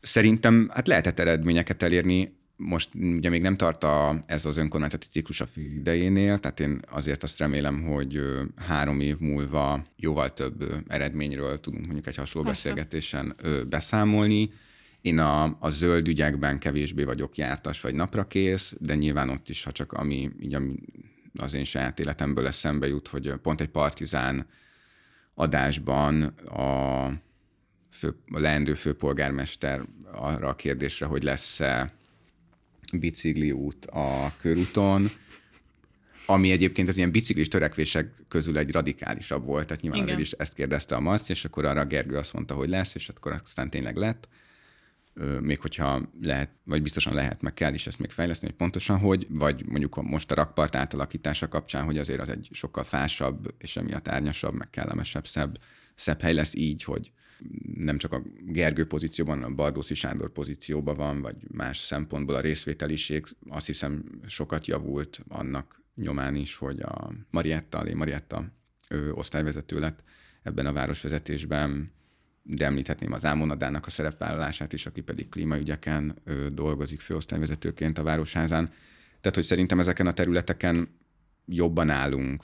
Szerintem 0.00 0.70
hát 0.74 0.86
lehetett 0.86 1.18
eredményeket 1.18 1.82
elérni, 1.82 2.36
most 2.56 2.88
ugye 2.94 3.28
még 3.28 3.42
nem 3.42 3.56
tart 3.56 3.84
a, 3.84 4.22
ez 4.26 4.46
az 4.46 4.56
önkormányzati 4.56 5.06
ciklus 5.10 5.40
a 5.40 5.46
fél 5.46 5.70
idejénél, 5.70 6.38
tehát 6.38 6.60
én 6.60 6.80
azért 6.90 7.22
azt 7.22 7.38
remélem, 7.38 7.82
hogy 7.82 8.22
három 8.56 9.00
év 9.00 9.18
múlva 9.18 9.84
jóval 9.96 10.32
több 10.32 10.84
eredményről 10.88 11.60
tudunk 11.60 11.84
mondjuk 11.84 12.06
egy 12.06 12.16
hasonló 12.16 12.48
Persze. 12.48 12.68
beszélgetésen 12.68 13.36
beszámolni. 13.68 14.50
Én 15.02 15.18
a, 15.18 15.56
a 15.60 15.70
zöld 15.70 16.08
ügyekben 16.08 16.58
kevésbé 16.58 17.04
vagyok 17.04 17.36
jártas 17.36 17.80
vagy 17.80 17.94
naprakész, 17.94 18.74
de 18.78 18.94
nyilván 18.94 19.28
ott 19.28 19.48
is, 19.48 19.64
ha 19.64 19.72
csak 19.72 19.92
ami, 19.92 20.30
így 20.40 20.54
ami 20.54 20.74
az 21.38 21.54
én 21.54 21.64
saját 21.64 22.00
életemből 22.00 22.46
eszembe 22.46 22.86
jut, 22.86 23.08
hogy 23.08 23.34
pont 23.34 23.60
egy 23.60 23.68
partizán 23.68 24.46
adásban 25.34 26.22
a, 26.46 27.06
fő, 27.90 28.16
a 28.32 28.38
leendő 28.38 28.74
főpolgármester 28.74 29.80
arra 30.12 30.48
a 30.48 30.56
kérdésre, 30.56 31.06
hogy 31.06 31.22
lesz-e 31.22 31.92
bicikliút 32.92 33.86
a 33.86 34.32
körúton, 34.40 35.08
ami 36.26 36.50
egyébként 36.50 36.88
az 36.88 36.96
ilyen 36.96 37.10
biciklis 37.10 37.48
törekvések 37.48 38.24
közül 38.28 38.58
egy 38.58 38.70
radikálisabb 38.70 39.44
volt, 39.44 39.66
tehát 39.66 39.82
nyilván 39.82 40.18
is 40.18 40.32
ezt 40.32 40.54
kérdezte 40.54 40.94
a 40.94 41.00
Marci, 41.00 41.32
és 41.32 41.44
akkor 41.44 41.64
arra 41.64 41.80
a 41.80 41.84
Gergő 41.84 42.16
azt 42.16 42.32
mondta, 42.32 42.54
hogy 42.54 42.68
lesz, 42.68 42.94
és 42.94 43.08
akkor 43.08 43.40
aztán 43.44 43.70
tényleg 43.70 43.96
lett. 43.96 44.28
Még 45.40 45.60
hogyha 45.60 46.10
lehet, 46.20 46.50
vagy 46.64 46.82
biztosan 46.82 47.14
lehet, 47.14 47.42
meg 47.42 47.54
kell 47.54 47.74
is 47.74 47.86
ezt 47.86 47.98
még 47.98 48.10
fejleszteni, 48.10 48.50
hogy 48.50 48.60
pontosan 48.60 48.98
hogy, 48.98 49.26
vagy 49.28 49.66
mondjuk 49.66 50.02
most 50.02 50.32
a 50.32 50.34
rakpart 50.34 50.76
átalakítása 50.76 51.48
kapcsán, 51.48 51.84
hogy 51.84 51.98
azért 51.98 52.20
az 52.20 52.28
egy 52.28 52.48
sokkal 52.50 52.84
fásabb, 52.84 53.54
és 53.58 53.76
emiatt 53.76 54.08
árnyasabb, 54.08 54.54
meg 54.54 54.70
kellemesebb, 54.70 55.26
szebb, 55.26 55.58
szebb 55.94 56.20
hely 56.20 56.34
lesz 56.34 56.54
így, 56.54 56.84
hogy 56.84 57.12
nem 57.74 57.98
csak 57.98 58.12
a 58.12 58.22
Gergő 58.46 58.86
pozícióban, 58.86 59.42
a 59.42 59.54
Bardószi 59.54 59.94
Sándor 59.94 60.32
pozícióban 60.32 60.96
van, 60.96 61.20
vagy 61.20 61.36
más 61.50 61.78
szempontból 61.78 62.34
a 62.34 62.40
részvételiség 62.40 63.26
azt 63.48 63.66
hiszem 63.66 64.04
sokat 64.26 64.66
javult 64.66 65.20
annak 65.28 65.82
nyomán 65.94 66.34
is, 66.34 66.56
hogy 66.56 66.80
a 66.80 67.12
Marietta, 67.30 67.78
Alé 67.78 67.94
Marietta 67.94 68.52
ő 68.88 69.12
osztályvezető 69.12 69.78
lett 69.78 70.02
ebben 70.42 70.66
a 70.66 70.72
városvezetésben, 70.72 71.92
de 72.42 72.64
említhetném 72.64 73.12
az 73.12 73.24
Ámonadának 73.24 73.86
a 73.86 73.90
szerepvállalását 73.90 74.72
is, 74.72 74.86
aki 74.86 75.00
pedig 75.00 75.28
klímaügyeken 75.28 76.14
ő, 76.24 76.48
dolgozik 76.48 77.00
főosztályvezetőként 77.00 77.98
a 77.98 78.02
Városházán. 78.02 78.66
Tehát, 79.20 79.34
hogy 79.36 79.44
szerintem 79.44 79.80
ezeken 79.80 80.06
a 80.06 80.12
területeken 80.12 80.88
jobban 81.46 81.90
állunk, 81.90 82.42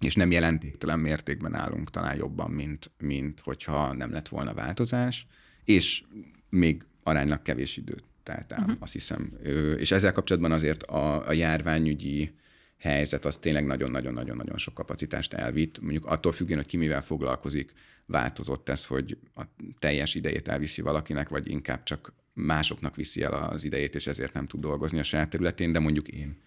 és 0.00 0.14
nem 0.14 0.30
jelentéktelen 0.30 0.98
mértékben 0.98 1.54
állunk 1.54 1.90
talán 1.90 2.16
jobban, 2.16 2.50
mint, 2.50 2.90
mint 2.98 3.40
hogyha 3.40 3.92
nem 3.92 4.12
lett 4.12 4.28
volna 4.28 4.54
változás, 4.54 5.26
és 5.64 6.04
még 6.48 6.84
aránylag 7.02 7.42
kevés 7.42 7.76
időt 7.76 8.04
telt 8.22 8.52
el, 8.52 8.58
uh-huh. 8.60 8.76
azt 8.78 8.92
hiszem. 8.92 9.32
És 9.76 9.90
ezzel 9.90 10.12
kapcsolatban 10.12 10.52
azért 10.52 10.82
a, 10.82 11.28
a 11.28 11.32
járványügyi 11.32 12.34
helyzet 12.78 13.24
az 13.24 13.36
tényleg 13.36 13.66
nagyon-nagyon-nagyon-nagyon 13.66 14.58
sok 14.58 14.74
kapacitást 14.74 15.32
elvitt. 15.32 15.80
Mondjuk 15.80 16.06
attól 16.06 16.32
függően, 16.32 16.58
hogy 16.58 16.66
ki 16.66 16.76
mivel 16.76 17.02
foglalkozik, 17.02 17.72
változott 18.12 18.68
ez, 18.68 18.86
hogy 18.86 19.18
a 19.34 19.42
teljes 19.78 20.14
idejét 20.14 20.48
elviszi 20.48 20.82
valakinek, 20.82 21.28
vagy 21.28 21.50
inkább 21.50 21.82
csak 21.82 22.12
másoknak 22.32 22.96
viszi 22.96 23.22
el 23.22 23.32
az 23.32 23.64
idejét, 23.64 23.94
és 23.94 24.06
ezért 24.06 24.32
nem 24.32 24.46
tud 24.46 24.60
dolgozni 24.60 24.98
a 24.98 25.02
saját 25.02 25.28
területén, 25.28 25.72
de 25.72 25.78
mondjuk 25.78 26.08
én 26.08 26.42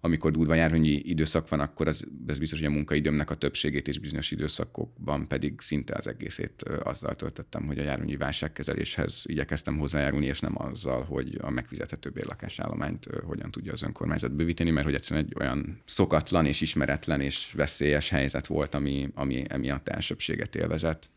amikor 0.00 0.30
durva 0.30 0.54
járványi 0.54 0.90
időszak 0.90 1.48
van, 1.48 1.60
akkor 1.60 1.88
az, 1.88 2.06
ez 2.26 2.38
biztos, 2.38 2.58
hogy 2.58 2.68
a 2.68 2.72
munkaidőmnek 2.72 3.30
a 3.30 3.34
többségét 3.34 3.88
és 3.88 3.98
bizonyos 3.98 4.30
időszakokban 4.30 5.28
pedig 5.28 5.60
szinte 5.60 5.94
az 5.96 6.06
egészét 6.06 6.62
azzal 6.62 7.14
töltöttem, 7.14 7.66
hogy 7.66 7.78
a 7.78 7.82
járványi 7.82 8.16
válságkezeléshez 8.16 9.22
igyekeztem 9.24 9.78
hozzájárulni, 9.78 10.26
és 10.26 10.40
nem 10.40 10.62
azzal, 10.62 11.02
hogy 11.02 11.38
a 11.40 11.50
megfizethető 11.50 12.10
bérlakásállományt 12.10 13.06
hogyan 13.24 13.50
tudja 13.50 13.72
az 13.72 13.82
önkormányzat 13.82 14.32
bővíteni, 14.32 14.70
mert 14.70 14.86
hogy 14.86 14.94
egyszerűen 14.94 15.24
egy 15.24 15.34
olyan 15.40 15.82
szokatlan 15.84 16.46
és 16.46 16.60
ismeretlen 16.60 17.20
és 17.20 17.52
veszélyes 17.56 18.08
helyzet 18.08 18.46
volt, 18.46 18.74
ami, 18.74 19.08
ami 19.14 19.42
emiatt 19.48 19.88
elsőbséget 19.88 20.56
élvezett. 20.56 21.10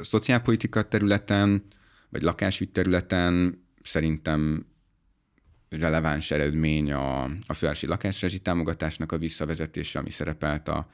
Szociálpolitika 0.00 0.82
területen, 0.82 1.62
vagy 2.08 2.22
lakásügy 2.22 2.70
területen 2.70 3.62
szerintem 3.82 4.66
releváns 5.78 6.30
eredmény 6.30 6.92
a, 6.92 7.22
a 7.22 7.54
fővárosi 7.54 7.86
lakásrezsi 7.86 8.38
támogatásnak 8.38 9.12
a 9.12 9.18
visszavezetése, 9.18 9.98
ami 9.98 10.10
szerepelt 10.10 10.68
a, 10.68 10.88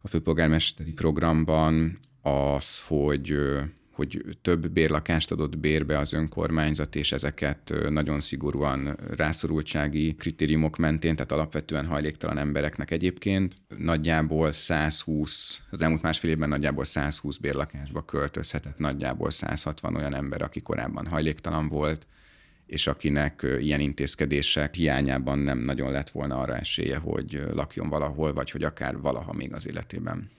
a 0.00 0.08
főpolgármesteri 0.08 0.92
programban, 0.92 1.98
az, 2.22 2.80
hogy 2.86 3.38
hogy 3.90 4.22
több 4.42 4.70
bérlakást 4.70 5.30
adott 5.30 5.58
bérbe 5.58 5.98
az 5.98 6.12
önkormányzat, 6.12 6.96
és 6.96 7.12
ezeket 7.12 7.74
nagyon 7.88 8.20
szigorúan 8.20 8.96
rászorultsági 9.16 10.14
kritériumok 10.14 10.76
mentén, 10.76 11.16
tehát 11.16 11.32
alapvetően 11.32 11.86
hajléktalan 11.86 12.38
embereknek 12.38 12.90
egyébként 12.90 13.54
nagyjából 13.76 14.52
120, 14.52 15.60
az 15.70 15.82
elmúlt 15.82 16.02
másfél 16.02 16.30
évben 16.30 16.48
nagyjából 16.48 16.84
120 16.84 17.36
bérlakásba 17.36 18.04
költözhetett 18.04 18.78
nagyjából 18.78 19.30
160 19.30 19.96
olyan 19.96 20.14
ember, 20.14 20.42
aki 20.42 20.60
korábban 20.60 21.06
hajléktalan 21.06 21.68
volt, 21.68 22.06
és 22.70 22.86
akinek 22.86 23.46
ilyen 23.58 23.80
intézkedések 23.80 24.74
hiányában 24.74 25.38
nem 25.38 25.58
nagyon 25.58 25.90
lett 25.90 26.10
volna 26.10 26.38
arra 26.38 26.56
esélye, 26.56 26.96
hogy 26.96 27.42
lakjon 27.52 27.88
valahol, 27.88 28.32
vagy 28.32 28.50
hogy 28.50 28.62
akár 28.62 28.98
valaha 28.98 29.32
még 29.32 29.52
az 29.52 29.66
életében 29.66 30.30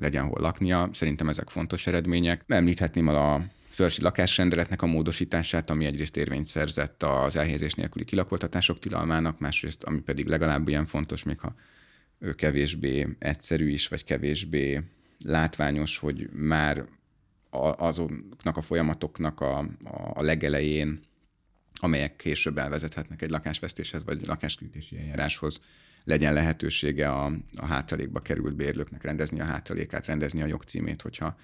legyen 0.00 0.24
hol 0.24 0.40
laknia. 0.40 0.88
Szerintem 0.92 1.28
ezek 1.28 1.48
fontos 1.48 1.86
eredmények. 1.86 2.44
Említhetném 2.46 3.08
a 3.08 3.44
fölsi 3.68 4.02
lakásrendeletnek 4.02 4.82
a 4.82 4.86
módosítását, 4.86 5.70
ami 5.70 5.84
egyrészt 5.84 6.16
érvényt 6.16 6.46
szerzett 6.46 7.02
az 7.02 7.36
elhelyezés 7.36 7.74
nélküli 7.74 8.04
kilakoltatások 8.04 8.78
tilalmának, 8.78 9.38
másrészt, 9.38 9.82
ami 9.82 10.00
pedig 10.00 10.26
legalább 10.26 10.68
ilyen 10.68 10.86
fontos, 10.86 11.22
még 11.22 11.38
ha 11.38 11.54
ő 12.18 12.32
kevésbé 12.32 13.08
egyszerű 13.18 13.68
is, 13.68 13.88
vagy 13.88 14.04
kevésbé 14.04 14.82
látványos, 15.24 15.98
hogy 15.98 16.28
már 16.32 16.84
azoknak 17.76 18.56
a 18.56 18.62
folyamatoknak 18.62 19.40
a, 19.40 19.58
a 20.14 20.22
legelején 20.22 21.00
amelyek 21.78 22.16
később 22.16 22.58
elvezethetnek 22.58 23.22
egy 23.22 23.30
lakásvesztéshez 23.30 24.04
vagy 24.04 24.26
lakáskrítési 24.26 24.98
eljáráshoz, 24.98 25.60
legyen 26.04 26.32
lehetősége 26.32 27.10
a, 27.10 27.32
a 27.56 27.66
hátralékba 27.66 28.20
került 28.20 28.54
bérlőknek 28.54 29.02
rendezni 29.02 29.40
a 29.40 29.44
hátralékát, 29.44 30.06
rendezni 30.06 30.42
a 30.42 30.46
jogcímét, 30.46 31.02
hogyha 31.02 31.38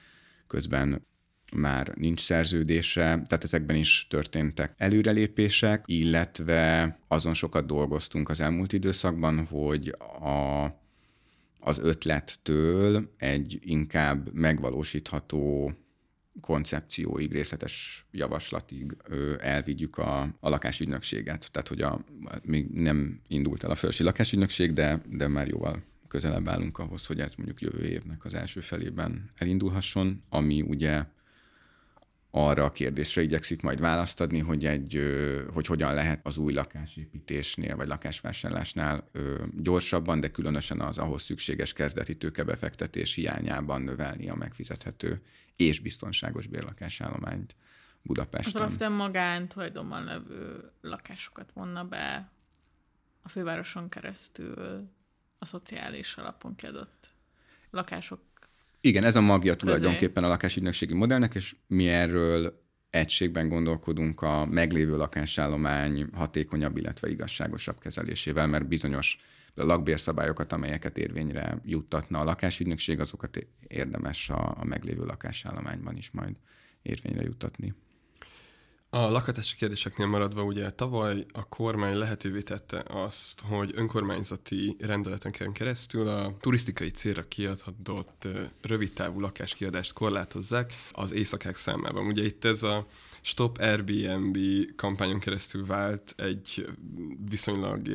közben 0.47 1.07
már 1.53 1.93
nincs 1.95 2.20
szerződése, 2.20 3.03
tehát 3.03 3.45
ezekben 3.45 3.76
is 3.76 4.07
történtek 4.11 4.74
előrelépések, 4.76 5.85
illetve 5.87 6.99
azon 7.09 7.35
sokat 7.35 7.66
dolgoztunk 7.66 8.28
az 8.28 8.41
elmúlt 8.41 8.72
időszakban, 8.72 9.47
hogy 9.47 9.89
a, 10.20 10.64
az 11.61 11.78
ötlettől 11.78 13.14
egy 13.16 13.59
inkább 13.62 14.32
megvalósítható 14.32 15.72
koncepcióig, 16.41 17.32
részletes 17.32 18.07
javaslatig 18.11 18.97
ö, 19.05 19.35
elvigyük 19.41 19.99
a, 19.99 20.20
a 20.41 20.49
lakásügynökséget. 20.49 21.49
Tehát, 21.53 21.68
hogy 21.68 21.80
a, 21.80 22.05
még 22.43 22.66
nem 22.70 23.20
indult 23.28 23.64
el 23.64 23.70
a 23.70 23.74
fölsi 23.74 24.03
lakásügynökség, 24.03 24.72
de, 24.72 25.01
de 25.09 25.28
már 25.28 25.49
jóval 25.49 25.82
közelebb 26.09 26.49
állunk 26.49 26.78
ahhoz, 26.78 27.07
hogy 27.07 27.20
ez 27.20 27.35
mondjuk 27.35 27.61
jövő 27.61 27.85
évnek 27.85 28.24
az 28.24 28.35
első 28.35 28.61
felében 28.61 29.30
elindulhasson, 29.37 30.22
ami 30.28 30.62
ugye 30.62 31.05
arra 32.37 32.64
a 32.64 32.72
kérdésre 32.72 33.22
igyekszik 33.22 33.62
majd 33.62 33.80
választ 33.80 34.20
adni, 34.20 34.39
hogy, 34.39 34.66
egy, 34.66 35.01
hogy 35.53 35.66
hogyan 35.66 35.95
lehet 35.95 36.20
az 36.26 36.37
új 36.37 36.53
lakásépítésnél 36.53 37.76
vagy 37.76 37.87
lakásvásárlásnál 37.87 39.11
gyorsabban, 39.57 40.20
de 40.20 40.30
különösen 40.30 40.80
az 40.80 40.99
ahhoz 40.99 41.22
szükséges 41.22 41.72
kezdeti 41.72 42.16
tőkebefektetés 42.16 43.14
hiányában 43.14 43.82
növelni 43.82 44.28
a 44.28 44.35
megfizethető 44.35 45.22
és 45.57 45.80
biztonságos 45.80 46.47
bérlakásállományt 46.47 47.57
Budapesten. 48.03 48.53
Az 48.55 48.61
alapvetően 48.61 48.93
magán 48.93 49.49
tulajdonban 49.49 50.05
levő 50.05 50.70
lakásokat 50.80 51.51
vonna 51.53 51.85
be 51.85 52.30
a 53.22 53.28
fővároson 53.28 53.89
keresztül 53.89 54.89
a 55.39 55.45
szociális 55.45 56.16
alapon 56.16 56.55
kiadott 56.55 57.14
lakások 57.70 58.20
igen, 58.85 59.05
ez 59.05 59.16
a 59.16 59.20
magja 59.20 59.55
tulajdonképpen 59.55 60.24
a 60.24 60.28
lakásügynökségi 60.28 60.95
modellnek, 60.95 61.35
és 61.35 61.57
mi 61.66 61.89
erről 61.89 62.62
egységben 62.91 63.49
gondolkodunk 63.49 64.22
a 64.22 64.47
meglévő 64.47 64.97
lakásállomány 64.97 66.09
hatékonyabb, 66.12 66.76
illetve 66.76 67.11
igazságosabb 67.11 67.78
kezelésével, 67.78 68.47
mert 68.47 68.68
bizonyos 68.68 69.18
lakbérszabályokat, 69.55 70.53
amelyeket 70.53 70.99
érvényre 70.99 71.61
juttatna 71.64 72.20
a 72.20 72.24
lakásügynökség, 72.24 73.01
azokat 73.01 73.47
érdemes 73.66 74.30
a, 74.30 74.55
a 74.59 74.64
meglévő 74.64 75.05
lakásállományban 75.05 75.97
is 75.97 76.11
majd 76.11 76.37
érvényre 76.82 77.22
juttatni. 77.22 77.74
A 78.95 79.11
lakhatási 79.11 79.57
kérdéseknél 79.57 80.07
maradva 80.07 80.43
ugye 80.43 80.71
tavaly 80.71 81.27
a 81.33 81.49
kormány 81.49 81.97
lehetővé 81.97 82.41
tette 82.41 82.85
azt, 82.89 83.41
hogy 83.41 83.71
önkormányzati 83.75 84.77
rendeleteken 84.81 85.53
keresztül 85.53 86.09
a 86.09 86.37
turisztikai 86.41 86.91
célra 86.91 87.29
kiadhatott 87.29 88.29
rövidtávú 88.63 89.21
lakáskiadást 89.21 89.93
korlátozzák 89.93 90.73
az 90.93 91.13
éjszakák 91.13 91.57
számában. 91.57 92.07
Ugye 92.07 92.25
itt 92.25 92.45
ez 92.45 92.63
a 92.63 92.87
Stop 93.21 93.59
Airbnb 93.61 94.39
kampányon 94.77 95.19
keresztül 95.19 95.67
vált 95.67 96.15
egy 96.17 96.67
viszonylag 97.31 97.89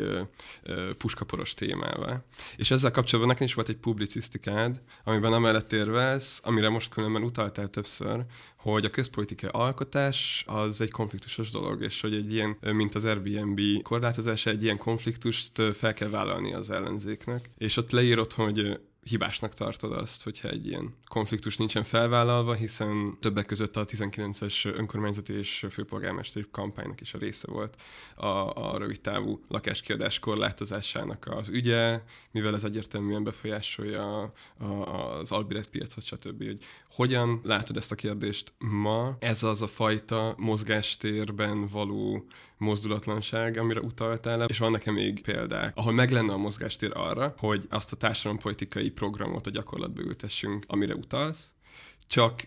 puskaporos 0.98 1.54
témává. 1.54 2.24
És 2.56 2.72
ezzel 2.72 2.92
kapcsolatban 2.92 3.34
nekem 3.34 3.48
is 3.48 3.54
volt 3.54 3.70
egy 3.70 3.78
publicisztikád, 3.78 4.82
amiben 5.04 5.34
amellett 5.34 5.74
érvelsz, 5.74 6.42
amire 6.44 6.70
most 6.70 6.90
különben 6.90 7.24
utaltál 7.24 7.70
többször, 7.70 8.26
hogy 8.62 8.86
a 8.86 8.90
közpolitikai 8.90 9.50
alkotás 9.54 10.44
az 10.48 10.82
egy 10.82 10.92
konfliktusos 10.92 11.50
dolog, 11.50 11.82
és 11.82 12.02
hogy 12.02 12.14
egy 12.14 12.34
ilyen, 12.34 12.58
mint 12.62 12.96
az 12.96 13.04
Airbnb 13.06 13.82
korlátozása, 13.82 14.50
egy 14.50 14.64
ilyen 14.64 14.78
konfliktust 14.78 15.62
fel 15.74 15.94
kell 15.94 16.10
vállalni 16.10 16.54
az 16.54 16.70
ellenzéknek. 16.70 17.50
És 17.58 17.78
ott 17.78 17.92
leírod, 17.92 18.32
hogy 18.34 18.80
hibásnak 19.10 19.54
tartod 19.54 19.92
azt, 19.92 20.24
hogyha 20.24 20.50
egy 20.50 20.68
ilyen 20.68 20.94
konfliktus 21.06 21.58
nincsen 21.58 21.84
felvállalva, 21.84 22.54
hiszen 22.54 23.18
többek 23.20 23.46
között 23.46 23.76
a 23.76 23.86
19-es 23.86 24.76
önkormányzati 24.76 25.34
és 25.34 25.66
főpolgármesteri 25.70 26.46
kampánynak 26.52 27.02
is 27.02 27.14
a 27.14 27.18
része 27.18 27.48
volt 27.52 27.76
a, 28.16 28.28
a 28.72 28.78
rövid 28.78 29.02
távú 29.02 29.44
lakáskiadás 29.48 30.20
korlátozásának 30.20 31.28
az 31.30 31.50
ügye, 31.50 32.02
mivel 32.32 32.56
ez 32.56 32.64
egyértelműen 32.64 33.24
befolyásolja 33.24 34.22
a, 34.22 34.34
a, 34.64 35.18
az 35.18 35.32
albiret 35.32 35.68
piacot, 35.68 36.04
stb. 36.04 36.44
Hogy 36.44 36.66
hogyan 36.92 37.40
látod 37.44 37.78
ezt 37.78 37.92
a 37.92 37.96
kérdést 37.96 38.54
ma? 38.58 39.16
Ez 39.20 39.44
az 39.44 39.62
a 39.62 39.68
fajta 39.68 40.34
mozgástérben 40.38 41.68
való 41.68 42.26
mozdulatlanság, 42.58 43.58
amire 43.58 43.80
utaltál, 43.80 44.42
és 44.42 44.58
van 44.58 44.72
nekem 44.72 44.94
még 44.94 45.22
példák, 45.22 45.78
ahol 45.78 45.94
meg 45.94 46.12
lenne 46.12 46.34
a 46.34 46.38
mozgástér 46.38 46.92
arra, 46.94 47.34
hogy 47.38 47.66
azt 47.70 47.92
a 47.92 47.96
társadalompolitikai 47.96 48.90
programot 48.90 49.48
a 49.48 49.50
gyakorlatba 49.50 50.02
ültessünk, 50.02 50.66
amire 50.68 50.96
utalsz, 50.96 51.54
csak 52.08 52.42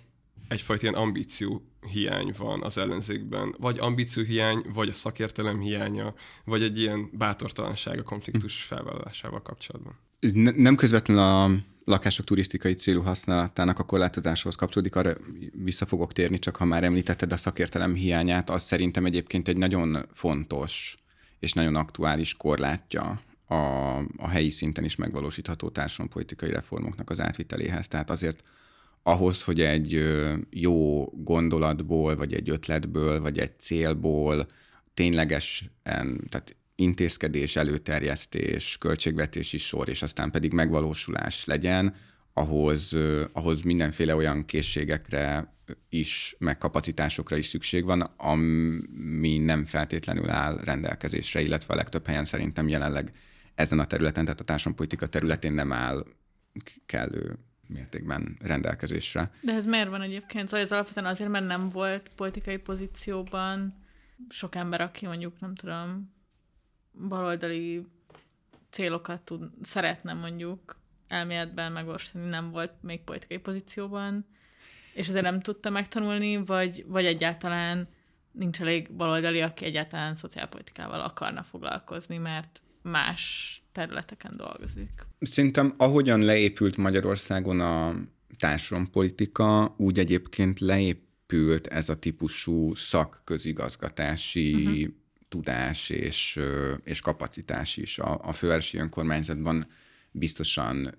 egyfajta 0.49 0.83
ilyen 0.83 1.01
ambíció 1.01 1.63
hiány 1.87 2.35
van 2.39 2.63
az 2.63 2.79
ellenzékben. 2.79 3.55
Vagy 3.59 3.79
ambíció 3.79 4.23
hiány, 4.23 4.65
vagy 4.75 4.89
a 4.89 4.93
szakértelem 4.93 5.61
hiánya, 5.61 6.15
vagy 6.45 6.63
egy 6.63 6.79
ilyen 6.79 7.11
bátortalanság 7.13 7.99
a 7.99 8.03
konfliktus 8.03 8.63
felvállalásával 8.63 9.43
kapcsolatban. 9.43 9.99
Nem 10.57 10.75
közvetlenül 10.75 11.23
a 11.23 11.51
lakások 11.85 12.25
turisztikai 12.25 12.75
célú 12.75 13.03
használatának 13.03 13.79
a 13.79 13.85
korlátozáshoz 13.85 14.55
kapcsolódik, 14.55 14.97
arra 14.97 15.17
vissza 15.53 15.87
fogok 15.87 16.13
térni, 16.13 16.39
csak 16.39 16.57
ha 16.57 16.65
már 16.65 16.85
említetted 16.85 17.33
a 17.33 17.37
szakértelem 17.37 17.95
hiányát, 17.95 18.51
az 18.51 18.63
szerintem 18.63 19.05
egyébként 19.05 19.49
egy 19.49 19.57
nagyon 19.57 20.07
fontos 20.13 20.97
és 21.39 21.53
nagyon 21.53 21.77
aktuális 21.77 22.35
korlátja 22.35 23.23
a, 23.47 23.55
a 24.17 24.29
helyi 24.29 24.51
szinten 24.51 24.85
is 24.85 24.97
megvalósítható 24.97 25.69
társadalompolitikai 25.69 26.51
reformoknak 26.51 27.11
az 27.11 27.21
átviteléhez. 27.21 27.89
Tehát 27.89 28.11
azért 28.11 28.43
ahhoz, 29.03 29.45
hogy 29.45 29.61
egy 29.61 30.03
jó 30.51 31.05
gondolatból, 31.05 32.17
vagy 32.17 32.33
egy 32.35 32.51
ötletből, 32.51 33.21
vagy 33.21 33.39
egy 33.39 33.59
célból 33.59 34.47
ténylegesen, 34.95 35.71
tehát 36.29 36.57
intézkedés, 36.75 37.57
előterjesztés, 37.57 38.77
költségvetési 38.81 39.59
sor, 39.59 39.89
és 39.89 40.03
aztán 40.03 40.31
pedig 40.31 40.53
megvalósulás 40.53 41.45
legyen, 41.45 41.95
ahhoz, 42.33 42.97
ahhoz 43.33 43.63
mindenféle 43.63 44.15
olyan 44.15 44.45
készségekre 44.45 45.55
is, 45.89 46.37
meg 46.39 46.59
kapacitásokra 46.59 47.37
is 47.37 47.47
szükség 47.47 47.85
van, 47.85 48.01
ami 48.01 49.39
nem 49.39 49.65
feltétlenül 49.65 50.31
áll 50.31 50.61
rendelkezésre, 50.65 51.41
illetve 51.41 51.75
a 51.75 51.77
legtöbb 51.77 52.07
helyen 52.07 52.25
szerintem 52.25 52.69
jelenleg 52.69 53.13
ezen 53.55 53.79
a 53.79 53.87
területen, 53.87 54.25
tehát 54.25 54.41
a 54.41 54.45
társadalompolitika 54.45 55.07
területén 55.07 55.53
nem 55.53 55.73
áll 55.73 56.07
kellő 56.87 57.39
mértékben 57.67 58.37
rendelkezésre. 58.41 59.31
De 59.41 59.53
ez 59.53 59.67
miért 59.67 59.89
van 59.89 60.03
egyébként? 60.03 60.49
Szóval 60.49 60.65
ez 60.65 60.73
alapvetően 60.73 61.07
azért, 61.07 61.31
mert 61.31 61.47
nem 61.47 61.69
volt 61.69 62.09
politikai 62.17 62.57
pozícióban 62.57 63.75
sok 64.29 64.55
ember, 64.55 64.81
aki 64.81 65.07
mondjuk, 65.07 65.41
nem 65.41 65.55
tudom, 65.55 66.12
baloldali 67.09 67.87
célokat 68.71 69.23
tud, 69.23 69.51
szeretne 69.63 70.13
mondjuk 70.13 70.77
elméletben 71.09 71.73
megvalósítani, 71.73 72.29
nem 72.29 72.51
volt 72.51 72.73
még 72.81 73.01
politikai 73.01 73.39
pozícióban, 73.39 74.27
és 74.95 75.09
ezért 75.09 75.25
nem 75.25 75.41
tudta 75.41 75.71
megtanulni, 75.71 76.37
vagy, 76.37 76.85
vagy 76.89 77.05
egyáltalán 77.05 77.89
nincs 78.31 78.61
elég 78.61 78.93
baloldali, 78.93 79.41
aki 79.41 79.65
egyáltalán 79.65 80.15
szociálpolitikával 80.15 81.01
akarna 81.01 81.43
foglalkozni, 81.43 82.19
mert 82.19 82.63
más 82.83 83.63
területeken 83.73 84.37
dolgozik. 84.37 85.07
Szerintem 85.21 85.75
ahogyan 85.77 86.21
leépült 86.21 86.77
Magyarországon 86.77 87.61
a 87.61 87.95
társadalompolitika, 88.39 89.75
úgy 89.77 89.99
egyébként 89.99 90.61
leépült 90.61 91.67
ez 91.67 91.89
a 91.89 91.99
típusú 91.99 92.75
szakközigazgatási 92.75 94.55
uh-huh. 94.55 95.01
Tudás 95.33 95.89
és, 95.89 96.41
és 96.85 97.01
kapacitás 97.01 97.77
is. 97.77 97.99
A, 97.99 98.21
a 98.23 98.33
fővárosi 98.33 98.79
önkormányzatban 98.79 99.67
biztosan 100.11 100.99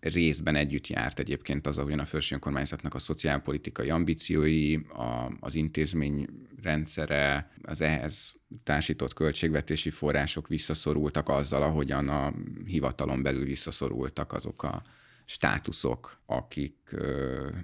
részben 0.00 0.54
együtt 0.54 0.86
járt 0.86 1.18
egyébként 1.18 1.66
az, 1.66 1.78
ahogyan 1.78 1.98
a 1.98 2.04
felső 2.04 2.34
önkormányzatnak 2.34 2.94
a 2.94 2.98
szociálpolitikai 2.98 3.90
ambíciói, 3.90 4.74
a, 4.74 5.32
az 5.40 5.54
intézmény 5.54 6.26
rendszere, 6.62 7.50
az 7.62 7.80
ehhez 7.80 8.34
társított 8.64 9.14
költségvetési 9.14 9.90
források 9.90 10.48
visszaszorultak 10.48 11.28
azzal, 11.28 11.62
ahogyan 11.62 12.08
a 12.08 12.34
hivatalon 12.64 13.22
belül 13.22 13.44
visszaszorultak 13.44 14.32
azok 14.32 14.62
a 14.62 14.82
státuszok, 15.28 16.20
akik, 16.26 16.76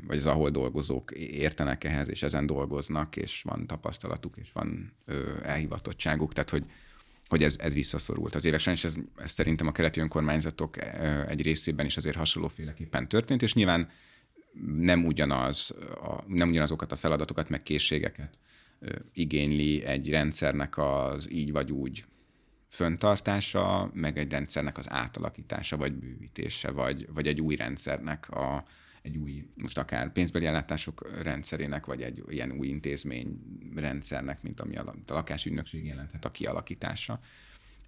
vagy 0.07 0.19
az 0.19 0.27
ahol 0.27 0.51
dolgozók 0.51 1.11
értenek 1.11 1.85
ehhez, 1.85 2.09
és 2.09 2.23
ezen 2.23 2.47
dolgoznak, 2.47 3.17
és 3.17 3.43
van 3.43 3.67
tapasztalatuk, 3.67 4.37
és 4.37 4.53
van 4.53 4.93
elhivatottságuk, 5.43 6.33
tehát 6.33 6.51
hogy 6.51 6.65
hogy 7.29 7.43
ez, 7.43 7.59
ez 7.59 7.73
visszaszorult 7.73 8.35
az 8.35 8.45
évek 8.45 8.67
és 8.67 8.85
ez, 8.85 8.95
ez 9.17 9.31
szerintem 9.31 9.67
a 9.67 9.73
keleti 9.73 10.01
önkormányzatok 10.01 10.77
egy 11.29 11.43
részében 11.43 11.87
is 11.87 11.97
azért 11.97 12.17
hasonlóféleképpen 12.17 13.09
történt, 13.09 13.43
és 13.43 13.55
nyilván 13.55 13.89
nem 14.79 15.07
ugyanaz, 15.07 15.75
a, 16.03 16.25
nem 16.27 16.49
ugyanazokat 16.49 16.93
a 16.93 16.97
feladatokat, 16.97 17.49
meg 17.49 17.63
készségeket 17.63 18.39
igényli 19.13 19.85
egy 19.85 20.11
rendszernek 20.11 20.79
az 20.79 21.31
így 21.31 21.53
vagy 21.53 21.73
úgy 21.73 22.05
föntartása, 22.73 23.91
meg 23.95 24.19
egy 24.19 24.31
rendszernek 24.31 24.79
az 24.79 24.91
átalakítása, 24.91 25.77
vagy 25.77 25.93
bővítése, 25.93 26.71
vagy, 26.71 27.07
vagy 27.13 27.27
egy 27.27 27.41
új 27.41 27.57
rendszernek 27.57 28.31
a, 28.31 28.65
egy 29.03 29.17
új, 29.17 29.47
most 29.55 29.79
akár 29.79 30.13
pénzbeli 30.13 30.47
ellátások 30.47 31.23
rendszerének, 31.23 31.87
vagy 31.87 32.03
egy 32.03 32.23
ilyen 32.29 32.53
új 32.53 32.67
intézmény 32.67 33.39
rendszernek, 33.75 34.43
mint 34.43 34.61
ami 34.61 34.77
a, 34.77 34.95
a 35.07 35.13
lakásügynökség 35.13 35.87
jelenthet 35.87 36.25
a 36.25 36.31
kialakítása. 36.31 37.21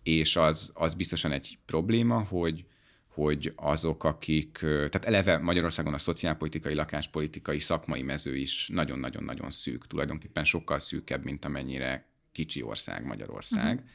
És 0.03 0.37
az, 0.37 0.71
az 0.75 0.95
biztosan 0.95 1.33
egy 1.33 1.59
probléma, 1.67 2.21
hogy, 2.21 2.65
hogy 3.09 3.53
azok, 3.57 4.05
akik, 4.05 4.59
tehát 4.59 5.05
eleve 5.05 5.39
Magyarországon 5.39 5.95
a 5.95 5.99
szociálpolitikai, 5.99 6.75
lakáspolitikai, 6.75 7.59
szakmai 7.59 8.03
mező 8.03 8.37
is 8.37 8.69
nagyon-nagyon-nagyon 8.69 9.51
szűk, 9.51 9.87
tulajdonképpen 9.87 10.45
sokkal 10.45 10.79
szűkebb, 10.79 11.25
mint 11.25 11.45
amennyire 11.45 12.07
kicsi 12.33 12.63
ország 12.63 13.05
Magyarország. 13.05 13.75
Uh-huh 13.75 13.89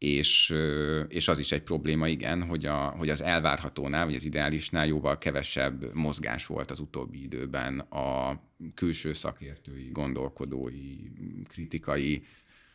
és, 0.00 0.54
és 1.08 1.28
az 1.28 1.38
is 1.38 1.52
egy 1.52 1.62
probléma, 1.62 2.08
igen, 2.08 2.42
hogy, 2.42 2.66
a, 2.66 2.76
hogy 2.76 3.10
az 3.10 3.20
elvárhatónál, 3.22 4.04
vagy 4.04 4.14
az 4.14 4.24
ideálisnál 4.24 4.86
jóval 4.86 5.18
kevesebb 5.18 5.94
mozgás 5.94 6.46
volt 6.46 6.70
az 6.70 6.80
utóbbi 6.80 7.22
időben 7.22 7.78
a 7.78 8.40
külső 8.74 9.12
szakértői, 9.12 9.88
gondolkodói, 9.92 10.96
kritikai 11.48 12.26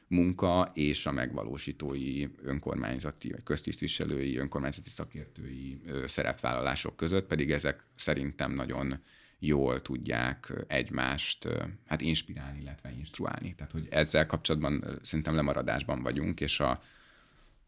munka 0.08 0.72
és 0.74 1.06
a 1.06 1.12
megvalósítói 1.12 2.26
önkormányzati, 2.44 3.32
vagy 3.32 3.44
köztisztviselői, 3.44 4.38
önkormányzati 4.38 4.90
szakértői 4.90 5.82
szerepvállalások 6.06 6.96
között, 6.96 7.28
pedig 7.28 7.52
ezek 7.52 7.86
szerintem 7.96 8.54
nagyon 8.54 9.00
jól 9.40 9.82
tudják 9.82 10.54
egymást 10.68 11.48
hát 11.86 12.02
inspirálni, 12.02 12.62
illetve 12.62 12.92
instruálni. 12.98 13.56
Tehát, 13.56 13.72
hogy 13.72 13.88
ezzel 13.90 14.26
kapcsolatban 14.26 15.00
szerintem 15.02 15.36
lemaradásban 15.36 16.02
vagyunk, 16.02 16.42
és 16.42 16.60
a, 16.60 16.82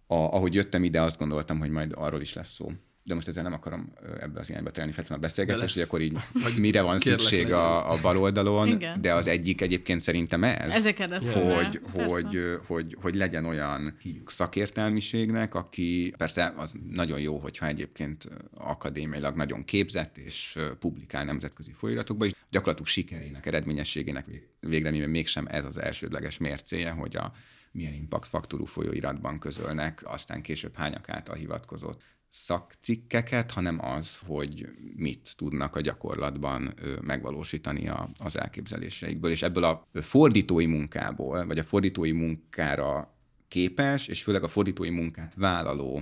a, 0.08 0.16
ahogy 0.16 0.53
jöttem 0.53 0.84
ide, 0.84 1.01
azt 1.01 1.18
gondoltam, 1.18 1.60
hogy 1.60 1.70
majd 1.70 1.93
arról 1.95 2.22
is 2.22 2.34
lesz 2.34 2.53
szó. 2.53 2.72
De 3.03 3.14
most 3.14 3.28
ezzel 3.28 3.43
nem 3.43 3.53
akarom 3.53 3.93
ebbe 4.20 4.39
az 4.39 4.49
irányba 4.49 4.70
terelni 4.70 4.91
feltétlenül 4.91 5.26
a 5.26 5.28
beszélgetést, 5.28 5.74
hogy 5.74 5.84
akkor 5.84 6.01
így 6.01 6.18
mire 6.58 6.82
van 6.82 6.99
szükség 6.99 7.51
a, 7.51 7.91
a 7.91 8.01
bal 8.01 8.18
oldalon, 8.18 8.68
Igen. 8.68 9.01
de 9.01 9.14
az 9.14 9.28
egyik 9.28 9.62
egyébként 9.62 10.01
szerintem 10.01 10.43
ez, 10.43 10.72
Ezeket 10.72 11.24
hogy, 11.24 11.82
hogy, 11.93 12.39
hogy, 12.66 12.97
hogy 13.01 13.16
legyen 13.16 13.45
olyan 13.45 13.97
hívjuk 14.01 14.32
szakértelmiségnek, 14.32 15.53
aki 15.53 16.14
persze 16.18 16.53
az 16.58 16.74
nagyon 16.89 17.20
jó, 17.20 17.38
hogyha 17.38 17.66
egyébként 17.66 18.30
akadémiailag 18.53 19.36
nagyon 19.36 19.64
képzett 19.64 20.18
és 20.18 20.58
publikál 20.80 21.24
nemzetközi 21.24 21.72
folyiratokban, 21.72 22.28
és 22.28 22.34
gyakorlatilag 22.49 22.89
sikerének, 22.89 23.45
eredményességének 23.45 24.26
végre 24.60 25.08
mégsem 25.08 25.45
ez 25.49 25.66
az 25.66 25.78
elsődleges 25.78 26.38
mércéje, 26.38 26.89
hogy 26.89 27.16
a 27.16 27.32
milyen 27.72 27.93
impact 27.93 28.28
faktorú 28.28 28.65
folyóiratban 28.65 29.39
közölnek, 29.39 30.01
aztán 30.03 30.41
később 30.41 30.76
hányak 30.76 31.09
által 31.09 31.36
hivatkozott 31.36 32.01
szakcikkeket, 32.30 33.51
hanem 33.51 33.86
az, 33.86 34.18
hogy 34.26 34.68
mit 34.95 35.34
tudnak 35.36 35.76
a 35.76 35.82
gyakorlatban 35.82 36.74
megvalósítani 37.01 37.88
a, 37.88 38.09
az 38.18 38.38
elképzeléseikből. 38.38 39.32
És 39.32 39.41
ebből 39.41 39.63
a 39.63 39.88
fordítói 39.93 40.65
munkából, 40.65 41.45
vagy 41.45 41.59
a 41.59 41.63
fordítói 41.63 42.11
munkára 42.11 43.15
képes, 43.47 44.07
és 44.07 44.24
főleg 44.24 44.43
a 44.43 44.47
fordítói 44.47 44.89
munkát 44.89 45.34
vállaló 45.36 46.01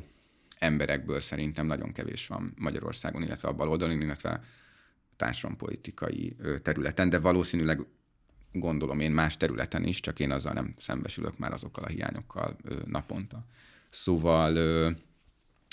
emberekből 0.60 1.20
szerintem 1.20 1.66
nagyon 1.66 1.92
kevés 1.92 2.28
van 2.28 2.54
Magyarországon, 2.58 3.24
illetve 3.24 3.48
a 3.48 3.54
baloldalon, 3.54 4.02
illetve 4.02 4.44
társadalompolitikai 5.16 6.36
területen, 6.62 7.10
de 7.10 7.20
valószínűleg 7.20 7.86
gondolom 8.60 9.00
én 9.00 9.12
más 9.12 9.38
területen 9.38 9.84
is, 9.84 10.00
csak 10.00 10.20
én 10.20 10.32
azzal 10.32 10.54
nem 10.54 10.74
szembesülök 10.78 11.38
már 11.38 11.54
azokkal 11.54 11.84
a 11.84 11.88
hiányokkal 11.88 12.56
ö, 12.64 12.76
naponta. 12.86 13.46
Szóval 13.90 14.56
ö, 14.56 14.90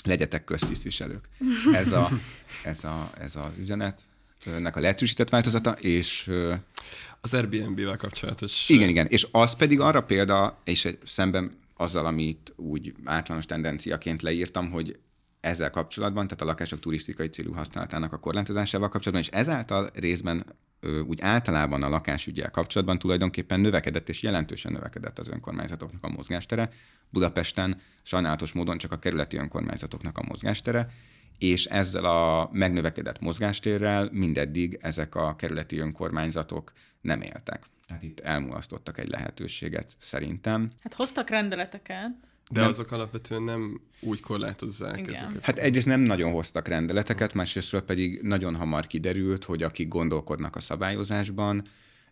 legyetek 0.03 0.43
köztisztviselők. 0.43 1.29
Ez 1.73 1.91
a, 1.91 2.09
ez 2.63 2.83
a, 2.83 3.09
ez 3.19 3.35
a 3.35 3.53
üzenet, 3.59 4.01
ennek 4.45 4.75
a 4.75 4.79
leegyszerűsített 4.79 5.29
változata, 5.29 5.71
és... 5.71 6.31
Az 7.21 7.33
Airbnb-vel 7.33 7.97
kapcsolatos... 7.97 8.69
Igen, 8.69 8.89
igen, 8.89 9.07
és 9.07 9.27
az 9.31 9.55
pedig 9.55 9.79
arra 9.79 10.03
példa, 10.03 10.61
és 10.63 10.97
szemben 11.05 11.57
azzal, 11.75 12.05
amit 12.05 12.53
úgy 12.55 12.93
általános 13.03 13.45
tendenciaként 13.45 14.21
leírtam, 14.21 14.71
hogy 14.71 14.99
ezzel 15.39 15.69
kapcsolatban, 15.69 16.27
tehát 16.27 16.41
a 16.41 16.45
lakások 16.45 16.79
turisztikai 16.79 17.27
célú 17.27 17.53
használatának 17.53 18.13
a 18.13 18.19
korlátozásával 18.19 18.89
kapcsolatban, 18.89 19.27
és 19.27 19.39
ezáltal 19.39 19.89
részben 19.93 20.45
úgy 21.07 21.21
általában 21.21 21.83
a 21.83 21.89
lakásügyel 21.89 22.51
kapcsolatban 22.51 22.99
tulajdonképpen 22.99 23.59
növekedett 23.59 24.09
és 24.09 24.21
jelentősen 24.21 24.71
növekedett 24.71 25.19
az 25.19 25.27
önkormányzatoknak 25.27 26.03
a 26.03 26.09
mozgástere. 26.09 26.69
Budapesten 27.09 27.81
sajnálatos 28.03 28.51
módon 28.51 28.77
csak 28.77 28.91
a 28.91 28.99
kerületi 28.99 29.37
önkormányzatoknak 29.37 30.17
a 30.17 30.23
mozgástere, 30.27 30.89
és 31.37 31.65
ezzel 31.65 32.05
a 32.05 32.49
megnövekedett 32.51 33.19
mozgástérrel 33.19 34.09
mindeddig 34.11 34.79
ezek 34.81 35.15
a 35.15 35.35
kerületi 35.35 35.77
önkormányzatok 35.77 36.71
nem 37.01 37.21
éltek. 37.21 37.65
Tehát 37.87 38.03
itt 38.03 38.19
elmulasztottak 38.19 38.97
egy 38.97 39.07
lehetőséget 39.07 39.95
szerintem. 39.99 40.71
Hát 40.79 40.93
hoztak 40.93 41.29
rendeleteket, 41.29 42.11
de 42.53 42.59
nem. 42.59 42.69
azok 42.69 42.91
alapvetően 42.91 43.41
nem 43.41 43.81
úgy 43.99 44.21
korlátozzák 44.21 44.97
Igen. 44.97 45.13
ezeket. 45.13 45.45
Hát 45.45 45.57
egyrészt 45.57 45.87
nem 45.87 46.01
nagyon 46.01 46.31
hoztak 46.31 46.67
rendeleteket, 46.67 47.33
másrésztről 47.33 47.81
pedig 47.81 48.21
nagyon 48.21 48.55
hamar 48.55 48.87
kiderült, 48.87 49.43
hogy 49.43 49.63
akik 49.63 49.87
gondolkodnak 49.87 50.55
a 50.55 50.59
szabályozásban, 50.59 51.67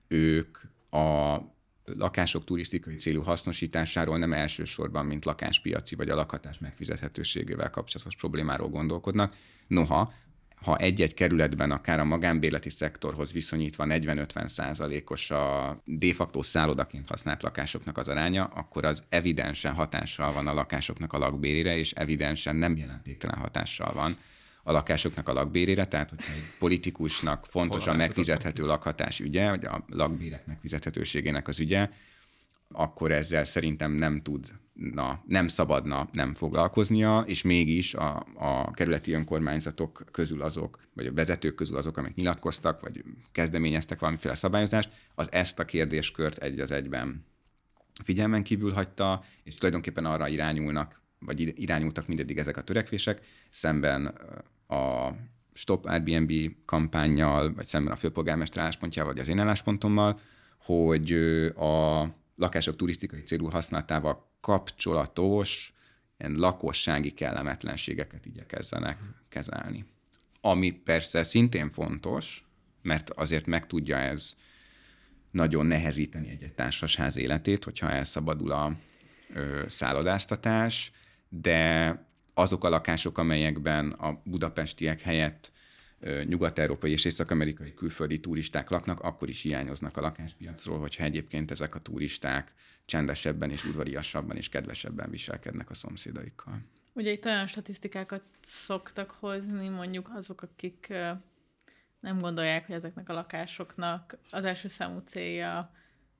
ők 0.07 0.57
a 0.89 1.37
lakások 1.85 2.43
turisztikai 2.43 2.95
célú 2.95 3.21
hasznosításáról 3.21 4.17
nem 4.17 4.33
elsősorban, 4.33 5.05
mint 5.05 5.25
lakáspiaci 5.25 5.95
vagy 5.95 6.09
a 6.09 6.15
lakhatás 6.15 6.59
megfizethetőségével 6.59 7.69
kapcsolatos 7.69 8.15
problémáról 8.15 8.69
gondolkodnak. 8.69 9.35
Noha 9.67 10.13
ha 10.61 10.77
egy-egy 10.77 11.13
kerületben 11.13 11.71
akár 11.71 11.99
a 11.99 12.03
magánbéleti 12.03 12.69
szektorhoz 12.69 13.31
viszonyítva 13.31 13.85
40-50 13.87 14.47
százalékos 14.47 15.31
a 15.31 15.77
de 15.85 16.13
facto 16.13 16.41
szállodaként 16.41 17.07
használt 17.07 17.43
lakásoknak 17.43 17.97
az 17.97 18.07
aránya, 18.07 18.45
akkor 18.45 18.85
az 18.85 19.03
evidensen 19.09 19.73
hatással 19.73 20.33
van 20.33 20.47
a 20.47 20.53
lakásoknak 20.53 21.13
a 21.13 21.17
lakbérére, 21.17 21.77
és 21.77 21.91
evidensen 21.91 22.55
nem 22.55 22.77
jelentéktelen 22.77 23.37
hatással 23.37 23.93
van 23.93 24.17
a 24.63 24.71
lakásoknak 24.71 25.29
a 25.29 25.33
lakbérére, 25.33 25.85
tehát 25.85 26.09
hogyha 26.09 26.31
egy 26.31 26.43
politikusnak 26.59 27.45
fontos 27.49 27.87
a 27.87 27.93
megfizethető 27.93 28.65
lakhatás 28.65 29.19
ügye, 29.19 29.49
vagy 29.49 29.65
a 29.65 29.85
lakbérek 29.87 30.45
megfizethetőségének 30.45 31.47
az 31.47 31.59
ügye, 31.59 31.89
akkor 32.71 33.11
ezzel 33.11 33.45
szerintem 33.45 33.91
nem 33.91 34.21
tud 34.21 34.51
na, 34.73 35.23
nem 35.27 35.47
szabadna 35.47 36.09
nem 36.11 36.33
foglalkoznia, 36.33 37.23
és 37.27 37.41
mégis 37.41 37.93
a, 37.93 38.25
a 38.35 38.71
kerületi 38.71 39.11
önkormányzatok 39.11 40.03
közül 40.11 40.41
azok, 40.41 40.79
vagy 40.93 41.05
a 41.05 41.13
vezetők 41.13 41.55
közül 41.55 41.77
azok, 41.77 41.97
amik 41.97 42.15
nyilatkoztak, 42.15 42.81
vagy 42.81 43.03
kezdeményeztek 43.31 43.99
valamiféle 43.99 44.35
szabályozást, 44.35 44.89
az 45.15 45.31
ezt 45.31 45.59
a 45.59 45.65
kérdéskört 45.65 46.37
egy 46.37 46.59
az 46.59 46.71
egyben 46.71 47.25
figyelmen 48.03 48.43
kívül 48.43 48.71
hagyta, 48.71 49.23
és 49.43 49.55
tulajdonképpen 49.55 50.05
arra 50.05 50.27
irányulnak, 50.27 51.01
vagy 51.19 51.61
irányultak 51.61 52.07
mindeddig 52.07 52.37
ezek 52.37 52.57
a 52.57 52.63
törekvések, 52.63 53.21
szemben 53.49 54.05
a 54.67 55.09
Stop 55.53 55.85
Airbnb 55.85 56.31
kampányjal, 56.65 57.53
vagy 57.53 57.65
szemben 57.65 57.93
a 57.93 57.95
főpolgármester 57.95 58.61
álláspontjával, 58.61 59.13
vagy 59.13 59.21
az 59.21 59.27
én 59.27 59.39
álláspontommal, 59.39 60.19
hogy 60.57 61.11
a 61.55 62.03
lakások 62.35 62.75
turisztikai 62.75 63.21
célú 63.21 63.49
használatával 63.49 64.30
kapcsolatos 64.41 65.73
ilyen 66.19 66.35
lakossági 66.35 67.11
kellemetlenségeket 67.11 68.25
igyekezzenek 68.25 68.97
kezelni. 69.29 69.85
Ami 70.41 70.71
persze 70.71 71.23
szintén 71.23 71.71
fontos, 71.71 72.45
mert 72.81 73.09
azért 73.09 73.45
meg 73.45 73.67
tudja 73.67 73.97
ez 73.97 74.35
nagyon 75.31 75.65
nehezíteni 75.65 76.29
egy 76.29 76.51
társasház 76.55 77.17
életét, 77.17 77.63
hogyha 77.63 77.91
elszabadul 77.91 78.51
a 78.51 78.75
ö, 79.33 79.63
szállodáztatás, 79.67 80.91
de 81.29 81.95
azok 82.33 82.63
a 82.63 82.69
lakások, 82.69 83.17
amelyekben 83.17 83.91
a 83.91 84.21
budapestiek 84.23 85.01
helyett 85.01 85.51
nyugat-európai 86.25 86.91
és 86.91 87.05
észak-amerikai 87.05 87.73
külföldi 87.73 88.19
turisták 88.19 88.69
laknak, 88.69 88.99
akkor 88.99 89.29
is 89.29 89.41
hiányoznak 89.41 89.97
a 89.97 90.01
lakáspiacról, 90.01 90.79
hogyha 90.79 91.03
egyébként 91.03 91.51
ezek 91.51 91.75
a 91.75 91.79
turisták 91.79 92.53
csendesebben 92.85 93.49
és 93.49 93.65
udvariasabban 93.65 94.37
és 94.37 94.49
kedvesebben 94.49 95.09
viselkednek 95.09 95.69
a 95.69 95.73
szomszédaikkal. 95.73 96.61
Ugye 96.93 97.11
itt 97.11 97.25
olyan 97.25 97.47
statisztikákat 97.47 98.23
szoktak 98.41 99.11
hozni, 99.11 99.69
mondjuk 99.69 100.09
azok, 100.15 100.41
akik 100.41 100.93
nem 101.99 102.19
gondolják, 102.19 102.65
hogy 102.65 102.75
ezeknek 102.75 103.09
a 103.09 103.13
lakásoknak 103.13 104.17
az 104.31 104.43
első 104.43 104.67
számú 104.67 104.99
célja 104.99 105.71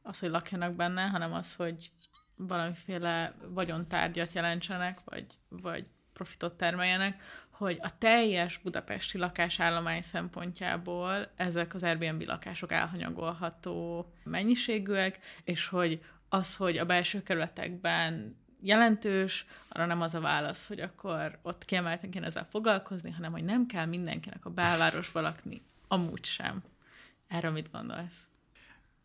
az, 0.02 0.20
hogy 0.20 0.30
lakjanak 0.30 0.76
benne, 0.76 1.08
hanem 1.08 1.34
az, 1.34 1.54
hogy 1.54 1.92
valamiféle 2.36 3.36
vagyontárgyat 3.48 4.34
jelentsenek, 4.34 5.00
vagy, 5.06 5.26
vagy 5.50 5.86
profitot 6.14 6.56
termeljenek, 6.56 7.22
hogy 7.62 7.78
a 7.82 7.98
teljes 7.98 8.58
budapesti 8.58 9.18
lakásállomány 9.18 10.02
szempontjából 10.02 11.32
ezek 11.36 11.74
az 11.74 11.84
Airbnb 11.84 12.22
lakások 12.22 12.72
elhanyagolható 12.72 14.06
mennyiségűek, 14.24 15.20
és 15.44 15.68
hogy 15.68 16.04
az, 16.30 16.56
hogy 16.56 16.78
a 16.78 16.86
belső 16.86 17.24
kerületekben 17.24 18.38
jelentős, 18.62 19.46
arra 19.70 19.86
nem 19.86 20.02
az 20.02 20.14
a 20.14 20.20
válasz, 20.20 20.68
hogy 20.68 20.80
akkor 20.80 21.40
ott 21.42 21.66
kiemelten 21.66 22.10
kéne 22.10 22.26
ezzel 22.26 22.48
foglalkozni, 22.50 23.12
hanem 23.12 23.32
hogy 23.32 23.44
nem 23.44 23.66
kell 23.66 23.86
mindenkinek 23.86 24.46
a 24.46 24.50
belvárosba 24.50 25.22
lakni, 25.22 25.62
amúgy 25.88 26.26
sem. 26.26 26.64
Erről 27.28 27.52
mit 27.52 27.72
gondolsz? 27.72 28.20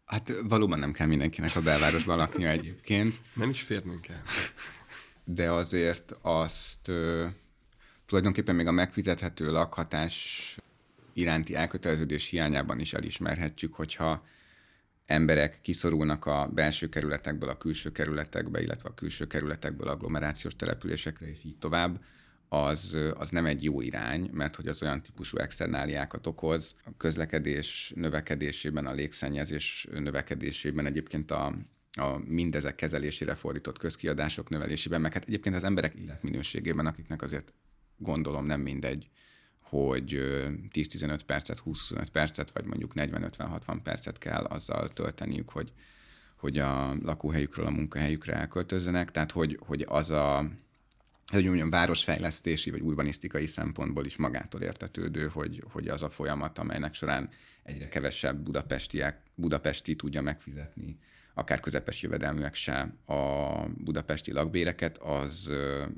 Hát 0.05 0.33
valóban 0.43 0.79
nem 0.79 0.93
kell 0.93 1.07
mindenkinek 1.07 1.57
a 1.57 1.63
belvárosban 1.63 2.17
laknia 2.17 2.49
egyébként. 2.49 3.21
Nem 3.35 3.51
is 3.51 3.63
férnünk 3.63 4.01
kell. 4.01 4.23
De 5.25 5.51
azért 5.51 6.15
azt 6.23 6.91
tulajdonképpen 8.07 8.55
még 8.55 8.67
a 8.67 8.73
megfizethető 8.73 9.51
lakhatás 9.51 10.57
iránti 11.13 11.55
elköteleződés 11.55 12.29
hiányában 12.29 12.81
is 12.81 12.93
elismerhetjük, 12.93 13.75
hogyha 13.75 14.27
emberek 15.07 15.61
kiszorulnak 15.63 16.27
a 16.27 16.51
belső 16.55 16.89
kerületekből 16.89 17.49
a 17.49 17.59
külső 17.59 17.93
kerületekbe, 17.93 18.61
illetve 18.61 18.89
a 18.89 18.95
külső 18.95 19.27
kerületekből 19.27 19.89
agglomerációs 19.89 20.57
településekre, 20.57 21.29
és 21.29 21.39
így 21.45 21.59
tovább, 21.59 22.01
az, 22.49 22.97
az 23.15 23.31
nem 23.31 23.47
egy 23.47 23.65
jó 23.65 23.81
irány, 23.81 24.31
mert 24.33 24.57
hogy 24.57 24.69
az 24.69 24.83
olyan 24.83 25.03
típusú 25.03 25.39
externáliákat 25.39 26.27
okoz, 26.27 26.75
a 26.85 26.91
közlekedés 26.97 27.93
növekedésében, 27.95 28.87
a 28.87 28.93
légszennyezés 28.93 29.87
növekedésében, 29.93 30.87
egyébként 30.87 31.31
a, 31.31 31.55
a 31.93 32.19
mindezek 32.25 32.75
kezelésére 32.75 33.35
fordított 33.35 33.79
közkiadások 33.79 34.49
növelésében, 34.49 35.01
meg 35.01 35.13
hát 35.13 35.25
egyébként 35.27 35.55
az 35.55 35.65
emberek 35.65 35.95
életminőségében, 35.95 36.87
akiknek 36.87 37.23
azért 37.23 37.53
gondolom 37.97 38.47
nem 38.47 38.61
mindegy, 38.61 39.09
hogy 39.61 40.11
10-15 40.73 41.21
percet, 41.27 41.63
20-25 41.65 42.07
percet, 42.13 42.51
vagy 42.51 42.65
mondjuk 42.65 42.93
40-50-60 42.95 43.79
percet 43.83 44.19
kell 44.19 44.45
azzal 44.45 44.93
tölteniük, 44.93 45.51
hogy, 45.51 45.73
hogy 46.37 46.59
a 46.59 46.95
lakóhelyükről 46.95 47.67
a 47.67 47.71
munkahelyükre 47.71 48.35
elköltözzenek, 48.35 49.11
tehát 49.11 49.33
hogy, 49.33 49.59
hogy 49.67 49.85
az 49.89 50.11
a 50.11 50.51
hogy 51.33 51.45
mondjam, 51.45 51.71
városfejlesztési 51.71 52.71
vagy 52.71 52.81
urbanisztikai 52.81 53.47
szempontból 53.47 54.05
is 54.05 54.17
magától 54.17 54.61
értetődő, 54.61 55.29
hogy, 55.29 55.65
hogy 55.73 55.89
az 55.89 56.03
a 56.03 56.11
folyamat, 56.11 56.59
amelynek 56.59 56.95
során 56.95 57.29
egyre 57.63 57.89
kevesebb 57.89 58.37
budapestiek, 58.37 59.21
budapesti 59.35 59.97
tudja 59.97 60.23
megfizetni 60.23 60.99
akár 61.39 61.61
közepes 61.61 62.03
jövedelműek 62.03 62.55
se 62.55 62.93
a 63.07 63.69
budapesti 63.79 64.33
lakbéreket, 64.33 64.99
az, 64.99 65.51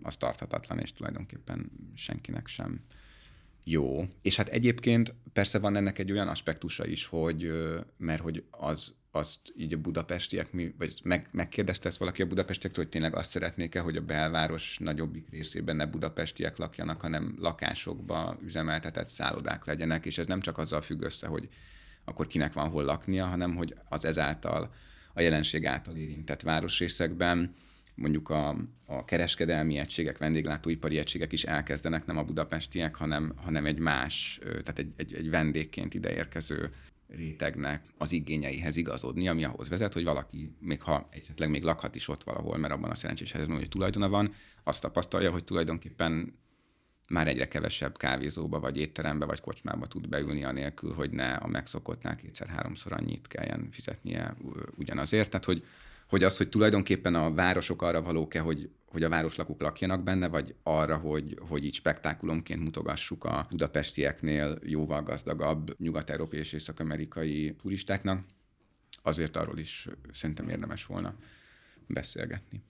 az 0.02 0.16
tarthatatlan, 0.16 0.78
és 0.78 0.92
tulajdonképpen 0.92 1.70
senkinek 1.94 2.46
sem 2.46 2.80
jó. 3.64 4.04
És 4.22 4.36
hát 4.36 4.48
egyébként 4.48 5.14
persze 5.32 5.58
van 5.58 5.76
ennek 5.76 5.98
egy 5.98 6.12
olyan 6.12 6.28
aspektusa 6.28 6.86
is, 6.86 7.06
hogy 7.06 7.52
mert 7.96 8.22
hogy 8.22 8.44
az, 8.50 8.94
azt 9.10 9.40
így 9.56 9.72
a 9.72 9.78
budapestiek, 9.78 10.50
vagy 10.78 11.00
meg, 11.04 11.28
megkérdezte 11.32 11.88
ezt 11.88 11.98
valaki 11.98 12.22
a 12.22 12.26
budapestiektől, 12.26 12.84
hogy 12.84 12.92
tényleg 12.92 13.14
azt 13.16 13.30
szeretnék-e, 13.30 13.80
hogy 13.80 13.96
a 13.96 14.04
belváros 14.04 14.78
nagyobbik 14.78 15.30
részében 15.30 15.76
ne 15.76 15.86
budapestiek 15.86 16.56
lakjanak, 16.56 17.00
hanem 17.00 17.36
lakásokba 17.40 18.36
üzemeltetett 18.42 19.08
szállodák 19.08 19.64
legyenek, 19.64 20.06
és 20.06 20.18
ez 20.18 20.26
nem 20.26 20.40
csak 20.40 20.58
azzal 20.58 20.80
függ 20.80 21.02
össze, 21.02 21.26
hogy 21.26 21.48
akkor 22.04 22.26
kinek 22.26 22.52
van 22.52 22.68
hol 22.68 22.84
laknia, 22.84 23.26
hanem 23.26 23.54
hogy 23.56 23.74
az 23.88 24.04
ezáltal 24.04 24.70
a 25.18 25.20
jelenség 25.20 25.66
által 25.66 25.96
érintett 25.96 26.40
városrészekben, 26.40 27.54
mondjuk 27.94 28.28
a, 28.28 28.56
a 28.86 29.04
kereskedelmi 29.04 29.78
egységek, 29.78 30.18
vendéglátóipari 30.18 30.98
egységek 30.98 31.32
is 31.32 31.44
elkezdenek 31.44 32.06
nem 32.06 32.16
a 32.16 32.24
budapestiek, 32.24 32.94
hanem, 32.94 33.32
hanem 33.36 33.66
egy 33.66 33.78
más, 33.78 34.38
tehát 34.42 34.78
egy, 34.78 34.92
egy, 34.96 35.14
egy 35.14 35.30
vendégként 35.30 35.94
ideérkező 35.94 36.72
rétegnek 37.08 37.82
az 37.96 38.12
igényeihez 38.12 38.76
igazodni, 38.76 39.28
ami 39.28 39.44
ahhoz 39.44 39.68
vezet, 39.68 39.92
hogy 39.92 40.04
valaki, 40.04 40.52
még 40.60 40.82
ha 40.82 41.08
esetleg 41.10 41.50
még 41.50 41.62
lakhat 41.62 41.94
is 41.94 42.08
ott 42.08 42.24
valahol, 42.24 42.56
mert 42.56 42.72
abban 42.72 42.90
a 42.90 42.94
szerencsés 42.94 43.32
helyzetben, 43.32 43.58
hogy 43.58 43.68
tulajdona 43.68 44.08
van, 44.08 44.34
azt 44.64 44.80
tapasztalja, 44.80 45.30
hogy 45.30 45.44
tulajdonképpen 45.44 46.38
már 47.08 47.28
egyre 47.28 47.48
kevesebb 47.48 47.96
kávézóba, 47.96 48.60
vagy 48.60 48.76
étterembe, 48.76 49.24
vagy 49.24 49.40
kocsmába 49.40 49.86
tud 49.86 50.08
beülni 50.08 50.44
anélkül, 50.44 50.92
hogy 50.92 51.10
ne 51.10 51.32
a 51.32 51.46
megszokottnál 51.46 52.16
kétszer-háromszor 52.16 52.92
annyit 52.92 53.26
kelljen 53.26 53.68
fizetnie 53.70 54.36
ugyanazért. 54.76 55.30
Tehát, 55.30 55.44
hogy, 55.44 55.64
hogy 56.08 56.22
az, 56.22 56.36
hogy 56.36 56.48
tulajdonképpen 56.48 57.14
a 57.14 57.32
városok 57.32 57.82
arra 57.82 58.02
valók-e, 58.02 58.40
hogy, 58.40 58.70
hogy 58.86 59.02
a 59.02 59.08
városlakók 59.08 59.60
lakjanak 59.60 60.02
benne, 60.02 60.28
vagy 60.28 60.54
arra, 60.62 60.96
hogy, 60.96 61.38
hogy 61.48 61.64
így 61.64 61.74
spektákulumként 61.74 62.62
mutogassuk 62.62 63.24
a 63.24 63.46
budapestieknél 63.50 64.58
jóval 64.62 65.02
gazdagabb 65.02 65.74
nyugat-európai 65.78 66.38
és 66.38 66.52
észak-amerikai 66.52 67.54
turistáknak, 67.54 68.24
azért 69.02 69.36
arról 69.36 69.58
is 69.58 69.88
szerintem 70.12 70.48
érdemes 70.48 70.86
volna 70.86 71.14
beszélgetni. 71.86 72.62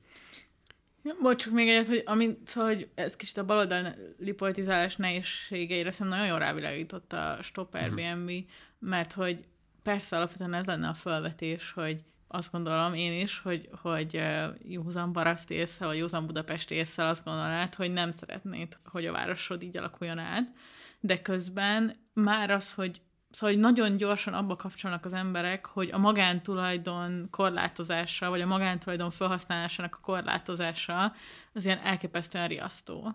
Ja, 1.22 1.34
csak 1.36 1.52
még 1.52 1.68
egyet, 1.68 1.86
hogy, 1.86 2.02
amit, 2.06 2.38
szóval, 2.44 2.74
hogy 2.74 2.88
ez 2.94 3.16
kicsit 3.16 3.36
a 3.36 3.44
baloldali 3.44 4.32
politizálás 4.36 4.96
nehézségeire 4.96 5.90
szerintem 5.90 6.18
nagyon 6.18 6.30
jól 6.30 6.38
rávilágított 6.38 7.12
a 7.12 7.38
Stop 7.42 7.72
mhm. 7.72 7.82
Airbnb, 7.82 8.30
mert 8.78 9.12
hogy 9.12 9.44
persze 9.82 10.16
alapvetően 10.16 10.54
ez 10.54 10.64
lenne 10.64 10.88
a 10.88 10.94
felvetés, 10.94 11.72
hogy 11.72 12.02
azt 12.28 12.52
gondolom 12.52 12.94
én 12.94 13.20
is, 13.20 13.38
hogy, 13.38 13.68
hogy 13.82 14.22
józan 14.62 15.12
baraszt 15.12 15.50
észre, 15.50 15.86
vagy 15.86 15.96
józan 15.96 16.26
Budapest 16.26 16.70
észre 16.70 17.04
azt 17.04 17.24
gondolnád, 17.24 17.74
hogy 17.74 17.92
nem 17.92 18.10
szeretnéd, 18.10 18.76
hogy 18.84 19.06
a 19.06 19.12
városod 19.12 19.62
így 19.62 19.76
alakuljon 19.76 20.18
át, 20.18 20.52
de 21.00 21.22
közben 21.22 21.96
már 22.12 22.50
az, 22.50 22.72
hogy 22.72 23.00
Szóval, 23.30 23.54
hogy 23.54 23.64
nagyon 23.64 23.96
gyorsan 23.96 24.34
abba 24.34 24.56
kapcsolnak 24.56 25.04
az 25.04 25.12
emberek, 25.12 25.66
hogy 25.66 25.90
a 25.92 25.98
magántulajdon 25.98 27.28
korlátozása, 27.30 28.28
vagy 28.28 28.40
a 28.40 28.46
magántulajdon 28.46 29.10
felhasználásának 29.10 29.94
a 29.94 30.00
korlátozása 30.00 31.12
az 31.52 31.64
ilyen 31.64 31.78
elképesztően 31.78 32.48
riasztó. 32.48 33.14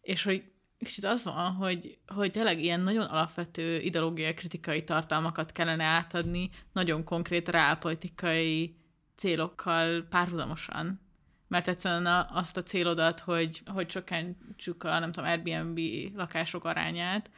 És 0.00 0.22
hogy 0.22 0.52
kicsit 0.78 1.04
az 1.04 1.24
van, 1.24 1.52
hogy, 1.52 1.98
hogy 2.06 2.30
tényleg 2.30 2.62
ilyen 2.62 2.80
nagyon 2.80 3.06
alapvető 3.06 3.80
ideológiai 3.80 4.34
kritikai 4.34 4.84
tartalmakat 4.84 5.52
kellene 5.52 5.84
átadni 5.84 6.50
nagyon 6.72 7.04
konkrét 7.04 7.48
reálpolitikai 7.48 8.76
célokkal 9.16 10.02
párhuzamosan. 10.02 11.00
mert 11.48 11.68
egyszerűen 11.68 12.26
azt 12.32 12.56
a 12.56 12.62
célodat, 12.62 13.20
hogy, 13.20 13.62
hogy 13.66 13.86
csökkentsük 13.86 14.84
a, 14.84 14.98
nem 14.98 15.12
tudom, 15.12 15.30
Airbnb 15.30 15.78
lakások 16.16 16.64
arányát, 16.64 17.30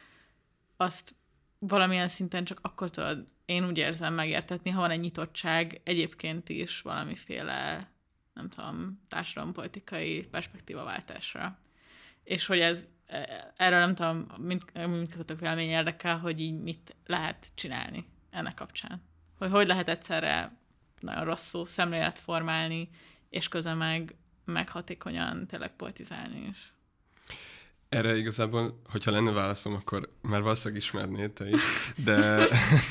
azt 0.77 1.15
valamilyen 1.59 2.07
szinten 2.07 2.43
csak 2.43 2.59
akkor 2.61 2.89
tudod, 2.89 3.27
én 3.45 3.65
úgy 3.65 3.77
érzem 3.77 4.13
megértetni, 4.13 4.69
ha 4.69 4.79
van 4.79 4.91
egy 4.91 4.99
nyitottság 4.99 5.81
egyébként 5.83 6.49
is 6.49 6.81
valamiféle, 6.81 7.89
nem 8.33 8.49
tudom, 8.49 8.99
társadalompolitikai 9.07 10.27
perspektívaváltásra. 10.27 11.57
És 12.23 12.45
hogy 12.45 12.59
ez, 12.59 12.87
e, 13.05 13.53
erről 13.57 13.79
nem 13.79 13.95
tudom, 13.95 14.27
mind, 14.37 14.61
mindkettőtök 14.73 15.39
vélemény 15.39 15.69
érdekel, 15.69 16.17
hogy 16.17 16.41
így 16.41 16.61
mit 16.61 16.95
lehet 17.05 17.47
csinálni 17.55 18.05
ennek 18.29 18.53
kapcsán. 18.53 19.01
Hogy 19.37 19.51
hogy 19.51 19.67
lehet 19.67 19.89
egyszerre 19.89 20.57
nagyon 20.99 21.23
rossz 21.23 21.47
szó 21.47 21.65
szemlélet 21.65 22.19
formálni, 22.19 22.89
és 23.29 23.47
közben 23.47 23.77
meg, 23.77 24.15
meg 24.45 24.69
hatékonyan 24.69 25.47
tényleg 25.47 25.75
politizálni 25.75 26.47
is. 26.49 26.73
Erre 27.95 28.17
igazából, 28.17 28.81
hogyha 28.89 29.11
lenne 29.11 29.31
válaszom, 29.31 29.73
akkor 29.73 30.09
már 30.21 30.41
valószínűleg 30.41 30.81
ismernéd 30.81 31.31
te 31.31 31.49
is, 31.49 31.61
de, 32.03 32.47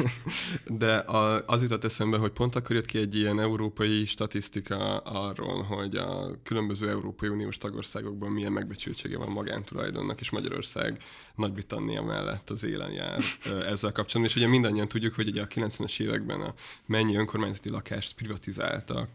de 0.85 0.97
a, 0.97 1.43
az 1.47 1.63
jutott 1.63 1.85
eszembe, 1.85 2.17
hogy 2.17 2.31
pont 2.31 2.55
akkor 2.55 2.77
jött 2.77 2.87
ki 2.87 2.99
egy 2.99 3.17
ilyen 3.17 3.41
európai 3.41 4.05
statisztika 4.05 4.99
arról, 4.99 5.63
hogy 5.63 5.97
a 5.97 6.31
különböző 6.43 6.89
Európai 6.89 7.29
Uniós 7.29 7.59
tagországokban 7.59 8.31
milyen 8.31 8.53
megbecsültsége 8.53 9.19
van 9.19 9.29
magántulajdonnak, 9.29 10.21
és 10.21 10.31
Magyarország 10.31 11.03
Nagy-Britannia 11.35 12.03
mellett 12.03 12.51
az 12.51 12.65
élen 12.65 12.93
jár 12.93 13.23
ezzel 13.45 13.93
kapcsolatban. 13.93 14.25
És 14.25 14.37
ugye 14.37 14.47
mindannyian 14.49 14.89
tudjuk, 14.89 15.15
hogy 15.15 15.29
ugye 15.29 15.43
a 15.43 15.47
90-es 15.47 16.01
években 16.01 16.41
a 16.41 16.55
mennyi 16.87 17.17
önkormányzati 17.17 17.69
lakást 17.69 18.15
privatizáltak 18.15 19.09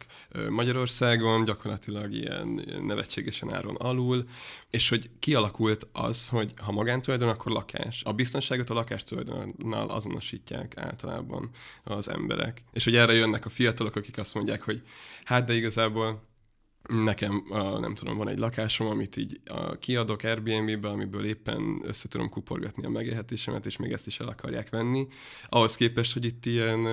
Magyarországon, 0.50 1.44
gyakorlatilag 1.44 2.12
ilyen 2.12 2.66
nevetségesen 2.82 3.54
áron 3.54 3.76
alul, 3.76 4.26
és 4.70 4.90
hogy 4.90 5.10
kialakult 5.20 5.79
az, 5.92 6.30
hogy 6.30 6.54
ha 6.56 6.72
magántulajdon, 6.72 7.30
akkor 7.30 7.52
lakás. 7.52 8.04
A 8.04 8.14
biztonságot 8.14 8.70
a 8.70 8.74
lakástulajdonnal 8.74 9.90
azonosítják 9.90 10.78
általában 10.78 11.50
az 11.84 12.10
emberek. 12.10 12.64
És 12.72 12.84
hogy 12.84 12.96
erre 12.96 13.14
jönnek 13.14 13.46
a 13.46 13.50
fiatalok, 13.50 13.96
akik 13.96 14.18
azt 14.18 14.34
mondják, 14.34 14.62
hogy 14.62 14.82
hát 15.24 15.46
de 15.46 15.54
igazából 15.54 16.28
nekem, 16.88 17.44
nem 17.80 17.94
tudom, 17.94 18.18
van 18.18 18.30
egy 18.30 18.38
lakásom, 18.38 18.88
amit 18.88 19.18
így 19.18 19.42
kiadok 19.80 20.24
Airbnb-be, 20.24 20.90
amiből 20.90 21.26
éppen 21.26 21.82
össze 21.84 22.08
tudom 22.08 22.30
kuporgatni 22.30 22.86
a 22.86 22.90
megélhetésemet, 22.90 23.66
és 23.66 23.78
még 23.78 23.92
ezt 23.92 24.08
is 24.08 24.20
el 24.20 24.28
akarják 24.28 24.70
venni. 24.70 25.08
Ahhoz 25.50 25.76
képest, 25.76 26.14
hogy 26.14 26.26
itt 26.26 26.46
ilyen 26.46 26.88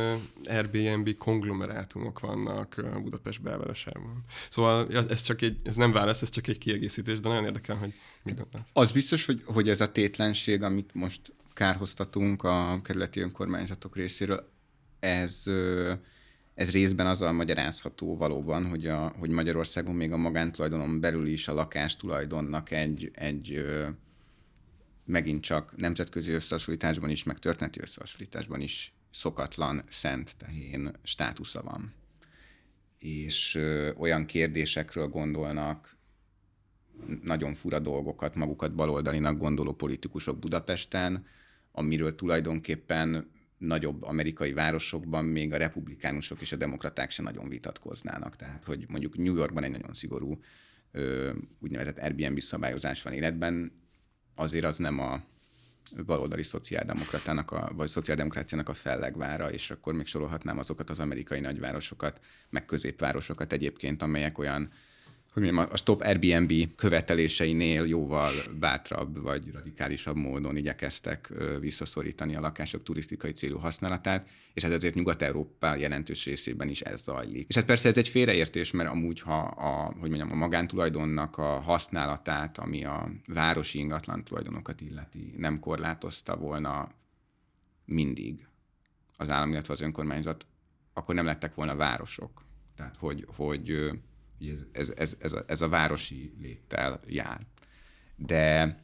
Airbnb 0.44 1.16
konglomerátumok 1.16 2.20
vannak 2.20 2.84
Budapest 3.02 3.42
belvárosában. 3.42 4.24
Szóval 4.50 4.88
ez 5.08 5.22
csak 5.22 5.42
egy, 5.42 5.60
ez 5.64 5.76
nem 5.76 5.92
válasz, 5.92 6.22
ez 6.22 6.30
csak 6.30 6.46
egy 6.46 6.58
kiegészítés, 6.58 7.20
de 7.20 7.28
nagyon 7.28 7.44
érdekel, 7.44 7.76
hogy. 7.76 7.94
Az 8.72 8.92
biztos, 8.92 9.26
hogy, 9.26 9.42
hogy 9.44 9.68
ez 9.68 9.80
a 9.80 9.92
tétlenség, 9.92 10.62
amit 10.62 10.94
most 10.94 11.20
kárhoztatunk 11.52 12.42
a 12.42 12.80
kerületi 12.82 13.20
önkormányzatok 13.20 13.96
részéről, 13.96 14.48
ez 15.00 15.44
ez 16.56 16.72
részben 16.72 17.06
azzal 17.06 17.32
magyarázható 17.32 18.16
valóban, 18.16 18.68
hogy, 18.68 18.86
a, 18.86 19.14
hogy 19.18 19.30
Magyarországon 19.30 19.94
még 19.94 20.12
a 20.12 20.16
magántulajdonon 20.16 21.00
belül 21.00 21.26
is 21.26 21.48
a 21.48 21.54
lakástulajdonnak 21.54 22.70
egy, 22.70 23.10
egy 23.14 23.64
megint 25.04 25.42
csak 25.42 25.76
nemzetközi 25.76 26.30
összehasonlításban 26.30 27.10
is, 27.10 27.22
meg 27.22 27.38
történeti 27.38 27.80
összehasonlításban 27.80 28.60
is 28.60 28.92
szokatlan, 29.10 29.82
szent 29.88 30.36
tehén 30.36 30.92
státusza 31.02 31.62
van. 31.62 31.94
És 32.98 33.54
ö, 33.54 33.92
olyan 33.92 34.26
kérdésekről 34.26 35.06
gondolnak, 35.06 35.95
nagyon 37.22 37.54
fura 37.54 37.78
dolgokat, 37.78 38.34
magukat 38.34 38.74
baloldalinak 38.74 39.38
gondoló 39.38 39.72
politikusok 39.72 40.38
Budapesten, 40.38 41.26
amiről 41.72 42.14
tulajdonképpen 42.14 43.30
nagyobb 43.58 44.02
amerikai 44.02 44.52
városokban 44.52 45.24
még 45.24 45.52
a 45.52 45.56
republikánusok 45.56 46.40
és 46.40 46.52
a 46.52 46.56
demokraták 46.56 47.10
se 47.10 47.22
nagyon 47.22 47.48
vitatkoznának. 47.48 48.36
Tehát, 48.36 48.64
hogy 48.64 48.84
mondjuk 48.88 49.16
New 49.16 49.36
Yorkban 49.36 49.64
egy 49.64 49.70
nagyon 49.70 49.94
szigorú 49.94 50.40
ö, 50.92 51.32
úgynevezett 51.58 51.98
Airbnb 51.98 52.40
szabályozás 52.40 53.02
van 53.02 53.12
életben, 53.12 53.72
azért 54.34 54.64
az 54.64 54.78
nem 54.78 54.98
a 54.98 55.24
baloldali 56.06 56.42
szociáldemokratának, 56.42 57.50
a, 57.50 57.72
vagy 57.74 57.88
szociáldemokráciának 57.88 58.68
a 58.68 58.74
fellegvára, 58.74 59.52
és 59.52 59.70
akkor 59.70 59.94
még 59.94 60.06
sorolhatnám 60.06 60.58
azokat 60.58 60.90
az 60.90 60.98
amerikai 60.98 61.40
nagyvárosokat, 61.40 62.20
meg 62.50 62.64
középvárosokat 62.64 63.52
egyébként, 63.52 64.02
amelyek 64.02 64.38
olyan 64.38 64.70
hogy 65.36 65.44
mondjam, 65.44 65.68
a 65.72 65.76
Stop 65.76 66.00
Airbnb 66.00 66.74
követeléseinél 66.76 67.86
jóval 67.86 68.32
bátrabb 68.58 69.22
vagy 69.22 69.50
radikálisabb 69.52 70.16
módon 70.16 70.56
igyekeztek 70.56 71.32
visszaszorítani 71.60 72.36
a 72.36 72.40
lakások 72.40 72.82
turisztikai 72.82 73.32
célú 73.32 73.58
használatát, 73.58 74.28
és 74.54 74.64
ez 74.64 74.70
azért 74.70 74.94
Nyugat-Európa 74.94 75.74
jelentős 75.74 76.24
részében 76.24 76.68
is 76.68 76.80
ez 76.80 77.02
zajlik. 77.02 77.48
És 77.48 77.54
hát 77.54 77.64
persze 77.64 77.88
ez 77.88 77.98
egy 77.98 78.08
félreértés, 78.08 78.70
mert 78.70 78.90
amúgy, 78.90 79.20
ha 79.20 79.38
a, 79.38 79.94
hogy 80.00 80.08
mondjam, 80.08 80.32
a 80.32 80.34
magántulajdonnak 80.34 81.38
a 81.38 81.60
használatát, 81.60 82.58
ami 82.58 82.84
a 82.84 83.08
városi 83.26 83.78
ingatlan 83.78 84.24
tulajdonokat 84.24 84.80
illeti, 84.80 85.34
nem 85.36 85.60
korlátozta 85.60 86.36
volna 86.36 86.90
mindig 87.84 88.48
az 89.16 89.30
állam, 89.30 89.50
illetve 89.50 89.72
az 89.72 89.80
önkormányzat, 89.80 90.46
akkor 90.92 91.14
nem 91.14 91.26
lettek 91.26 91.54
volna 91.54 91.74
városok. 91.74 92.42
Tehát, 92.76 92.96
hogy, 92.96 93.26
hogy 93.36 93.90
ez, 94.40 94.62
ez, 94.72 94.92
ez, 94.96 95.16
ez, 95.18 95.32
a, 95.32 95.44
ez 95.46 95.60
a 95.60 95.68
városi 95.68 96.32
léttel 96.40 97.00
jár. 97.06 97.40
De, 98.16 98.76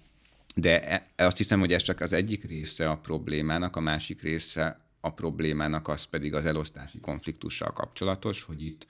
de 0.55 0.89
e, 0.89 1.25
azt 1.25 1.37
hiszem, 1.37 1.61
hogy 1.61 1.73
ez 1.73 1.83
csak 1.83 2.01
az 2.01 2.13
egyik 2.13 2.45
része 2.45 2.91
a 2.91 2.97
problémának, 2.97 3.77
a 3.77 3.81
másik 3.81 4.23
része 4.23 4.81
a 5.01 5.13
problémának 5.13 5.89
az 5.89 6.05
pedig 6.05 6.35
az 6.35 6.45
elosztási 6.45 7.01
konfliktussal 7.01 7.73
kapcsolatos, 7.73 8.43
hogy 8.43 8.65
itt 8.65 8.87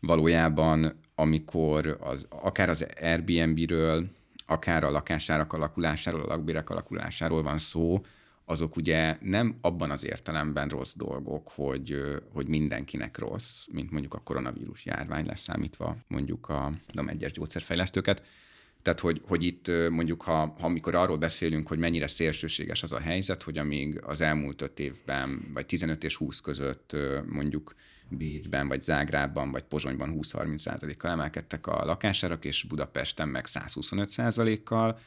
valójában, 0.00 0.98
amikor 1.14 1.98
az, 2.00 2.26
akár 2.28 2.68
az 2.68 2.86
Airbnb-ről, 3.00 4.06
akár 4.46 4.84
a 4.84 4.90
lakásárak 4.90 5.52
alakulásáról, 5.52 6.22
a 6.22 6.26
lakbérek 6.26 6.70
alakulásáról 6.70 7.42
van 7.42 7.58
szó, 7.58 8.04
azok 8.52 8.76
ugye 8.76 9.16
nem 9.20 9.58
abban 9.60 9.90
az 9.90 10.04
értelemben 10.04 10.68
rossz 10.68 10.94
dolgok, 10.96 11.48
hogy, 11.48 12.00
hogy 12.32 12.46
mindenkinek 12.46 13.18
rossz, 13.18 13.66
mint 13.72 13.90
mondjuk 13.90 14.14
a 14.14 14.20
koronavírus 14.24 14.84
járvány 14.84 15.26
leszámítva 15.26 15.96
mondjuk 16.08 16.48
a 16.48 16.72
nem 16.92 17.08
egyes 17.08 17.32
gyógyszerfejlesztőket. 17.32 18.22
Tehát, 18.82 19.00
hogy, 19.00 19.20
hogy 19.26 19.44
itt 19.44 19.70
mondjuk, 19.90 20.22
ha, 20.22 20.54
ha 20.58 20.66
amikor 20.66 20.94
arról 20.94 21.16
beszélünk, 21.16 21.68
hogy 21.68 21.78
mennyire 21.78 22.06
szélsőséges 22.06 22.82
az 22.82 22.92
a 22.92 23.00
helyzet, 23.00 23.42
hogy 23.42 23.58
amíg 23.58 24.00
az 24.04 24.20
elmúlt 24.20 24.62
öt 24.62 24.78
évben, 24.78 25.50
vagy 25.54 25.66
15 25.66 26.04
és 26.04 26.16
20 26.16 26.40
között 26.40 26.96
mondjuk 27.28 27.74
Bécsben, 28.08 28.68
vagy 28.68 28.82
Zágrában, 28.82 29.50
vagy 29.50 29.62
Pozsonyban 29.62 30.18
20-30 30.20 30.94
kal 30.98 31.10
emelkedtek 31.10 31.66
a 31.66 31.84
lakásárak, 31.84 32.44
és 32.44 32.62
Budapesten 32.64 33.28
meg 33.28 33.46
125 33.46 34.62
kal 34.64 34.98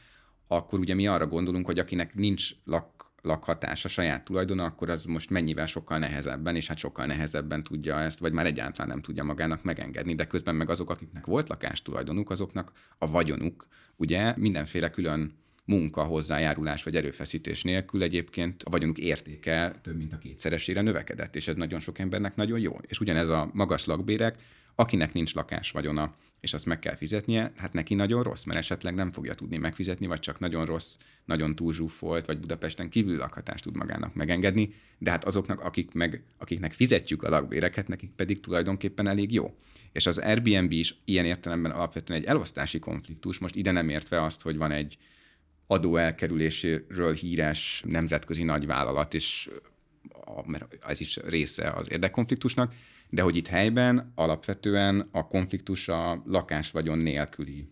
akkor 0.48 0.78
ugye 0.78 0.94
mi 0.94 1.06
arra 1.06 1.26
gondolunk, 1.26 1.66
hogy 1.66 1.78
akinek 1.78 2.14
nincs 2.14 2.50
lak 2.64 3.05
lakhatás 3.26 3.84
a 3.84 3.88
saját 3.88 4.24
tulajdona, 4.24 4.64
akkor 4.64 4.90
az 4.90 5.04
most 5.04 5.30
mennyivel 5.30 5.66
sokkal 5.66 5.98
nehezebben, 5.98 6.56
és 6.56 6.66
hát 6.66 6.78
sokkal 6.78 7.06
nehezebben 7.06 7.62
tudja 7.62 8.00
ezt, 8.00 8.18
vagy 8.18 8.32
már 8.32 8.46
egyáltalán 8.46 8.88
nem 8.88 9.00
tudja 9.00 9.24
magának 9.24 9.62
megengedni, 9.62 10.14
de 10.14 10.26
közben 10.26 10.54
meg 10.54 10.70
azok, 10.70 10.90
akiknek 10.90 11.26
volt 11.26 11.48
lakástulajdonuk, 11.48 12.30
azoknak 12.30 12.72
a 12.98 13.10
vagyonuk, 13.10 13.66
ugye 13.96 14.34
mindenféle 14.36 14.90
külön 14.90 15.44
munka, 15.64 16.02
hozzájárulás 16.02 16.82
vagy 16.82 16.96
erőfeszítés 16.96 17.62
nélkül 17.62 18.02
egyébként 18.02 18.62
a 18.62 18.70
vagyonuk 18.70 18.98
értéke 18.98 19.72
több 19.82 19.96
mint 19.96 20.12
a 20.12 20.18
kétszeresére 20.18 20.80
növekedett, 20.80 21.36
és 21.36 21.48
ez 21.48 21.56
nagyon 21.56 21.80
sok 21.80 21.98
embernek 21.98 22.36
nagyon 22.36 22.58
jó. 22.58 22.78
És 22.86 23.00
ugyanez 23.00 23.28
a 23.28 23.50
magas 23.52 23.84
lakbérek, 23.84 24.36
akinek 24.74 25.12
nincs 25.12 25.34
lakás 25.34 25.70
vagyona, 25.70 26.14
és 26.40 26.54
azt 26.54 26.66
meg 26.66 26.78
kell 26.78 26.96
fizetnie, 26.96 27.52
hát 27.56 27.72
neki 27.72 27.94
nagyon 27.94 28.22
rossz, 28.22 28.44
mert 28.44 28.58
esetleg 28.58 28.94
nem 28.94 29.12
fogja 29.12 29.34
tudni 29.34 29.56
megfizetni, 29.56 30.06
vagy 30.06 30.20
csak 30.20 30.38
nagyon 30.38 30.64
rossz, 30.64 30.96
nagyon 31.24 31.54
túlzsúfolt, 31.54 32.26
vagy 32.26 32.38
Budapesten 32.38 32.88
kívül 32.88 33.16
lakhatást 33.16 33.64
tud 33.64 33.76
magának 33.76 34.14
megengedni, 34.14 34.74
de 34.98 35.10
hát 35.10 35.24
azoknak, 35.24 35.60
akik 35.60 35.92
meg, 35.92 36.22
akiknek 36.38 36.72
fizetjük 36.72 37.22
a 37.22 37.28
lakbéreket, 37.28 37.88
nekik 37.88 38.10
pedig 38.10 38.40
tulajdonképpen 38.40 39.06
elég 39.06 39.32
jó. 39.32 39.54
És 39.92 40.06
az 40.06 40.18
Airbnb 40.18 40.72
is 40.72 40.94
ilyen 41.04 41.24
értelemben 41.24 41.70
alapvetően 41.70 42.20
egy 42.20 42.26
elosztási 42.26 42.78
konfliktus, 42.78 43.38
most 43.38 43.54
ide 43.54 43.70
nem 43.70 43.88
értve 43.88 44.22
azt, 44.22 44.42
hogy 44.42 44.56
van 44.56 44.70
egy 44.70 44.96
adó 45.66 45.96
elkerüléséről 45.96 47.14
híres 47.14 47.82
nemzetközi 47.86 48.42
nagyvállalat, 48.42 49.14
és 49.14 49.50
mert 50.44 50.76
ez 50.86 51.00
is 51.00 51.16
része 51.16 51.70
az 51.70 51.90
érdekkonfliktusnak, 51.90 52.74
de 53.08 53.22
hogy 53.22 53.36
itt 53.36 53.46
helyben 53.46 54.12
alapvetően 54.14 55.08
a 55.12 55.26
konfliktus 55.26 55.88
a 55.88 56.22
lakásvagyon 56.26 56.98
nélküli 56.98 57.68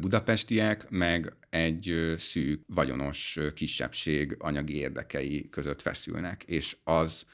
budapestiek, 0.00 0.90
meg 0.90 1.36
egy 1.50 2.14
szűk, 2.16 2.60
vagyonos 2.66 3.38
kisebbség 3.54 4.36
anyagi 4.38 4.76
érdekei 4.76 5.48
között 5.48 5.82
feszülnek, 5.82 6.42
és 6.42 6.76
az 6.84 7.26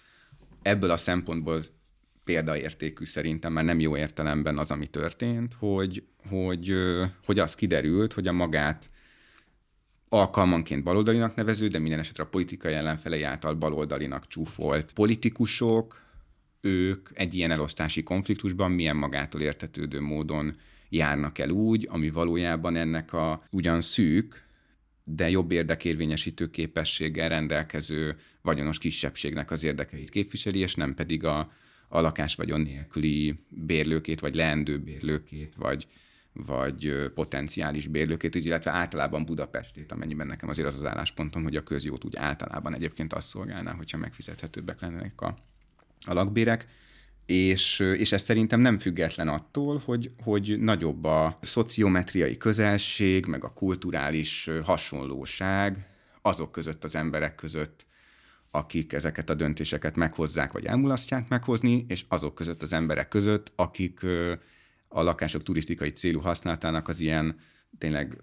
ebből 0.63 0.91
a 0.91 0.97
szempontból 0.97 1.63
példaértékű 2.25 3.05
szerintem, 3.05 3.53
már 3.53 3.65
nem 3.65 3.81
jó 3.81 3.97
értelemben 3.97 4.59
az, 4.59 4.71
ami 4.71 4.87
történt, 4.87 5.55
hogy, 5.59 6.05
hogy, 6.29 6.75
hogy 7.25 7.39
az 7.39 7.55
kiderült, 7.55 8.13
hogy 8.13 8.27
a 8.27 8.33
magát 8.33 8.91
alkalmanként 10.09 10.83
baloldalinak 10.83 11.35
nevező, 11.35 11.69
de 11.69 11.79
minden 11.79 11.99
esetre 11.99 12.23
a 12.23 12.29
politikai 12.29 12.73
ellenfelei 12.73 13.23
által 13.23 13.55
baloldalinak 13.55 14.27
csúfolt 14.27 14.93
politikusok, 14.93 16.08
ők 16.61 17.09
egy 17.13 17.35
ilyen 17.35 17.51
elosztási 17.51 18.03
konfliktusban 18.03 18.71
milyen 18.71 18.97
magától 18.97 19.41
értetődő 19.41 20.01
módon 20.01 20.57
járnak 20.89 21.39
el 21.39 21.51
úgy, 21.51 21.87
ami 21.91 22.11
valójában 22.11 22.77
ennek 22.77 23.13
a 23.13 23.43
ugyan 23.51 23.81
szűk, 23.81 24.47
de 25.05 25.31
jobb 25.31 25.51
érdekérvényesítő 25.51 26.51
képességgel 26.51 27.29
rendelkező 27.29 28.17
vagyonos 28.43 28.79
kisebbségnek 28.79 29.51
az 29.51 29.65
érdekeit 29.65 30.11
képviseli, 30.11 30.59
és 30.59 30.75
nem 30.75 30.95
pedig 30.95 31.25
a, 31.25 31.53
a 31.89 32.01
lakásvagyon 32.01 32.61
nélküli 32.61 33.45
bérlőkét, 33.49 34.21
vagy 34.21 34.35
leendő 34.35 34.79
bérlőkét, 34.79 35.55
vagy, 35.57 35.87
vagy 36.33 37.11
potenciális 37.15 37.87
bérlőkét, 37.87 38.35
illetve 38.35 38.71
általában 38.71 39.25
Budapestét, 39.25 39.93
amennyiben 39.93 40.27
nekem 40.27 40.49
azért 40.49 40.69
az 40.69 40.75
az 40.75 40.85
álláspontom, 40.85 41.43
hogy 41.43 41.57
a 41.57 41.63
közjót 41.63 42.05
úgy 42.05 42.17
általában 42.17 42.75
egyébként 42.75 43.13
azt 43.13 43.29
szolgálná, 43.29 43.73
hogyha 43.73 43.99
megfizethetőbbek 43.99 44.81
lennének 44.81 45.21
a, 45.21 45.39
a 46.07 46.13
lakbérek. 46.13 46.67
És, 47.27 47.79
és 47.79 48.13
ez 48.13 48.23
szerintem 48.23 48.61
nem 48.61 48.79
független 48.79 49.29
attól, 49.29 49.83
hogy, 49.85 50.11
hogy 50.23 50.57
nagyobb 50.61 51.05
a 51.05 51.39
szociometriai 51.43 52.37
közelség, 52.37 53.27
meg 53.27 53.45
a 53.45 53.53
kulturális 53.53 54.51
hasonlóság 54.63 55.87
azok 56.23 56.53
között 56.53 56.85
az 56.85 56.95
emberek 56.95 57.35
között, 57.35 57.87
akik 58.51 58.93
ezeket 58.93 59.31
a 59.31 59.35
döntéseket 59.35 59.97
meghozzák, 59.97 60.53
vagy 60.53 60.65
elmulasztják 60.65 61.29
meghozni, 61.29 61.85
és 61.89 62.05
azok 62.09 62.35
között 62.35 62.63
az 62.63 62.73
emberek 62.73 63.09
között, 63.09 63.53
akik 63.57 64.01
a 64.89 65.03
lakások 65.03 65.43
turisztikai 65.43 65.91
célú 65.91 66.21
használatának 66.21 66.89
az 66.89 67.01
ilyen 67.01 67.37
tényleg 67.79 68.23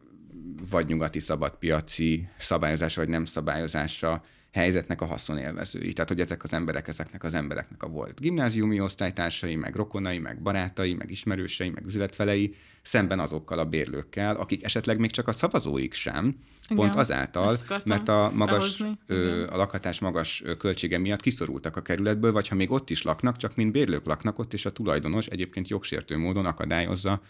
vagy 0.70 0.88
nyugati 0.88 1.20
szabadpiaci 1.20 2.28
szabályozása, 2.38 3.02
vagy 3.02 3.10
nem 3.10 3.26
szabályozása 3.26 4.24
helyzetnek 4.56 5.02
a 5.02 5.06
haszonélvezői. 5.06 5.94
Tehát, 5.94 6.10
hogy 6.10 6.20
ezek 6.20 6.44
az 6.44 6.54
emberek, 6.54 6.88
ezeknek 6.88 7.24
az 7.24 7.34
embereknek 7.34 7.84
a 7.84 7.88
volt 7.88 8.20
gimnáziumi 8.20 8.80
osztálytársai, 8.80 9.56
meg 9.56 9.76
rokonai, 9.76 10.18
meg 10.18 10.42
barátai, 10.42 10.94
meg 10.94 11.12
ismerősei, 11.12 11.70
meg 11.70 11.86
üzletfelei, 11.86 12.56
szemben 12.82 13.20
azokkal 13.20 13.60
a 13.60 13.66
bérlőkkel, 13.66 14.36
akik 14.36 14.64
esetleg 14.64 15.00
még 15.00 15.12
csak 15.12 15.28
a 15.28 15.32
szavazóik 15.32 15.94
sem, 15.94 16.26
Igen, 16.26 16.76
pont 16.76 16.96
azáltal, 16.96 17.58
mert 17.86 18.08
a, 18.08 18.32
magas, 18.36 18.84
ö, 19.06 19.48
a 19.50 19.58
lakhatás 19.58 20.00
magas 20.00 20.44
költsége 20.58 20.98
miatt 20.98 21.22
kiszorultak 21.22 21.76
a 21.76 21.82
kerületből, 21.82 22.32
vagy 22.32 22.48
ha 22.48 22.56
még 22.56 22.72
ott 22.72 22.90
is 22.90 23.02
laknak, 23.02 23.38
csak 23.38 23.56
mint 23.56 23.72
bérlők 23.72 24.06
laknak 24.06 24.40
ott, 24.40 24.54
és 24.54 24.66
a 24.66 24.72
tulajdonos 24.72 25.26
egyébként 25.26 25.68
jogsértő 25.68 26.18
módon 26.18 26.46
akadályozza 26.46 27.22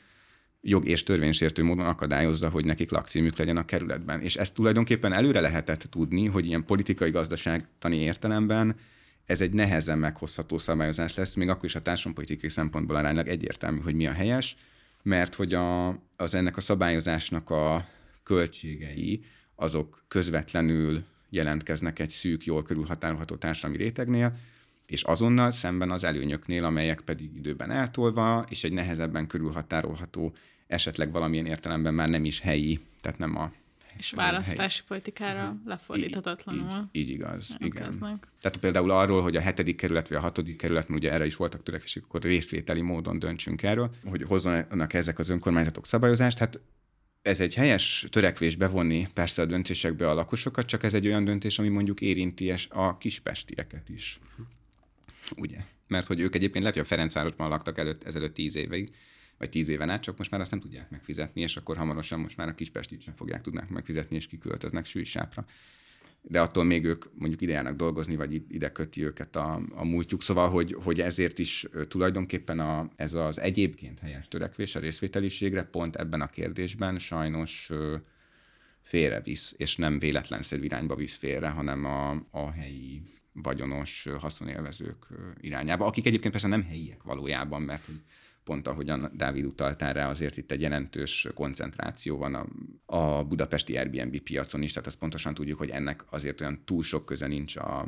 jog 0.67 0.87
és 0.87 1.03
törvénysértő 1.03 1.63
módon 1.63 1.85
akadályozza, 1.85 2.49
hogy 2.49 2.65
nekik 2.65 2.91
lakcímük 2.91 3.37
legyen 3.37 3.57
a 3.57 3.65
kerületben. 3.65 4.21
És 4.21 4.35
ezt 4.35 4.55
tulajdonképpen 4.55 5.13
előre 5.13 5.39
lehetett 5.39 5.81
tudni, 5.89 6.25
hogy 6.25 6.45
ilyen 6.45 6.65
politikai 6.65 7.11
gazdaságtani 7.11 7.95
értelemben 7.95 8.75
ez 9.25 9.41
egy 9.41 9.53
nehezen 9.53 9.97
meghozható 9.97 10.57
szabályozás 10.57 11.15
lesz, 11.15 11.33
még 11.33 11.49
akkor 11.49 11.65
is 11.65 11.75
a 11.75 11.81
társadalompolitikai 11.81 12.49
szempontból 12.49 12.95
aránylag 12.95 13.27
egyértelmű, 13.27 13.79
hogy 13.79 13.95
mi 13.95 14.07
a 14.07 14.11
helyes, 14.11 14.55
mert 15.03 15.35
hogy 15.35 15.53
a, 15.53 15.87
az 16.15 16.33
ennek 16.33 16.57
a 16.57 16.61
szabályozásnak 16.61 17.49
a 17.49 17.87
költségei 18.23 19.25
azok 19.55 20.03
közvetlenül 20.07 21.03
jelentkeznek 21.29 21.99
egy 21.99 22.09
szűk, 22.09 22.45
jól 22.45 22.63
körülhatárolható 22.63 23.35
társadalmi 23.35 23.77
rétegnél, 23.77 24.37
és 24.85 25.03
azonnal 25.03 25.51
szemben 25.51 25.91
az 25.91 26.03
előnyöknél, 26.03 26.63
amelyek 26.63 27.01
pedig 27.01 27.35
időben 27.35 27.71
eltolva, 27.71 28.45
és 28.49 28.63
egy 28.63 28.73
nehezebben 28.73 29.27
körülhatárolható 29.27 30.33
esetleg 30.67 31.11
valamilyen 31.11 31.45
értelemben 31.45 31.93
már 31.93 32.09
nem 32.09 32.25
is 32.25 32.39
helyi, 32.39 32.79
tehát 33.01 33.19
nem 33.19 33.37
a 33.37 33.51
és 33.97 34.11
választási 34.11 34.57
helyi. 34.57 34.87
politikára 34.87 35.43
uh-huh. 35.43 35.57
lefordíthatatlanul. 35.65 36.89
Így, 36.91 37.01
így 37.01 37.09
igaz, 37.09 37.55
igen. 37.59 37.99
Tehát 38.41 38.57
például 38.59 38.91
arról, 38.91 39.21
hogy 39.21 39.35
a 39.35 39.41
hetedik 39.41 39.75
kerület 39.75 40.07
vagy 40.07 40.17
a 40.17 40.21
hatodik 40.21 40.57
kerület, 40.57 40.89
ugye 40.89 41.11
erre 41.11 41.25
is 41.25 41.35
voltak 41.35 41.63
törekvések, 41.63 42.03
akkor 42.03 42.21
részvételi 42.21 42.81
módon 42.81 43.19
döntsünk 43.19 43.63
erről, 43.63 43.95
hogy 44.05 44.23
hozzanak 44.23 44.93
ezek 44.93 45.19
az 45.19 45.29
önkormányzatok 45.29 45.85
szabályozást. 45.85 46.37
Hát 46.37 46.59
ez 47.21 47.39
egy 47.39 47.53
helyes 47.53 48.05
törekvés 48.09 48.55
bevonni 48.55 49.07
persze 49.13 49.41
a 49.41 49.45
döntésekbe 49.45 50.09
a 50.09 50.13
lakosokat, 50.13 50.65
csak 50.65 50.83
ez 50.83 50.93
egy 50.93 51.07
olyan 51.07 51.23
döntés, 51.25 51.59
ami 51.59 51.69
mondjuk 51.69 52.01
érinti 52.01 52.53
a 52.69 52.97
kispestieket 52.97 53.89
is. 53.89 54.19
Ugye? 55.35 55.57
Mert 55.87 56.07
hogy 56.07 56.19
ők 56.19 56.35
egyébként 56.35 56.59
lehet, 56.59 56.73
hogy 56.73 56.83
a 56.83 56.87
Ferencvárosban 56.87 57.49
laktak 57.49 57.77
előtt, 57.77 58.03
ezelőtt 58.03 58.33
tíz 58.33 58.55
évig, 58.55 58.95
vagy 59.37 59.49
tíz 59.49 59.67
éven 59.67 59.89
át, 59.89 60.01
csak 60.01 60.17
most 60.17 60.31
már 60.31 60.41
azt 60.41 60.51
nem 60.51 60.59
tudják 60.59 60.89
megfizetni, 60.89 61.41
és 61.41 61.57
akkor 61.57 61.77
hamarosan 61.77 62.19
most 62.19 62.37
már 62.37 62.47
a 62.47 62.55
Kispestit 62.55 63.01
sem 63.01 63.15
fogják 63.15 63.41
tudnák 63.41 63.69
megfizetni, 63.69 64.15
és 64.15 64.27
kiköltöznek 64.27 64.85
sűjsápra. 64.85 65.45
De 66.21 66.41
attól 66.41 66.63
még 66.63 66.85
ők 66.85 67.05
mondjuk 67.13 67.41
ide 67.41 67.51
járnak 67.51 67.75
dolgozni, 67.75 68.15
vagy 68.15 68.43
ide 68.49 68.71
köti 68.71 69.03
őket 69.03 69.35
a, 69.35 69.61
a 69.75 69.85
múltjuk. 69.85 70.21
Szóval, 70.21 70.49
hogy, 70.49 70.75
hogy 70.83 71.01
ezért 71.01 71.39
is 71.39 71.65
tulajdonképpen 71.87 72.59
a, 72.59 72.89
ez 72.95 73.13
az 73.13 73.39
egyébként 73.39 73.99
helyes 73.99 74.27
törekvés 74.27 74.75
a 74.75 74.79
részvételiségre 74.79 75.63
pont 75.63 75.95
ebben 75.95 76.21
a 76.21 76.27
kérdésben 76.27 76.99
sajnos 76.99 77.71
félrevisz, 78.81 79.53
és 79.57 79.75
nem 79.75 79.99
véletlenszerű 79.99 80.63
irányba 80.63 80.95
visz 80.95 81.15
félre, 81.15 81.49
hanem 81.49 81.85
a, 81.85 82.25
a 82.31 82.51
helyi 82.51 83.01
vagyonos 83.33 84.07
haszonélvezők 84.19 85.07
irányába, 85.41 85.85
akik 85.85 86.05
egyébként 86.05 86.31
persze 86.31 86.47
nem 86.47 86.63
helyiek 86.63 87.03
valójában, 87.03 87.61
mert 87.61 87.87
pont 88.45 88.67
ahogyan 88.67 89.11
Dávid 89.13 89.45
utaltál 89.45 89.93
rá, 89.93 90.09
azért 90.09 90.37
itt 90.37 90.51
egy 90.51 90.61
jelentős 90.61 91.27
koncentráció 91.33 92.17
van 92.17 92.35
a, 92.35 92.45
a 92.85 93.23
budapesti 93.23 93.77
Airbnb 93.77 94.19
piacon 94.19 94.61
is, 94.61 94.71
tehát 94.71 94.87
azt 94.87 94.97
pontosan 94.97 95.33
tudjuk, 95.33 95.57
hogy 95.57 95.69
ennek 95.69 96.05
azért 96.09 96.41
olyan 96.41 96.61
túl 96.65 96.83
sok 96.83 97.05
köze 97.05 97.27
nincs 97.27 97.55
a 97.55 97.87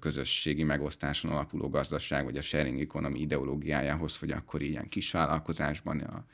közösségi 0.00 0.62
megosztáson 0.62 1.30
alapuló 1.30 1.68
gazdaság, 1.68 2.24
vagy 2.24 2.36
a 2.36 2.42
sharing 2.42 2.80
economy 2.80 3.20
ideológiájához, 3.20 4.18
hogy 4.18 4.30
akkor 4.30 4.62
ilyen 4.62 4.88
kis 4.88 5.10
vállalkozásban 5.10 6.00
a 6.00 6.24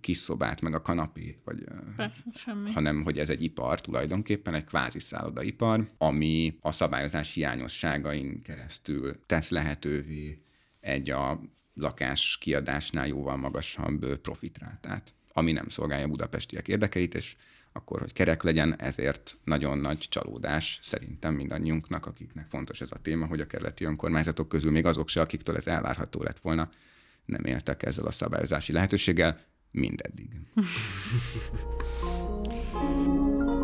kis 0.00 0.18
szobát, 0.18 0.60
meg 0.60 0.74
a 0.74 0.82
kanapét, 0.82 1.38
vagy, 1.44 1.64
Persze, 1.96 2.22
semmi. 2.34 2.70
hanem 2.70 3.02
hogy 3.02 3.18
ez 3.18 3.30
egy 3.30 3.42
ipar 3.42 3.80
tulajdonképpen, 3.80 4.54
egy 4.54 4.64
kvázi 4.64 4.98
szállodaipar, 4.98 5.90
ami 5.98 6.58
a 6.60 6.72
szabályozás 6.72 7.34
hiányosságain 7.34 8.42
keresztül 8.42 9.26
tesz 9.26 9.50
lehetővé 9.50 10.42
egy 10.80 11.10
a 11.10 11.40
lakás 11.78 12.36
kiadásnál 12.40 13.06
jóval 13.06 13.36
magasabb 13.36 14.16
profitrátát, 14.16 15.14
ami 15.32 15.52
nem 15.52 15.68
szolgálja 15.68 16.08
budapestiek 16.08 16.68
érdekeit, 16.68 17.14
és 17.14 17.36
akkor, 17.72 18.00
hogy 18.00 18.12
kerek 18.12 18.42
legyen, 18.42 18.80
ezért 18.80 19.36
nagyon 19.44 19.78
nagy 19.78 19.98
csalódás 19.98 20.78
szerintem 20.82 21.34
mindannyiunknak, 21.34 22.06
akiknek 22.06 22.46
fontos 22.48 22.80
ez 22.80 22.92
a 22.92 23.00
téma, 23.02 23.26
hogy 23.26 23.40
a 23.40 23.46
kerületi 23.46 23.84
önkormányzatok 23.84 24.48
közül 24.48 24.70
még 24.70 24.84
azok 24.84 25.08
se, 25.08 25.20
akiktől 25.20 25.56
ez 25.56 25.66
elvárható 25.66 26.22
lett 26.22 26.38
volna, 26.38 26.70
nem 27.24 27.44
éltek 27.44 27.82
ezzel 27.82 28.06
a 28.06 28.10
szabályozási 28.10 28.72
lehetőséggel 28.72 29.40
mindeddig. 29.70 30.28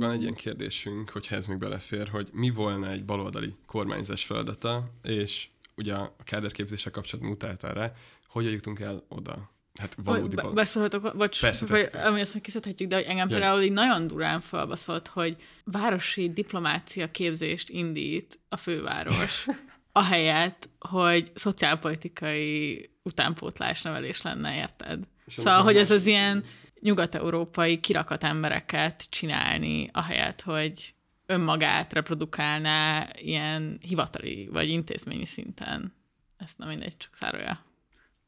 Van 0.00 0.10
egy 0.10 0.22
ilyen 0.22 0.34
kérdésünk, 0.34 1.10
hogyha 1.10 1.36
ez 1.36 1.46
még 1.46 1.58
belefér, 1.58 2.08
hogy 2.08 2.28
mi 2.32 2.50
volna 2.50 2.90
egy 2.90 3.04
baloldali 3.04 3.54
kormányzás 3.66 4.24
feladata, 4.24 4.90
és 5.02 5.48
ugye 5.76 5.94
a 5.94 6.16
káderképzéssel 6.24 6.92
kapcsolatban 6.92 7.30
mutatál 7.30 7.74
rá, 7.74 7.92
hogyan 8.28 8.52
jutunk 8.52 8.80
el 8.80 9.04
oda? 9.08 9.50
Hát 9.74 9.96
valódi 10.04 10.36
bal... 10.36 10.52
Beszólhatok, 10.52 11.16
bocs, 11.16 11.40
persze, 11.40 11.66
persze, 11.66 11.88
persze. 11.88 12.08
ami 12.08 12.20
azt 12.20 12.40
kiszedhetjük, 12.40 12.88
de 12.88 12.96
hogy 12.96 13.04
engem 13.04 13.28
Jaj. 13.28 13.40
például 13.40 13.62
így 13.62 13.72
nagyon 13.72 14.06
durán 14.06 14.40
felbaszolt, 14.40 15.08
hogy 15.08 15.36
városi 15.64 16.30
diplomácia 16.32 17.10
képzést 17.10 17.68
indít 17.68 18.38
a 18.48 18.56
főváros. 18.56 19.46
ahelyett, 19.92 20.68
hogy 20.78 21.30
szociálpolitikai 21.34 22.90
utánpótlás 23.02 23.82
nevelés 23.82 24.22
lenne, 24.22 24.56
érted? 24.56 25.04
És 25.26 25.32
szóval, 25.32 25.62
hogy 25.62 25.76
ez 25.76 25.90
az 25.90 26.06
ilyen 26.06 26.44
nyugat-európai 26.80 27.80
kirakat 27.80 28.24
embereket 28.24 29.06
csinálni, 29.08 29.90
ahelyett, 29.92 30.40
hogy 30.40 30.94
önmagát 31.26 31.92
reprodukálná 31.92 33.08
ilyen 33.14 33.78
hivatali 33.82 34.48
vagy 34.52 34.68
intézményi 34.68 35.26
szinten. 35.26 35.94
Ezt 36.36 36.58
nem 36.58 36.68
mindegy, 36.68 36.96
csak 36.96 37.16
szárolja. 37.16 37.64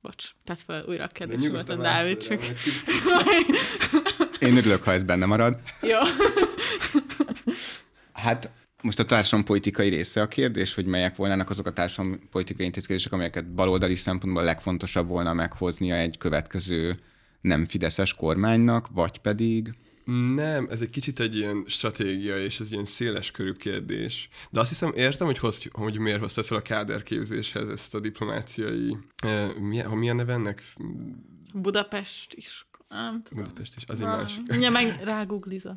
Bocs, 0.00 0.30
tehát 0.44 0.62
fel 0.62 0.84
újra 0.86 1.05
a 1.05 1.09
kérdés 1.09 1.48
a 1.48 1.76
Dávid, 1.76 2.18
csak... 2.18 2.40
Én 4.40 4.57
örülök, 4.57 4.82
ha 4.82 4.92
ez 4.92 5.03
benne 5.03 5.26
marad. 5.26 5.59
Jó. 5.82 5.98
Hát 8.12 8.50
most 8.82 8.98
a 8.98 9.05
társadalompolitikai 9.05 9.88
része 9.88 10.20
a 10.20 10.28
kérdés, 10.28 10.74
hogy 10.74 10.86
melyek 10.86 11.16
volnának 11.16 11.50
azok 11.50 11.66
a 11.66 11.72
társadalompolitikai 11.72 12.66
intézkedések, 12.66 13.12
amelyeket 13.12 13.55
baloldali 13.55 13.94
szempontból 13.94 14.44
legfontosabb 14.44 15.09
volna 15.09 15.32
meghoznia 15.32 15.94
egy 15.94 16.18
következő 16.18 16.98
nem 17.43 17.66
fideszes 17.66 18.14
kormánynak, 18.14 18.88
vagy 18.93 19.18
pedig 19.18 19.74
Nem, 20.34 20.66
ez 20.70 20.80
egy 20.80 20.90
kicsit 20.90 21.20
egy 21.20 21.36
ilyen 21.36 21.64
stratégia, 21.66 22.38
és 22.38 22.61
ez 22.61 22.72
ilyen 22.72 22.84
széles 22.84 23.30
körű 23.30 23.53
kérdés. 23.53 24.28
De 24.51 24.61
azt 24.61 24.68
hiszem, 24.68 24.93
értem, 24.95 25.26
hogy, 25.26 25.38
hoz, 25.38 25.62
hogy 25.72 25.99
miért 25.99 26.20
hoztad 26.20 26.45
fel 26.45 26.57
a 26.57 26.62
káderképzéshez 26.62 27.68
ezt 27.68 27.95
a 27.95 28.01
diplomáciai... 28.01 28.97
Eh, 29.24 29.55
milyen, 29.55 29.88
ha 29.88 29.95
milyen 29.95 30.16
neve 30.16 30.32
ennek? 30.32 30.62
Budapest 31.55 32.34
is. 32.34 32.66
Nem 32.88 33.22
tudom. 33.22 33.43
Budapest 33.43 33.76
is, 33.76 33.84
az 33.86 34.01
egy 34.01 34.07
másik. 34.07 34.40
Ja, 34.61 34.70
meg 34.70 35.01
rágooglizok. 35.03 35.76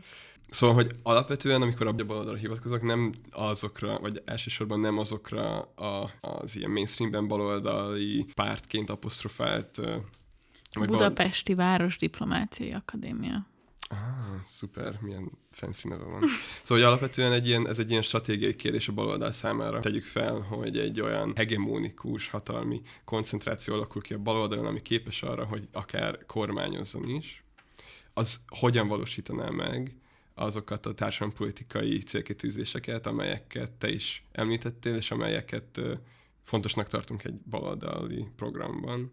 Szóval, 0.49 0.75
hogy 0.75 0.91
alapvetően, 1.03 1.61
amikor 1.61 1.87
a 1.87 1.93
baloldalra 1.93 2.39
hivatkozok, 2.39 2.81
nem 2.81 3.13
azokra, 3.31 3.99
vagy 3.99 4.21
elsősorban 4.25 4.79
nem 4.79 4.97
azokra 4.97 5.61
a, 5.61 6.11
az 6.21 6.55
ilyen 6.55 6.71
mainstreamben 6.71 7.27
baloldali 7.27 8.25
pártként 8.33 8.89
apostrofált 8.89 9.77
ö, 9.77 9.95
vagy 10.79 10.87
Budapesti 10.87 11.53
Város 11.53 11.97
Diplomáciai 11.97 12.71
Akadémia. 12.71 13.47
Ah, 13.89 14.41
szuper, 14.45 14.97
milyen 15.01 15.31
fancy 15.51 15.87
neve 15.87 16.03
van. 16.03 16.21
Szóval, 16.63 16.77
hogy 16.77 16.81
alapvetően 16.81 17.31
egy 17.31 17.47
ilyen, 17.47 17.67
ez 17.67 17.79
egy 17.79 17.89
ilyen 17.89 18.01
stratégiai 18.01 18.55
kérdés 18.55 18.87
a 18.87 18.93
baloldal 18.93 19.31
számára. 19.31 19.79
Tegyük 19.79 20.03
fel, 20.03 20.39
hogy 20.39 20.77
egy 20.77 21.01
olyan 21.01 21.33
hegemonikus, 21.35 22.27
hatalmi 22.27 22.81
koncentráció 23.03 23.73
alakul 23.73 24.01
ki 24.01 24.13
a 24.13 24.17
baloldalon, 24.17 24.65
ami 24.65 24.81
képes 24.81 25.23
arra, 25.23 25.45
hogy 25.45 25.67
akár 25.71 26.25
kormányozzon 26.25 27.09
is. 27.09 27.43
Az 28.13 28.39
hogyan 28.47 28.87
valósítaná 28.87 29.49
meg 29.49 29.95
azokat 30.33 30.85
a 30.85 30.93
társadalompolitikai 30.93 31.97
célkitűzéseket, 31.97 33.07
amelyeket 33.07 33.71
te 33.71 33.89
is 33.89 34.23
említettél, 34.31 34.95
és 34.95 35.11
amelyeket 35.11 35.81
fontosnak 36.43 36.87
tartunk 36.87 37.23
egy 37.23 37.33
baloldali 37.33 38.27
programban. 38.35 39.11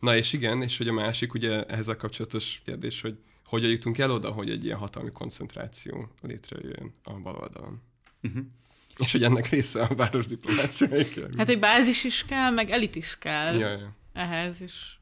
Na 0.00 0.16
és 0.16 0.32
igen, 0.32 0.62
és 0.62 0.76
hogy 0.76 0.88
a 0.88 0.92
másik 0.92 1.34
ugye 1.34 1.64
ehhez 1.64 1.88
a 1.88 1.96
kapcsolatos 1.96 2.62
kérdés, 2.64 3.00
hogy 3.00 3.18
hogyan 3.44 3.70
jutunk 3.70 3.98
el 3.98 4.10
oda, 4.10 4.30
hogy 4.30 4.50
egy 4.50 4.64
ilyen 4.64 4.78
hatalmi 4.78 5.10
koncentráció 5.10 6.08
létrejöjjön 6.22 6.94
a 7.02 7.12
baloldalon. 7.12 7.82
Uh-huh. 8.22 8.42
És 8.98 9.12
hogy 9.12 9.22
ennek 9.22 9.48
része 9.48 9.82
a 9.82 9.94
városdiplomáciai 9.94 11.08
kérdés. 11.08 11.36
Hát 11.36 11.48
egy 11.48 11.58
bázis 11.58 12.04
is 12.04 12.24
kell, 12.24 12.50
meg 12.50 12.70
elit 12.70 12.96
is 12.96 13.16
kell 13.18 13.58
ja, 13.58 13.68
ja. 13.68 13.96
ehhez 14.12 14.60
is. 14.60 15.00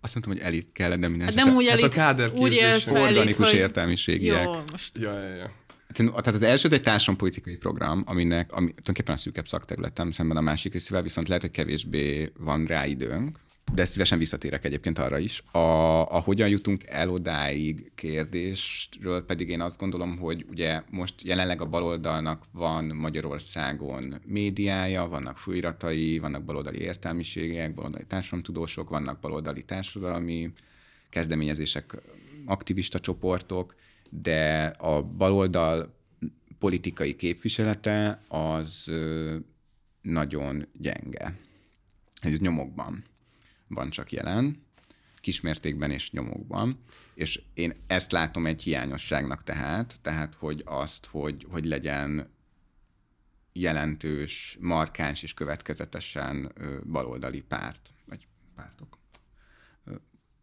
Azt 0.00 0.14
mondtam, 0.14 0.34
hogy 0.34 0.42
elit 0.42 0.72
kell, 0.72 0.96
de 0.96 1.08
minden 1.08 1.26
Hát 1.26 1.34
nem 1.34 1.54
úgy 1.54 1.68
Hát 1.68 1.78
a 1.78 1.80
elit, 1.80 1.94
káder 1.94 2.32
úgy 2.32 2.54
elit, 2.54 2.86
organikus 2.86 3.50
hogy... 3.50 3.58
értelmiségiek. 3.58 4.44
Jó, 4.44 4.62
most 4.70 4.98
Ja, 4.98 5.18
ja, 5.18 5.34
ja. 5.34 5.52
Tehát 5.92 6.26
az 6.26 6.42
első 6.42 6.66
az 6.66 6.72
egy 6.72 6.82
társadalompolitikai 6.82 7.56
program, 7.56 8.02
aminek 8.06 8.52
ami 8.52 8.66
tulajdonképpen 8.66 9.14
a 9.14 9.18
szűkebb 9.18 9.48
szakterületem 9.48 10.10
szemben 10.10 10.36
a 10.36 10.40
másik 10.40 10.72
részével, 10.72 11.02
viszont 11.02 11.26
lehet, 11.28 11.42
hogy 11.42 11.50
kevésbé 11.50 12.32
van 12.38 12.66
rá 12.66 12.86
időnk, 12.86 13.38
de 13.72 13.84
szívesen 13.84 14.18
visszatérek 14.18 14.64
egyébként 14.64 14.98
arra 14.98 15.18
is. 15.18 15.42
A, 15.50 15.58
a 16.00 16.20
hogyan 16.20 16.48
jutunk 16.48 16.84
el 16.86 17.10
odáig 17.10 17.92
kérdésről 17.94 19.24
pedig 19.24 19.48
én 19.48 19.60
azt 19.60 19.78
gondolom, 19.78 20.18
hogy 20.18 20.46
ugye 20.50 20.82
most 20.90 21.22
jelenleg 21.22 21.60
a 21.60 21.66
baloldalnak 21.68 22.44
van 22.52 22.84
Magyarországon 22.84 24.20
médiája, 24.26 25.08
vannak 25.08 25.38
folyiratai, 25.38 26.18
vannak 26.18 26.44
baloldali 26.44 26.78
értelmiségek, 26.78 27.74
baloldali 27.74 28.04
társadalomtudósok, 28.06 28.88
vannak 28.88 29.20
baloldali 29.20 29.64
társadalmi 29.64 30.52
kezdeményezések, 31.10 32.02
aktivista 32.46 32.98
csoportok, 32.98 33.74
de 34.10 34.64
a 34.64 35.02
baloldal 35.02 35.94
politikai 36.58 37.16
képviselete 37.16 38.22
az 38.28 38.90
nagyon 40.02 40.66
gyenge. 40.72 41.38
Ez 42.20 42.38
nyomokban 42.38 43.04
van 43.70 43.90
csak 43.90 44.12
jelen, 44.12 44.62
kismértékben 45.20 45.90
és 45.90 46.10
nyomokban, 46.10 46.84
és 47.14 47.42
én 47.54 47.74
ezt 47.86 48.12
látom 48.12 48.46
egy 48.46 48.62
hiányosságnak 48.62 49.42
tehát, 49.42 49.98
tehát 50.02 50.34
hogy 50.34 50.62
azt, 50.64 51.06
hogy, 51.06 51.46
hogy 51.50 51.64
legyen 51.64 52.30
jelentős, 53.52 54.56
markáns 54.60 55.22
és 55.22 55.34
következetesen 55.34 56.52
baloldali 56.86 57.40
párt, 57.40 57.90
vagy 58.06 58.26
pártok 58.54 58.98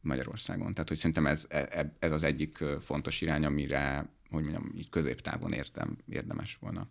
Magyarországon. 0.01 0.73
Tehát, 0.73 0.87
hogy 0.87 0.97
szerintem 0.97 1.27
ez, 1.27 1.45
e- 1.49 1.95
ez 1.99 2.11
az 2.11 2.23
egyik 2.23 2.63
fontos 2.81 3.21
irány, 3.21 3.45
amire, 3.45 4.09
hogy 4.29 4.43
mondjam, 4.43 4.71
így 4.75 4.89
középtávon 4.89 5.51
értem, 5.51 5.97
érdemes 6.09 6.57
volna 6.59 6.87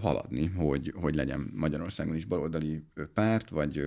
haladni, 0.00 0.46
hogy, 0.46 0.92
hogy 1.00 1.14
legyen 1.14 1.50
Magyarországon 1.54 2.16
is 2.16 2.24
baloldali 2.24 2.84
párt, 3.14 3.48
vagy, 3.48 3.84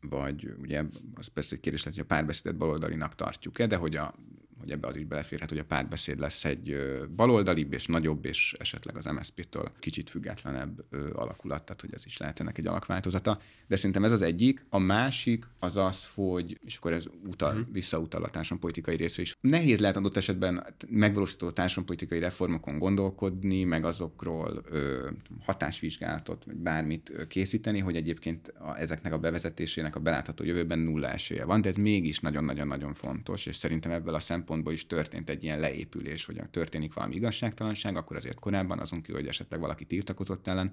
vagy 0.00 0.54
ugye 0.60 0.82
az 1.14 1.26
persze 1.26 1.54
egy 1.54 1.60
kérdés 1.60 1.84
lehet, 1.84 1.98
hogy 1.98 2.08
a 2.10 2.14
párbeszédet 2.14 2.58
baloldalinak 2.58 3.14
tartjuk-e, 3.14 3.66
de 3.66 3.76
hogy 3.76 3.96
a 3.96 4.14
hogy 4.60 4.70
ebbe 4.70 4.86
az 4.86 4.96
is 4.96 5.04
beleférhet, 5.04 5.48
hogy 5.48 5.58
a 5.58 5.64
párbeszéd 5.64 6.18
lesz 6.18 6.44
egy 6.44 6.76
baloldalibb 7.16 7.72
és 7.72 7.86
nagyobb, 7.86 8.24
és 8.24 8.54
esetleg 8.58 8.96
az 8.96 9.04
MSZP-től 9.04 9.72
kicsit 9.78 10.10
függetlenebb 10.10 10.84
alakulat, 11.12 11.64
tehát 11.64 11.80
hogy 11.80 11.94
ez 11.94 12.06
is 12.06 12.16
lehet 12.16 12.40
ennek 12.40 12.58
egy 12.58 12.66
alakváltozata. 12.66 13.40
De 13.66 13.76
szerintem 13.76 14.04
ez 14.04 14.12
az 14.12 14.22
egyik. 14.22 14.64
A 14.68 14.78
másik 14.78 15.46
az 15.58 15.76
az, 15.76 16.08
hogy, 16.14 16.58
és 16.64 16.76
akkor 16.76 16.92
ez 16.92 17.06
utal, 17.26 17.52
uh-huh. 17.52 17.72
visszautal 17.72 18.22
a 18.22 18.30
társadalompolitikai 18.30 18.96
részre 18.96 19.22
is. 19.22 19.36
Nehéz 19.40 19.80
lehet 19.80 19.96
adott 19.96 20.16
esetben 20.16 20.66
megvalósító 20.88 21.50
társadalompolitikai 21.50 22.18
reformokon 22.18 22.78
gondolkodni, 22.78 23.64
meg 23.64 23.84
azokról 23.84 24.62
ö, 24.70 25.08
hatásvizsgálatot, 25.44 26.44
vagy 26.44 26.56
bármit 26.56 27.26
készíteni, 27.28 27.78
hogy 27.78 27.96
egyébként 27.96 28.48
a, 28.48 28.78
ezeknek 28.78 29.12
a 29.12 29.18
bevezetésének 29.18 29.96
a 29.96 30.00
belátható 30.00 30.44
jövőben 30.44 30.78
nulla 30.78 31.08
esélye 31.08 31.44
van, 31.44 31.60
de 31.60 31.68
ez 31.68 31.76
mégis 31.76 32.18
nagyon-nagyon-nagyon 32.18 32.92
fontos, 32.92 33.46
és 33.46 33.56
szerintem 33.56 33.90
ebből 33.90 34.14
a 34.14 34.20
szempontból 34.48 34.72
is 34.72 34.86
történt 34.86 35.30
egy 35.30 35.42
ilyen 35.42 35.60
leépülés, 35.60 36.24
hogy 36.24 36.40
történik 36.50 36.94
valami 36.94 37.14
igazságtalanság, 37.14 37.96
akkor 37.96 38.16
azért 38.16 38.38
korábban 38.40 38.78
azon 38.78 39.00
kívül, 39.00 39.20
hogy 39.20 39.28
esetleg 39.28 39.60
valaki 39.60 39.84
tiltakozott 39.84 40.46
ellen, 40.46 40.72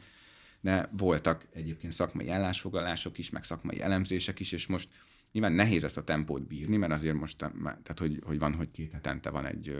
de 0.62 0.90
voltak 0.98 1.48
egyébként 1.54 1.94
szakmai 1.94 2.30
állásfoglalások 2.30 3.18
is, 3.18 3.30
meg 3.30 3.44
szakmai 3.44 3.82
elemzések 3.82 4.40
is, 4.40 4.52
és 4.52 4.68
most 4.68 4.90
nyilván 5.32 5.54
nehéz 5.54 5.84
ezt 5.84 5.98
a 5.98 6.04
tempót 6.04 6.48
bírni, 6.48 6.78
mert 6.78 6.94
azért 6.94 7.16
most, 7.16 7.38
tehát 7.38 8.00
hogy, 8.00 8.22
hogy 8.26 8.40
van, 8.40 8.54
hogy 8.54 8.72
két 8.72 8.92
hetente 8.92 9.30
van 9.30 9.46
egy, 9.46 9.76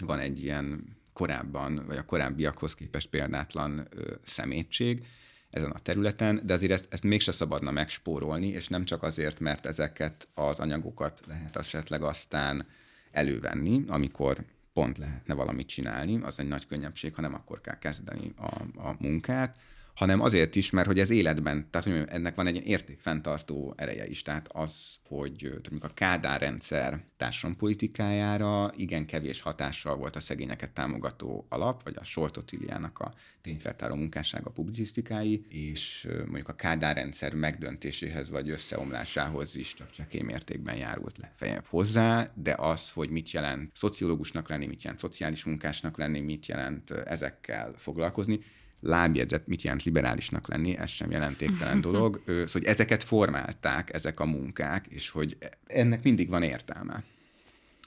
van 0.00 0.18
egy 0.18 0.42
ilyen 0.42 0.96
korábban, 1.12 1.84
vagy 1.86 1.96
a 1.96 2.04
korábbiakhoz 2.04 2.74
képest 2.74 3.08
példátlan 3.08 3.88
szemétség 4.24 5.06
ezen 5.50 5.70
a 5.70 5.78
területen, 5.78 6.40
de 6.44 6.52
azért 6.52 6.72
ezt, 6.72 6.86
ezt 6.90 7.02
mégse 7.02 7.32
szabadna 7.32 7.70
megspórolni, 7.70 8.48
és 8.48 8.68
nem 8.68 8.84
csak 8.84 9.02
azért, 9.02 9.40
mert 9.40 9.66
ezeket 9.66 10.28
az 10.34 10.58
anyagokat 10.58 11.20
lehet 11.26 11.56
esetleg 11.56 12.02
aztán 12.02 12.66
elővenni, 13.12 13.84
amikor 13.88 14.44
pont 14.72 14.98
lehetne 14.98 15.34
valamit 15.34 15.66
csinálni, 15.66 16.20
az 16.22 16.38
egy 16.38 16.48
nagy 16.48 16.66
könnyebbség, 16.66 17.14
ha 17.14 17.20
nem 17.20 17.34
akkor 17.34 17.60
kell 17.60 17.78
kezdeni 17.78 18.32
a, 18.36 18.62
a 18.88 18.96
munkát, 18.98 19.56
hanem 20.00 20.20
azért 20.20 20.56
is, 20.56 20.70
mert 20.70 20.86
hogy 20.86 20.98
ez 20.98 21.10
életben, 21.10 21.70
tehát 21.70 21.86
hogy 21.86 22.04
ennek 22.08 22.34
van 22.34 22.46
egy 22.46 22.66
értékfenntartó 22.66 23.74
ereje 23.76 24.06
is, 24.06 24.22
tehát 24.22 24.48
az, 24.52 24.96
hogy 25.08 25.50
tudjuk, 25.62 25.84
a 25.84 25.90
Kádár 25.94 26.40
rendszer 26.40 27.04
társadalompolitikájára 27.16 28.72
igen 28.76 29.06
kevés 29.06 29.40
hatással 29.40 29.96
volt 29.96 30.16
a 30.16 30.20
szegényeket 30.20 30.70
támogató 30.70 31.46
alap, 31.48 31.82
vagy 31.82 31.94
a 31.98 32.04
Soltotiliának 32.04 32.98
a 32.98 33.14
tényfeltáró 33.42 33.94
munkássága 33.94 34.50
publicisztikái, 34.50 35.44
és 35.48 36.08
mondjuk 36.24 36.48
a 36.48 36.54
Kádár 36.54 36.96
rendszer 36.96 37.34
megdöntéséhez 37.34 38.30
vagy 38.30 38.50
összeomlásához 38.50 39.56
is 39.56 39.74
csak 39.74 39.90
csekély 39.90 40.22
mértékben 40.22 40.76
járult 40.76 41.18
legfeljebb 41.18 41.64
hozzá, 41.66 42.32
de 42.34 42.54
az, 42.58 42.90
hogy 42.90 43.10
mit 43.10 43.30
jelent 43.30 43.70
szociológusnak 43.76 44.48
lenni, 44.48 44.66
mit 44.66 44.82
jelent 44.82 45.00
szociális 45.00 45.44
munkásnak 45.44 45.96
lenni, 45.96 46.20
mit 46.20 46.46
jelent 46.46 46.90
ezekkel 46.90 47.72
foglalkozni, 47.76 48.40
lábjegyzet, 48.80 49.46
mit 49.46 49.62
jelent 49.62 49.82
liberálisnak 49.82 50.48
lenni, 50.48 50.76
ez 50.76 50.90
sem 50.90 51.10
jelentéktelen 51.10 51.80
dolog. 51.90 52.22
Szóval, 52.26 52.46
hogy 52.52 52.64
ezeket 52.64 53.02
formálták, 53.02 53.92
ezek 53.92 54.20
a 54.20 54.24
munkák, 54.24 54.86
és 54.88 55.10
hogy 55.10 55.36
ennek 55.66 56.02
mindig 56.02 56.28
van 56.28 56.42
értelme. 56.42 57.04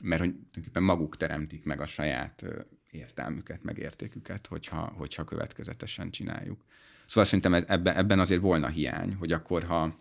Mert 0.02 0.22
hogy 0.22 0.32
tulajdonképpen 0.32 0.84
maguk 0.84 1.18
teremtik 1.18 1.64
meg 1.64 1.82
a 1.82 1.86
saját 1.86 2.46
értelmüket, 2.92 3.64
meg 3.64 3.78
értéküket, 3.78 4.48
hogyha, 4.48 4.94
hogyha 4.98 5.24
következetesen 5.24 6.12
csináljuk. 6.12 6.64
Szóval 7.06 7.26
szerintem 7.26 7.54
ebben, 7.54 7.96
ebben 7.96 8.20
azért 8.20 8.42
volna 8.42 8.68
hiány, 8.68 9.14
hogy 9.14 9.32
akkor, 9.32 9.64
ha 9.64 9.96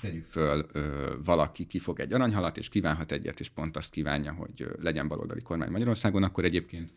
tegyük 0.00 0.26
föl, 0.30 0.66
ö, 0.72 1.14
valaki 1.24 1.66
kifog 1.66 2.00
egy 2.00 2.12
aranyhalat, 2.12 2.56
és 2.56 2.68
kívánhat 2.68 3.12
egyet, 3.12 3.40
és 3.40 3.48
pont 3.48 3.76
azt 3.76 3.90
kívánja, 3.90 4.32
hogy 4.32 4.66
legyen 4.80 5.08
baloldali 5.08 5.42
kormány 5.42 5.70
Magyarországon, 5.70 6.22
akkor 6.22 6.44
egyébként 6.44 6.92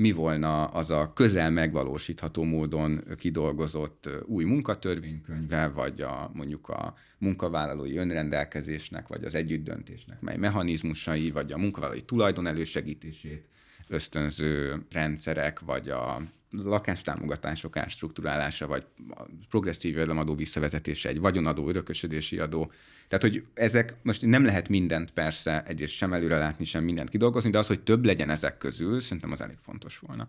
mi 0.00 0.12
volna 0.12 0.64
az 0.64 0.90
a 0.90 1.12
közel 1.12 1.50
megvalósítható 1.50 2.42
módon 2.42 3.04
kidolgozott 3.16 4.08
új 4.26 4.44
munkatörvénykönyve, 4.44 5.68
vagy 5.68 6.00
a, 6.00 6.30
mondjuk 6.34 6.68
a 6.68 6.94
munkavállalói 7.18 7.96
önrendelkezésnek, 7.96 9.08
vagy 9.08 9.24
az 9.24 9.34
együttdöntésnek, 9.34 10.20
mely 10.20 10.36
mechanizmusai, 10.36 11.30
vagy 11.30 11.52
a 11.52 11.58
munkavállalói 11.58 12.02
tulajdon 12.02 12.46
elősegítését 12.46 13.44
ösztönző 13.90 14.82
rendszerek, 14.90 15.60
vagy 15.60 15.88
a 15.88 16.22
lakástámogatások 16.50 17.76
átstruktúrálása, 17.76 18.66
vagy 18.66 18.84
a 19.10 19.22
progresszív 19.48 19.92
jövedelemadó 19.92 20.34
visszavezetése, 20.34 21.08
egy 21.08 21.20
vagyonadó, 21.20 21.68
örökösödési 21.68 22.38
adó. 22.38 22.72
Tehát, 23.08 23.24
hogy 23.24 23.44
ezek 23.54 23.96
most 24.02 24.22
nem 24.22 24.44
lehet 24.44 24.68
mindent 24.68 25.10
persze 25.10 25.62
egyrészt 25.66 25.92
sem 25.92 26.12
előre 26.12 26.56
sem 26.62 26.84
mindent 26.84 27.08
kidolgozni, 27.08 27.50
de 27.50 27.58
az, 27.58 27.66
hogy 27.66 27.80
több 27.80 28.04
legyen 28.04 28.30
ezek 28.30 28.58
közül, 28.58 29.00
szerintem 29.00 29.32
az 29.32 29.40
elég 29.40 29.58
fontos 29.62 29.98
volna. 29.98 30.28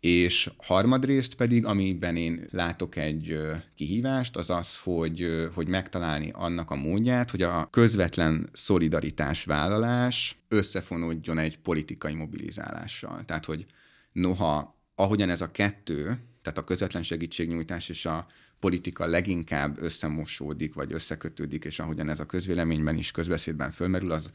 És 0.00 0.50
harmadrészt 0.56 1.34
pedig, 1.34 1.64
amiben 1.64 2.16
én 2.16 2.48
látok 2.50 2.96
egy 2.96 3.38
kihívást, 3.74 4.36
az 4.36 4.50
az, 4.50 4.78
hogy, 4.78 5.48
hogy 5.54 5.68
megtalálni 5.68 6.30
annak 6.34 6.70
a 6.70 6.74
módját, 6.74 7.30
hogy 7.30 7.42
a 7.42 7.68
közvetlen 7.70 8.48
szolidaritás 8.52 9.44
vállalás 9.44 10.38
összefonódjon 10.48 11.38
egy 11.38 11.58
politikai 11.58 12.14
mobilizálással. 12.14 13.24
Tehát, 13.24 13.44
hogy 13.44 13.66
noha 14.12 14.76
ahogyan 14.94 15.30
ez 15.30 15.40
a 15.40 15.50
kettő, 15.50 16.18
tehát 16.42 16.58
a 16.58 16.64
közvetlen 16.64 17.02
segítségnyújtás 17.02 17.88
és 17.88 18.06
a 18.06 18.26
politika 18.60 19.06
leginkább 19.06 19.82
összemosódik, 19.82 20.74
vagy 20.74 20.92
összekötődik, 20.92 21.64
és 21.64 21.78
ahogyan 21.78 22.08
ez 22.08 22.20
a 22.20 22.26
közvéleményben 22.26 22.96
is, 22.98 23.10
közbeszédben 23.10 23.70
fölmerül, 23.70 24.10
az, 24.10 24.30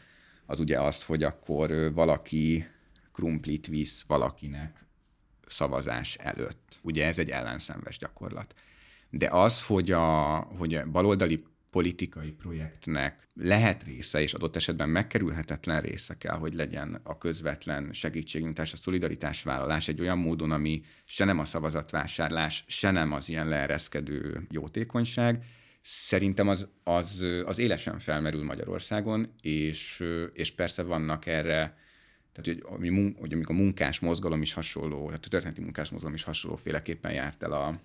az 0.45 0.59
ugye 0.59 0.79
az, 0.79 1.03
hogy 1.03 1.23
akkor 1.23 1.93
valaki 1.93 2.67
krumplit 3.11 3.67
visz 3.67 4.03
valakinek 4.03 4.85
szavazás 5.51 6.15
előtt. 6.15 6.79
Ugye 6.81 7.05
ez 7.05 7.19
egy 7.19 7.29
ellenszenves 7.29 7.97
gyakorlat. 7.97 8.53
De 9.09 9.27
az, 9.31 9.65
hogy 9.65 9.91
a, 9.91 10.35
hogy 10.35 10.75
a 10.75 10.91
baloldali 10.91 11.43
politikai 11.69 12.31
projektnek 12.31 13.27
lehet 13.33 13.83
része, 13.83 14.21
és 14.21 14.33
adott 14.33 14.55
esetben 14.55 14.89
megkerülhetetlen 14.89 15.81
része 15.81 16.17
kell, 16.17 16.37
hogy 16.37 16.53
legyen 16.53 16.99
a 17.03 17.17
közvetlen 17.17 17.89
segítségnyújtás, 17.93 18.73
a 18.73 18.77
szolidaritás 18.77 19.43
vállalás 19.43 19.87
egy 19.87 20.01
olyan 20.01 20.17
módon, 20.17 20.51
ami 20.51 20.81
se 21.05 21.25
nem 21.25 21.39
a 21.39 21.45
szavazatvásárlás, 21.45 22.63
se 22.67 22.91
nem 22.91 23.11
az 23.11 23.29
ilyen 23.29 23.47
leereszkedő 23.47 24.47
jótékonyság, 24.49 25.45
Szerintem 25.83 26.47
az, 26.47 26.67
az, 26.83 27.25
az 27.45 27.59
élesen 27.59 27.99
felmerül 27.99 28.43
Magyarországon, 28.43 29.33
és, 29.41 30.03
és 30.33 30.51
persze 30.51 30.83
vannak 30.83 31.25
erre 31.25 31.77
tehát, 32.33 32.61
hogy, 32.63 33.13
hogy 33.19 33.33
amikor 33.33 33.55
a 33.55 33.57
munkás 33.57 33.99
mozgalom 33.99 34.41
is 34.41 34.53
hasonló, 34.53 35.05
tehát 35.05 35.25
a 35.25 35.29
történeti 35.29 35.61
munkás 35.61 35.89
mozgalom 35.89 36.15
is 36.15 36.23
hasonlóféleképpen 36.23 37.11
járt 37.13 37.43
el 37.43 37.51
a, 37.51 37.79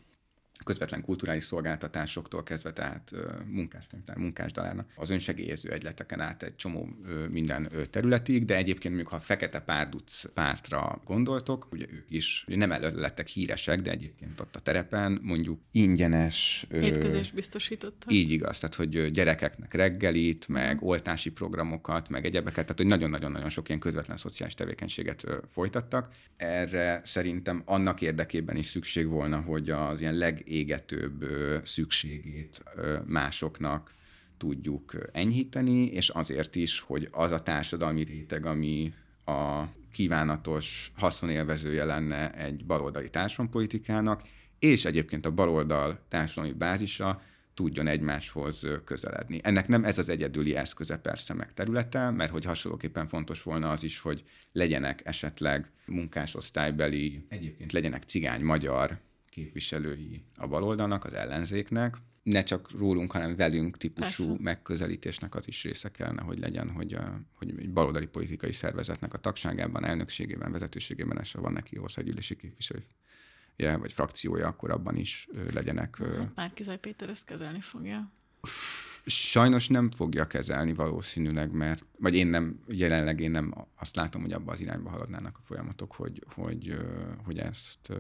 közvetlen 0.65 1.03
kulturális 1.03 1.45
szolgáltatásoktól 1.45 2.43
kezdve, 2.43 2.73
tehát 2.73 3.13
munkáskönyvtár, 3.47 4.17
munkásdalárnak, 4.17 4.91
az 4.95 5.11
önsegélyező 5.11 5.71
egyleteken 5.71 6.21
át 6.21 6.43
egy 6.43 6.57
csomó 6.57 6.89
minden 7.31 7.69
területig, 7.91 8.45
de 8.45 8.57
egyébként 8.57 8.95
mondjuk, 8.95 9.13
ha 9.13 9.21
Fekete 9.21 9.61
Párduc 9.61 10.33
pártra 10.35 11.03
gondoltok, 11.05 11.69
ugye 11.73 11.87
ők 11.91 12.05
is 12.09 12.45
ugye 12.47 12.57
nem 12.57 12.73
előtt 12.73 12.95
lettek 12.95 13.27
híresek, 13.27 13.81
de 13.81 13.91
egyébként 13.91 14.41
ott 14.41 14.57
a 14.57 14.61
terepen 14.61 15.19
mondjuk 15.23 15.61
ingyenes... 15.71 16.67
Étkezést 16.73 17.35
biztosítottak. 17.35 18.13
Így 18.13 18.31
igaz, 18.31 18.59
tehát 18.59 18.75
hogy 18.75 19.11
gyerekeknek 19.11 19.75
reggelit, 19.75 20.49
meg 20.49 20.83
oltási 20.83 21.31
programokat, 21.31 22.09
meg 22.09 22.25
egyebeket, 22.25 22.63
tehát 22.63 22.77
hogy 22.77 22.87
nagyon-nagyon-nagyon 22.87 23.51
sok 23.51 23.69
ilyen 23.69 23.81
közvetlen 23.81 24.17
szociális 24.17 24.55
tevékenységet 24.55 25.27
folytattak. 25.49 26.09
Erre 26.37 27.01
szerintem 27.05 27.63
annak 27.65 28.01
érdekében 28.01 28.57
is 28.57 28.67
szükség 28.67 29.07
volna, 29.07 29.41
hogy 29.41 29.71
az 29.71 30.01
ilyen 30.01 30.15
leg 30.15 30.43
legégetőbb 30.47 31.25
szükségét 31.65 32.63
másoknak 33.07 33.95
tudjuk 34.37 34.93
enyhíteni, 35.13 35.87
és 35.87 36.09
azért 36.09 36.55
is, 36.57 36.81
hogy 36.81 37.09
az 37.11 37.31
a 37.31 37.43
társadalmi 37.43 38.03
réteg, 38.03 38.47
ami 38.47 38.95
a 39.25 39.65
kívánatos 39.93 40.93
haszonélvezője 40.97 41.85
lenne 41.85 42.33
egy 42.33 42.65
baloldali 42.65 43.11
társadalompolitikának, 43.11 44.23
és 44.59 44.85
egyébként 44.85 45.27
a 45.27 45.31
baloldal 45.31 45.99
társadalmi 46.09 46.57
bázisa 46.57 47.23
tudjon 47.55 47.87
egymáshoz 47.87 48.67
közeledni. 48.85 49.41
Ennek 49.43 49.69
nem 49.69 49.85
ez 49.85 49.99
az 49.99 50.09
egyedüli 50.09 50.57
eszköze 50.57 50.97
persze 50.97 51.35
meg 51.35 51.55
területe, 51.55 52.11
mert 52.11 52.31
hogy 52.31 52.45
hasonlóképpen 52.45 53.09
fontos 53.09 53.43
volna 53.43 53.71
az 53.71 53.83
is, 53.83 53.99
hogy 53.99 54.23
legyenek 54.53 55.01
esetleg 55.05 55.71
munkásosztálybeli, 55.87 57.27
egyébként 57.29 57.73
legyenek 57.73 58.03
cigány-magyar 58.03 58.99
képviselői 59.37 60.25
a 60.37 60.47
baloldalnak, 60.47 61.05
az 61.05 61.13
ellenzéknek. 61.13 61.97
Ne 62.23 62.43
csak 62.43 62.71
rólunk, 62.71 63.13
hanem 63.13 63.37
velünk 63.37 63.77
típusú 63.77 64.27
Persze. 64.27 64.43
megközelítésnek 64.43 65.35
az 65.35 65.49
is 65.49 65.63
része 65.63 65.91
kellene, 65.91 66.23
hogy 66.23 66.39
legyen, 66.39 66.71
hogy, 66.71 66.93
a, 66.95 67.21
hogy 67.35 67.55
egy 67.59 67.71
baloldali 67.71 68.07
politikai 68.07 68.53
szervezetnek 68.53 69.15
a 69.15 69.19
tagságában, 69.19 69.85
elnökségében, 69.85 70.53
vezetőségében, 70.53 71.19
és 71.21 71.33
van 71.33 71.53
neki 71.53 71.79
országgyűlési 71.79 72.37
képviselő 72.37 72.83
ja, 73.57 73.79
vagy 73.79 73.93
frakciója, 73.93 74.47
akkor 74.47 74.71
abban 74.71 74.97
is 74.97 75.29
legyenek. 75.53 76.03
Márkizaj 76.35 76.79
Péter 76.79 77.09
ezt 77.09 77.25
kezelni 77.25 77.61
fogja. 77.61 78.13
Sajnos 79.07 79.69
nem 79.69 79.91
fogja 79.91 80.27
kezelni 80.27 80.75
valószínűleg, 80.75 81.51
mert, 81.51 81.85
vagy 81.99 82.15
én 82.15 82.27
nem, 82.27 82.61
jelenleg 82.69 83.21
én 83.21 83.31
nem 83.31 83.55
azt 83.75 83.97
látom, 83.97 84.23
hogy 84.23 84.33
abba 84.33 84.53
az 84.53 84.61
irányba 84.61 84.91
haladnának 84.91 85.39
a 85.39 85.45
folyamatok, 85.45 85.93
hogy, 85.93 86.25
hogy, 86.35 86.77
hogy 87.25 87.39
ezt 87.39 87.93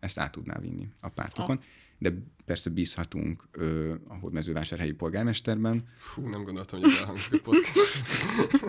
ezt 0.00 0.18
át 0.18 0.32
tudná 0.32 0.58
vinni 0.58 0.88
a 1.00 1.08
pártokon. 1.08 1.56
Ha. 1.56 1.62
De 1.98 2.12
persze 2.44 2.70
bízhatunk 2.70 3.48
ö, 3.52 3.94
a 4.08 4.30
mezővásárhelyi 4.30 4.92
polgármesterben. 4.92 5.82
Fú, 5.96 6.28
nem 6.28 6.44
gondoltam, 6.44 6.80
hogy 6.80 6.90
elhangzik 7.00 7.32
a 7.32 7.38
podcast. 7.42 7.78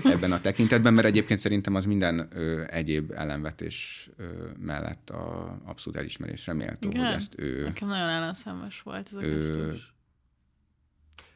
Ebben 0.15 0.31
a 0.31 0.41
tekintetben, 0.41 0.93
mert 0.93 1.07
egyébként 1.07 1.39
szerintem 1.39 1.76
az 1.76 1.85
minden 1.85 2.27
ö, 2.34 2.64
egyéb 2.68 3.11
ellenvetés 3.11 4.10
ö, 4.18 4.26
mellett 4.60 5.10
a 5.10 5.57
abszolút 5.65 5.99
elismerésre 5.99 6.53
méltó, 6.53 6.89
Igen? 6.89 7.06
hogy 7.06 7.15
ezt 7.15 7.34
ő... 7.38 7.64
Nekem 7.64 7.88
nagyon 7.88 8.10
ellenszemes 8.10 8.81
volt 8.81 9.07
ez 9.07 9.14
a 9.14 9.23
ö, 9.23 9.73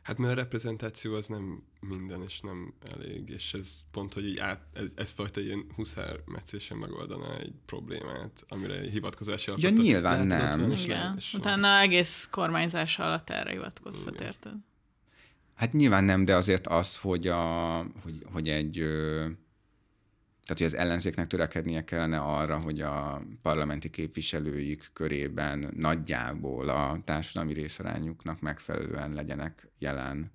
Hát 0.04 0.18
mert 0.18 0.32
a 0.32 0.36
reprezentáció 0.36 1.16
az 1.16 1.28
nem 1.28 1.64
minden, 1.80 2.22
és 2.22 2.40
nem 2.40 2.74
elég, 2.96 3.30
és 3.30 3.54
ez 3.54 3.82
pont, 3.92 4.14
hogy 4.14 4.26
így 4.26 4.38
át, 4.38 4.62
ez, 4.74 4.86
ez 4.96 5.12
fajta 5.12 5.40
ilyen 5.42 5.66
huszár 5.76 6.20
meccésen 6.26 6.78
megoldaná 6.78 7.38
egy 7.38 7.54
problémát, 7.66 8.46
amire 8.48 8.90
hivatkozási 8.90 9.50
alapot. 9.50 9.70
Ja, 9.70 9.84
nyilván 9.84 10.28
nem. 10.28 10.72
És 10.72 10.84
Igen. 10.84 11.14
És 11.18 11.34
Utána 11.34 11.80
egész 11.80 12.28
kormányzás 12.32 13.00
alatt 13.00 13.30
erre 13.30 13.52
hivatkozhat, 13.52 14.22
érted? 14.22 14.54
Hát 15.56 15.74
nyilván 15.74 16.04
nem, 16.04 16.26
de 16.26 16.36
azért 16.36 16.68
az, 16.68 16.98
hogy, 16.98 17.28
a, 17.28 17.78
hogy, 17.78 18.26
hogy 18.32 18.50
egy 18.50 18.86
tehát, 20.46 20.58
hogy 20.58 20.64
az 20.64 20.76
ellenzéknek 20.76 21.28
törekednie 21.28 21.84
kellene 21.84 22.18
arra, 22.18 22.60
hogy 22.60 22.82
a 22.82 23.26
parlamenti 23.42 23.90
képviselőik 23.90 24.90
körében 24.94 25.72
nagyjából 25.76 26.70
a 26.70 27.02
társadalmi 27.06 27.54
részarányuknak 27.54 28.42
megfelelően 28.42 29.14
legyenek 29.14 29.68
jelen 29.80 30.32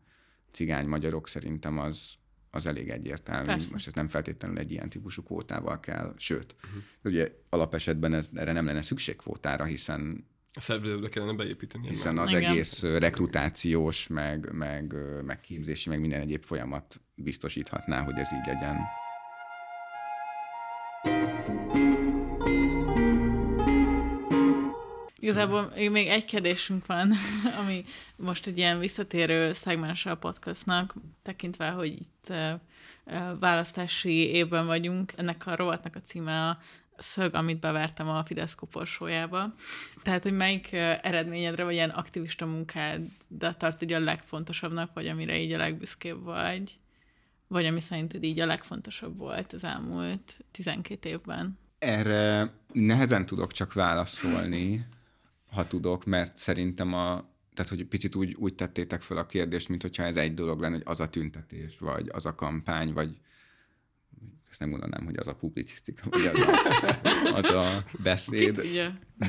cigány 0.51 0.87
magyarok, 0.87 1.29
szerintem 1.29 1.79
az, 1.79 2.15
az 2.51 2.67
elég 2.67 2.89
egyértelmű. 2.89 3.47
Persze. 3.47 3.69
Most 3.73 3.87
ez 3.87 3.93
nem 3.93 4.09
feltétlenül 4.09 4.59
egy 4.59 4.71
ilyen 4.71 4.89
típusú 4.89 5.23
kvótával 5.23 5.81
kell, 5.81 6.15
sőt, 6.17 6.55
uh-huh. 6.65 6.83
ugye 7.05 7.33
alapesetben 7.49 8.15
ez, 8.15 8.29
erre 8.35 8.53
nem 8.53 8.67
lenne 8.67 8.83
szükség 8.83 9.17
kvótára, 9.17 9.65
hiszen 9.65 10.27
a 10.53 10.61
szervezetbe 10.61 11.09
kellene 11.09 11.33
beépíteni. 11.33 11.89
Hiszen 11.89 12.19
az 12.19 12.31
Igen. 12.31 12.51
egész 12.51 12.83
rekrutációs, 12.83 14.07
meg, 14.07 14.53
meg, 14.53 14.95
meg 15.25 15.41
képzési, 15.41 15.89
meg 15.89 16.01
minden 16.01 16.21
egyéb 16.21 16.43
folyamat 16.43 17.01
biztosíthatná, 17.15 18.03
hogy 18.03 18.19
ez 18.19 18.33
így 18.33 18.47
legyen. 18.47 18.77
Igazából 25.29 25.73
még 25.91 26.09
egy 26.09 26.25
kérdésünk 26.25 26.87
van, 26.87 27.13
ami 27.61 27.85
most 28.17 28.47
egy 28.47 28.59
ilyen 28.59 28.79
visszatérő 28.79 29.53
szegmens 29.53 30.07
a 30.07 30.17
podcastnak, 30.17 30.95
tekintve, 31.23 31.69
hogy 31.69 31.93
itt 31.93 32.33
választási 33.41 34.29
évben 34.29 34.67
vagyunk. 34.67 35.13
Ennek 35.17 35.47
a 35.47 35.57
rovatnak 35.57 35.97
a 35.97 36.01
címe 36.01 36.49
a 36.49 36.59
szög, 36.99 37.35
amit 37.35 37.61
bevertem 37.61 38.09
a 38.09 38.25
Fidesz 38.25 38.55
koporsójába. 38.55 39.55
Tehát, 40.03 40.23
hogy 40.23 40.33
melyik 40.33 40.73
eredményedre, 41.03 41.65
vagy 41.65 41.75
ilyen 41.75 41.91
aktivista 41.91 42.47
munkád 42.47 43.07
de 43.29 43.53
tart 43.53 43.83
így 43.83 43.93
a 43.93 43.99
legfontosabbnak, 43.99 44.91
vagy 44.95 45.07
amire 45.07 45.41
így 45.41 45.53
a 45.53 45.57
legbüszkébb 45.57 46.23
vagy? 46.23 46.77
Vagy 47.47 47.67
ami 47.67 47.81
szerinted 47.81 48.25
így 48.25 48.41
a 48.41 48.47
legfontosabb 48.47 49.17
volt 49.17 49.53
az 49.53 49.65
elmúlt 49.65 50.39
12 50.51 51.09
évben? 51.09 51.59
Erre 51.79 52.53
nehezen 52.73 53.27
tudok 53.27 53.53
csak 53.53 53.73
válaszolni, 53.73 54.87
ha 55.51 55.67
tudok, 55.67 56.05
mert 56.05 56.37
szerintem 56.37 56.95
a, 56.95 57.31
tehát 57.55 57.71
hogy 57.71 57.85
picit 57.85 58.15
úgy, 58.15 58.35
úgy 58.39 58.55
tettétek 58.55 59.03
fel 59.03 59.17
a 59.17 59.27
kérdést, 59.27 59.69
mint 59.69 59.83
hogyha 59.83 60.03
ez 60.03 60.17
egy 60.17 60.35
dolog 60.35 60.61
lenne, 60.61 60.75
hogy 60.75 60.85
az 60.87 61.01
a 61.01 61.09
tüntetés, 61.09 61.79
vagy 61.79 62.09
az 62.13 62.27
a 62.27 62.35
kampány, 62.35 62.93
vagy 62.93 63.17
ezt 64.51 64.61
nem 64.61 64.69
mondanám, 64.69 65.05
hogy 65.05 65.17
az 65.17 65.27
a 65.27 65.35
publicisztika, 65.35 66.03
vagy 66.11 66.31
az 66.33 66.41
a, 66.41 67.35
az 67.35 67.51
a 67.51 67.85
beszéd. 68.03 68.63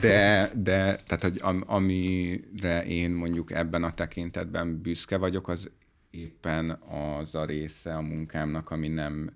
De, 0.02 0.52
de 0.56 0.96
tehát, 0.96 1.22
hogy 1.22 1.40
am, 1.42 1.64
amire 1.68 2.86
én 2.86 3.12
mondjuk 3.12 3.52
ebben 3.52 3.84
a 3.84 3.94
tekintetben 3.94 4.82
büszke 4.82 5.18
vagyok, 5.18 5.48
az 5.48 5.72
éppen 6.10 6.70
az 6.72 7.36
a 7.36 7.46
része 7.46 7.96
a 7.96 8.02
munkámnak, 8.02 8.70
ami 8.70 8.88
nem 8.88 9.32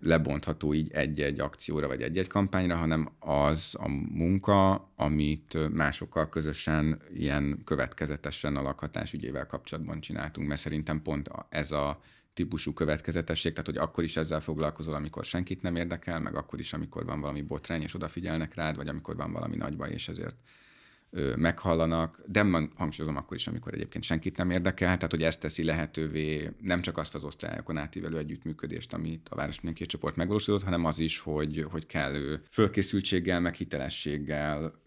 lebontható 0.00 0.74
így 0.74 0.90
egy-egy 0.92 1.40
akcióra 1.40 1.86
vagy 1.86 2.02
egy-egy 2.02 2.26
kampányra, 2.26 2.76
hanem 2.76 3.08
az 3.18 3.76
a 3.78 3.88
munka, 4.12 4.88
amit 4.96 5.72
másokkal 5.72 6.28
közösen 6.28 7.00
ilyen 7.14 7.62
következetesen 7.64 8.56
a 8.56 8.62
lakhatás 8.62 9.12
ügyével 9.12 9.46
kapcsolatban 9.46 10.00
csináltunk, 10.00 10.48
mert 10.48 10.60
szerintem 10.60 11.02
pont 11.02 11.30
ez 11.48 11.70
a 11.70 12.00
típusú 12.34 12.72
következetesség, 12.72 13.52
tehát 13.52 13.66
hogy 13.66 13.76
akkor 13.76 14.04
is 14.04 14.16
ezzel 14.16 14.40
foglalkozol, 14.40 14.94
amikor 14.94 15.24
senkit 15.24 15.62
nem 15.62 15.76
érdekel, 15.76 16.20
meg 16.20 16.34
akkor 16.34 16.58
is, 16.58 16.72
amikor 16.72 17.04
van 17.04 17.20
valami 17.20 17.42
botrány, 17.42 17.82
és 17.82 17.94
odafigyelnek 17.94 18.54
rád, 18.54 18.76
vagy 18.76 18.88
amikor 18.88 19.16
van 19.16 19.32
valami 19.32 19.56
nagy 19.56 19.76
baj, 19.76 19.90
és 19.90 20.08
ezért 20.08 20.36
meghallanak, 21.36 22.20
de 22.26 22.46
hangsúlyozom 22.74 23.16
akkor 23.16 23.36
is, 23.36 23.46
amikor 23.46 23.74
egyébként 23.74 24.04
senkit 24.04 24.36
nem 24.36 24.50
érdekel, 24.50 24.94
tehát 24.96 25.10
hogy 25.10 25.22
ez 25.22 25.38
teszi 25.38 25.64
lehetővé 25.64 26.50
nem 26.60 26.80
csak 26.80 26.98
azt 26.98 27.14
az 27.14 27.24
osztályokon 27.24 27.76
átívelő 27.76 28.18
együttműködést, 28.18 28.92
amit 28.92 29.28
a 29.30 29.36
Város 29.36 29.60
Mindenki 29.60 29.86
csoport 29.86 30.16
megvalósított, 30.16 30.62
hanem 30.62 30.84
az 30.84 30.98
is, 30.98 31.18
hogy, 31.18 31.66
hogy 31.70 31.86
kellő 31.86 32.42
fölkészültséggel, 32.50 33.40
meg 33.40 33.54
hitelességgel 33.54 34.80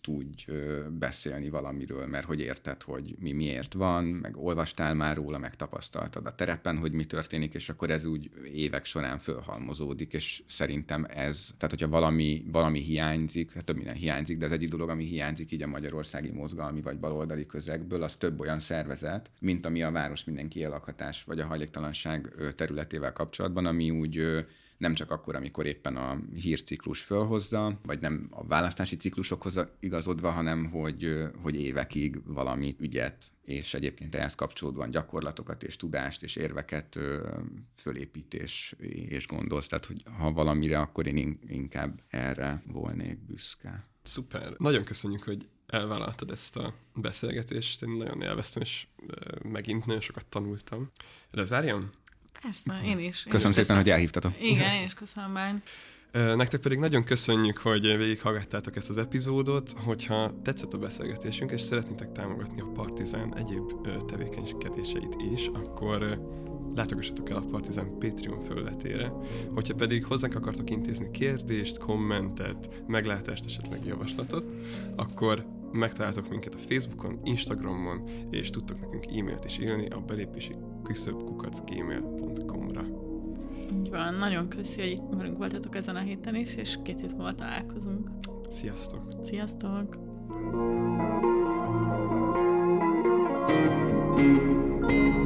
tudj 0.00 0.44
beszélni 0.90 1.48
valamiről, 1.48 2.06
mert 2.06 2.26
hogy 2.26 2.40
érted, 2.40 2.82
hogy 2.82 3.14
mi 3.18 3.32
miért 3.32 3.72
van, 3.72 4.04
meg 4.04 4.36
olvastál 4.36 4.94
már 4.94 5.16
róla, 5.16 5.38
meg 5.38 5.56
tapasztaltad 5.56 6.26
a 6.26 6.34
terepen, 6.34 6.78
hogy 6.78 6.92
mi 6.92 7.04
történik, 7.04 7.54
és 7.54 7.68
akkor 7.68 7.90
ez 7.90 8.04
úgy 8.04 8.30
évek 8.52 8.84
során 8.84 9.18
fölhalmozódik, 9.18 10.12
és 10.12 10.42
szerintem 10.46 11.04
ez, 11.04 11.46
tehát 11.56 11.70
hogyha 11.70 11.88
valami, 11.88 12.44
valami 12.52 12.80
hiányzik, 12.80 13.52
hát 13.52 13.64
több 13.64 13.76
minden 13.76 13.94
hiányzik, 13.94 14.38
de 14.38 14.44
az 14.44 14.52
egyik 14.52 14.68
dolog, 14.68 14.88
ami 14.88 15.04
hiányzik 15.04 15.52
így 15.52 15.62
a 15.62 15.66
magyarországi 15.66 16.30
mozgalmi 16.30 16.80
vagy 16.80 16.98
baloldali 16.98 17.46
közegből, 17.46 18.02
az 18.02 18.16
több 18.16 18.40
olyan 18.40 18.60
szervezet, 18.60 19.30
mint 19.40 19.66
ami 19.66 19.82
a 19.82 19.90
város 19.90 20.24
mindenki 20.24 20.62
elakhatás 20.62 21.24
vagy 21.24 21.40
a 21.40 21.46
hajléktalanság 21.46 22.34
területével 22.56 23.12
kapcsolatban, 23.12 23.66
ami 23.66 23.90
úgy 23.90 24.46
nem 24.78 24.94
csak 24.94 25.10
akkor, 25.10 25.34
amikor 25.34 25.66
éppen 25.66 25.96
a 25.96 26.20
hírciklus 26.34 27.00
fölhozza, 27.00 27.78
vagy 27.82 28.00
nem 28.00 28.28
a 28.30 28.46
választási 28.46 28.96
ciklusokhoz 28.96 29.60
igazodva, 29.80 30.30
hanem 30.30 30.70
hogy, 30.70 31.22
hogy 31.42 31.60
évekig 31.60 32.20
valami 32.24 32.76
ügyet 32.78 33.32
és 33.48 33.74
egyébként 33.74 34.14
ehhez 34.14 34.34
kapcsolódóan 34.34 34.90
gyakorlatokat 34.90 35.62
és 35.62 35.76
tudást 35.76 36.22
és 36.22 36.36
érveket 36.36 36.98
fölépít 37.74 38.34
és, 38.34 38.74
és 39.08 39.26
gondolsz. 39.26 39.66
Tehát, 39.66 39.84
hogy 39.84 40.04
ha 40.18 40.32
valamire, 40.32 40.78
akkor 40.78 41.06
én 41.06 41.38
inkább 41.48 42.00
erre 42.08 42.62
volnék 42.66 43.18
büszke. 43.18 43.86
Szuper. 44.02 44.54
Nagyon 44.58 44.84
köszönjük, 44.84 45.22
hogy 45.22 45.48
elvállaltad 45.66 46.30
ezt 46.30 46.56
a 46.56 46.74
beszélgetést. 46.94 47.82
Én 47.82 47.90
nagyon 47.90 48.22
élveztem, 48.22 48.62
és 48.62 48.86
megint 49.42 49.86
nagyon 49.86 50.02
sokat 50.02 50.26
tanultam. 50.26 50.90
Lezárjam? 51.30 51.90
Persze, 52.42 52.80
én 52.84 52.98
is. 52.98 53.26
Én 53.26 53.32
köszönöm 53.32 53.50
is 53.50 53.56
szépen, 53.56 53.76
hogy 53.76 53.90
elhívtatok. 53.90 54.42
Igen, 54.42 54.74
én 54.74 54.84
is 54.84 54.94
köszönöm, 54.94 55.32
Bány. 55.32 55.62
Nektek 56.12 56.60
pedig 56.60 56.78
nagyon 56.78 57.04
köszönjük, 57.04 57.58
hogy 57.58 57.96
végighallgattátok 57.96 58.76
ezt 58.76 58.90
az 58.90 58.98
epizódot. 58.98 59.72
Hogyha 59.84 60.40
tetszett 60.42 60.72
a 60.72 60.78
beszélgetésünk, 60.78 61.50
és 61.50 61.60
szeretnétek 61.60 62.12
támogatni 62.12 62.60
a 62.60 62.66
Partizán 62.66 63.36
egyéb 63.36 63.72
tevékenykedéseit 64.06 65.16
is, 65.32 65.46
akkor 65.46 66.20
látogassatok 66.74 67.30
el 67.30 67.36
a 67.36 67.46
Partizán 67.50 67.98
Patreon 67.98 68.40
felületére. 68.40 69.12
Hogyha 69.54 69.74
pedig 69.74 70.04
hozzánk 70.04 70.34
akartok 70.34 70.70
intézni 70.70 71.10
kérdést, 71.10 71.78
kommentet, 71.78 72.82
meglátást, 72.86 73.44
esetleg 73.44 73.84
javaslatot, 73.86 74.44
akkor 74.96 75.46
megtaláltok 75.72 76.28
minket 76.28 76.54
a 76.54 76.58
Facebookon, 76.58 77.20
Instagramon, 77.24 78.08
és 78.30 78.50
tudtok 78.50 78.80
nekünk 78.80 79.06
e-mailt 79.06 79.44
is 79.44 79.58
írni 79.58 79.86
a 79.86 79.98
belépési 79.98 80.54
küszöbkukacgmail.com-ra. 80.88 82.84
Így 83.72 83.90
van, 83.90 84.14
nagyon 84.14 84.48
köszi, 84.48 84.80
hogy 84.80 84.90
itt 84.90 85.02
velünk 85.10 85.38
voltatok 85.38 85.76
ezen 85.76 85.96
a 85.96 86.00
héten 86.00 86.34
is, 86.34 86.54
és 86.54 86.78
két 86.82 87.00
hét 87.00 87.12
múlva 87.12 87.34
találkozunk. 87.34 88.10
Sziasztok! 88.50 89.02
Sziasztok! 89.22 90.06
thank 94.18 94.90
you 94.90 95.17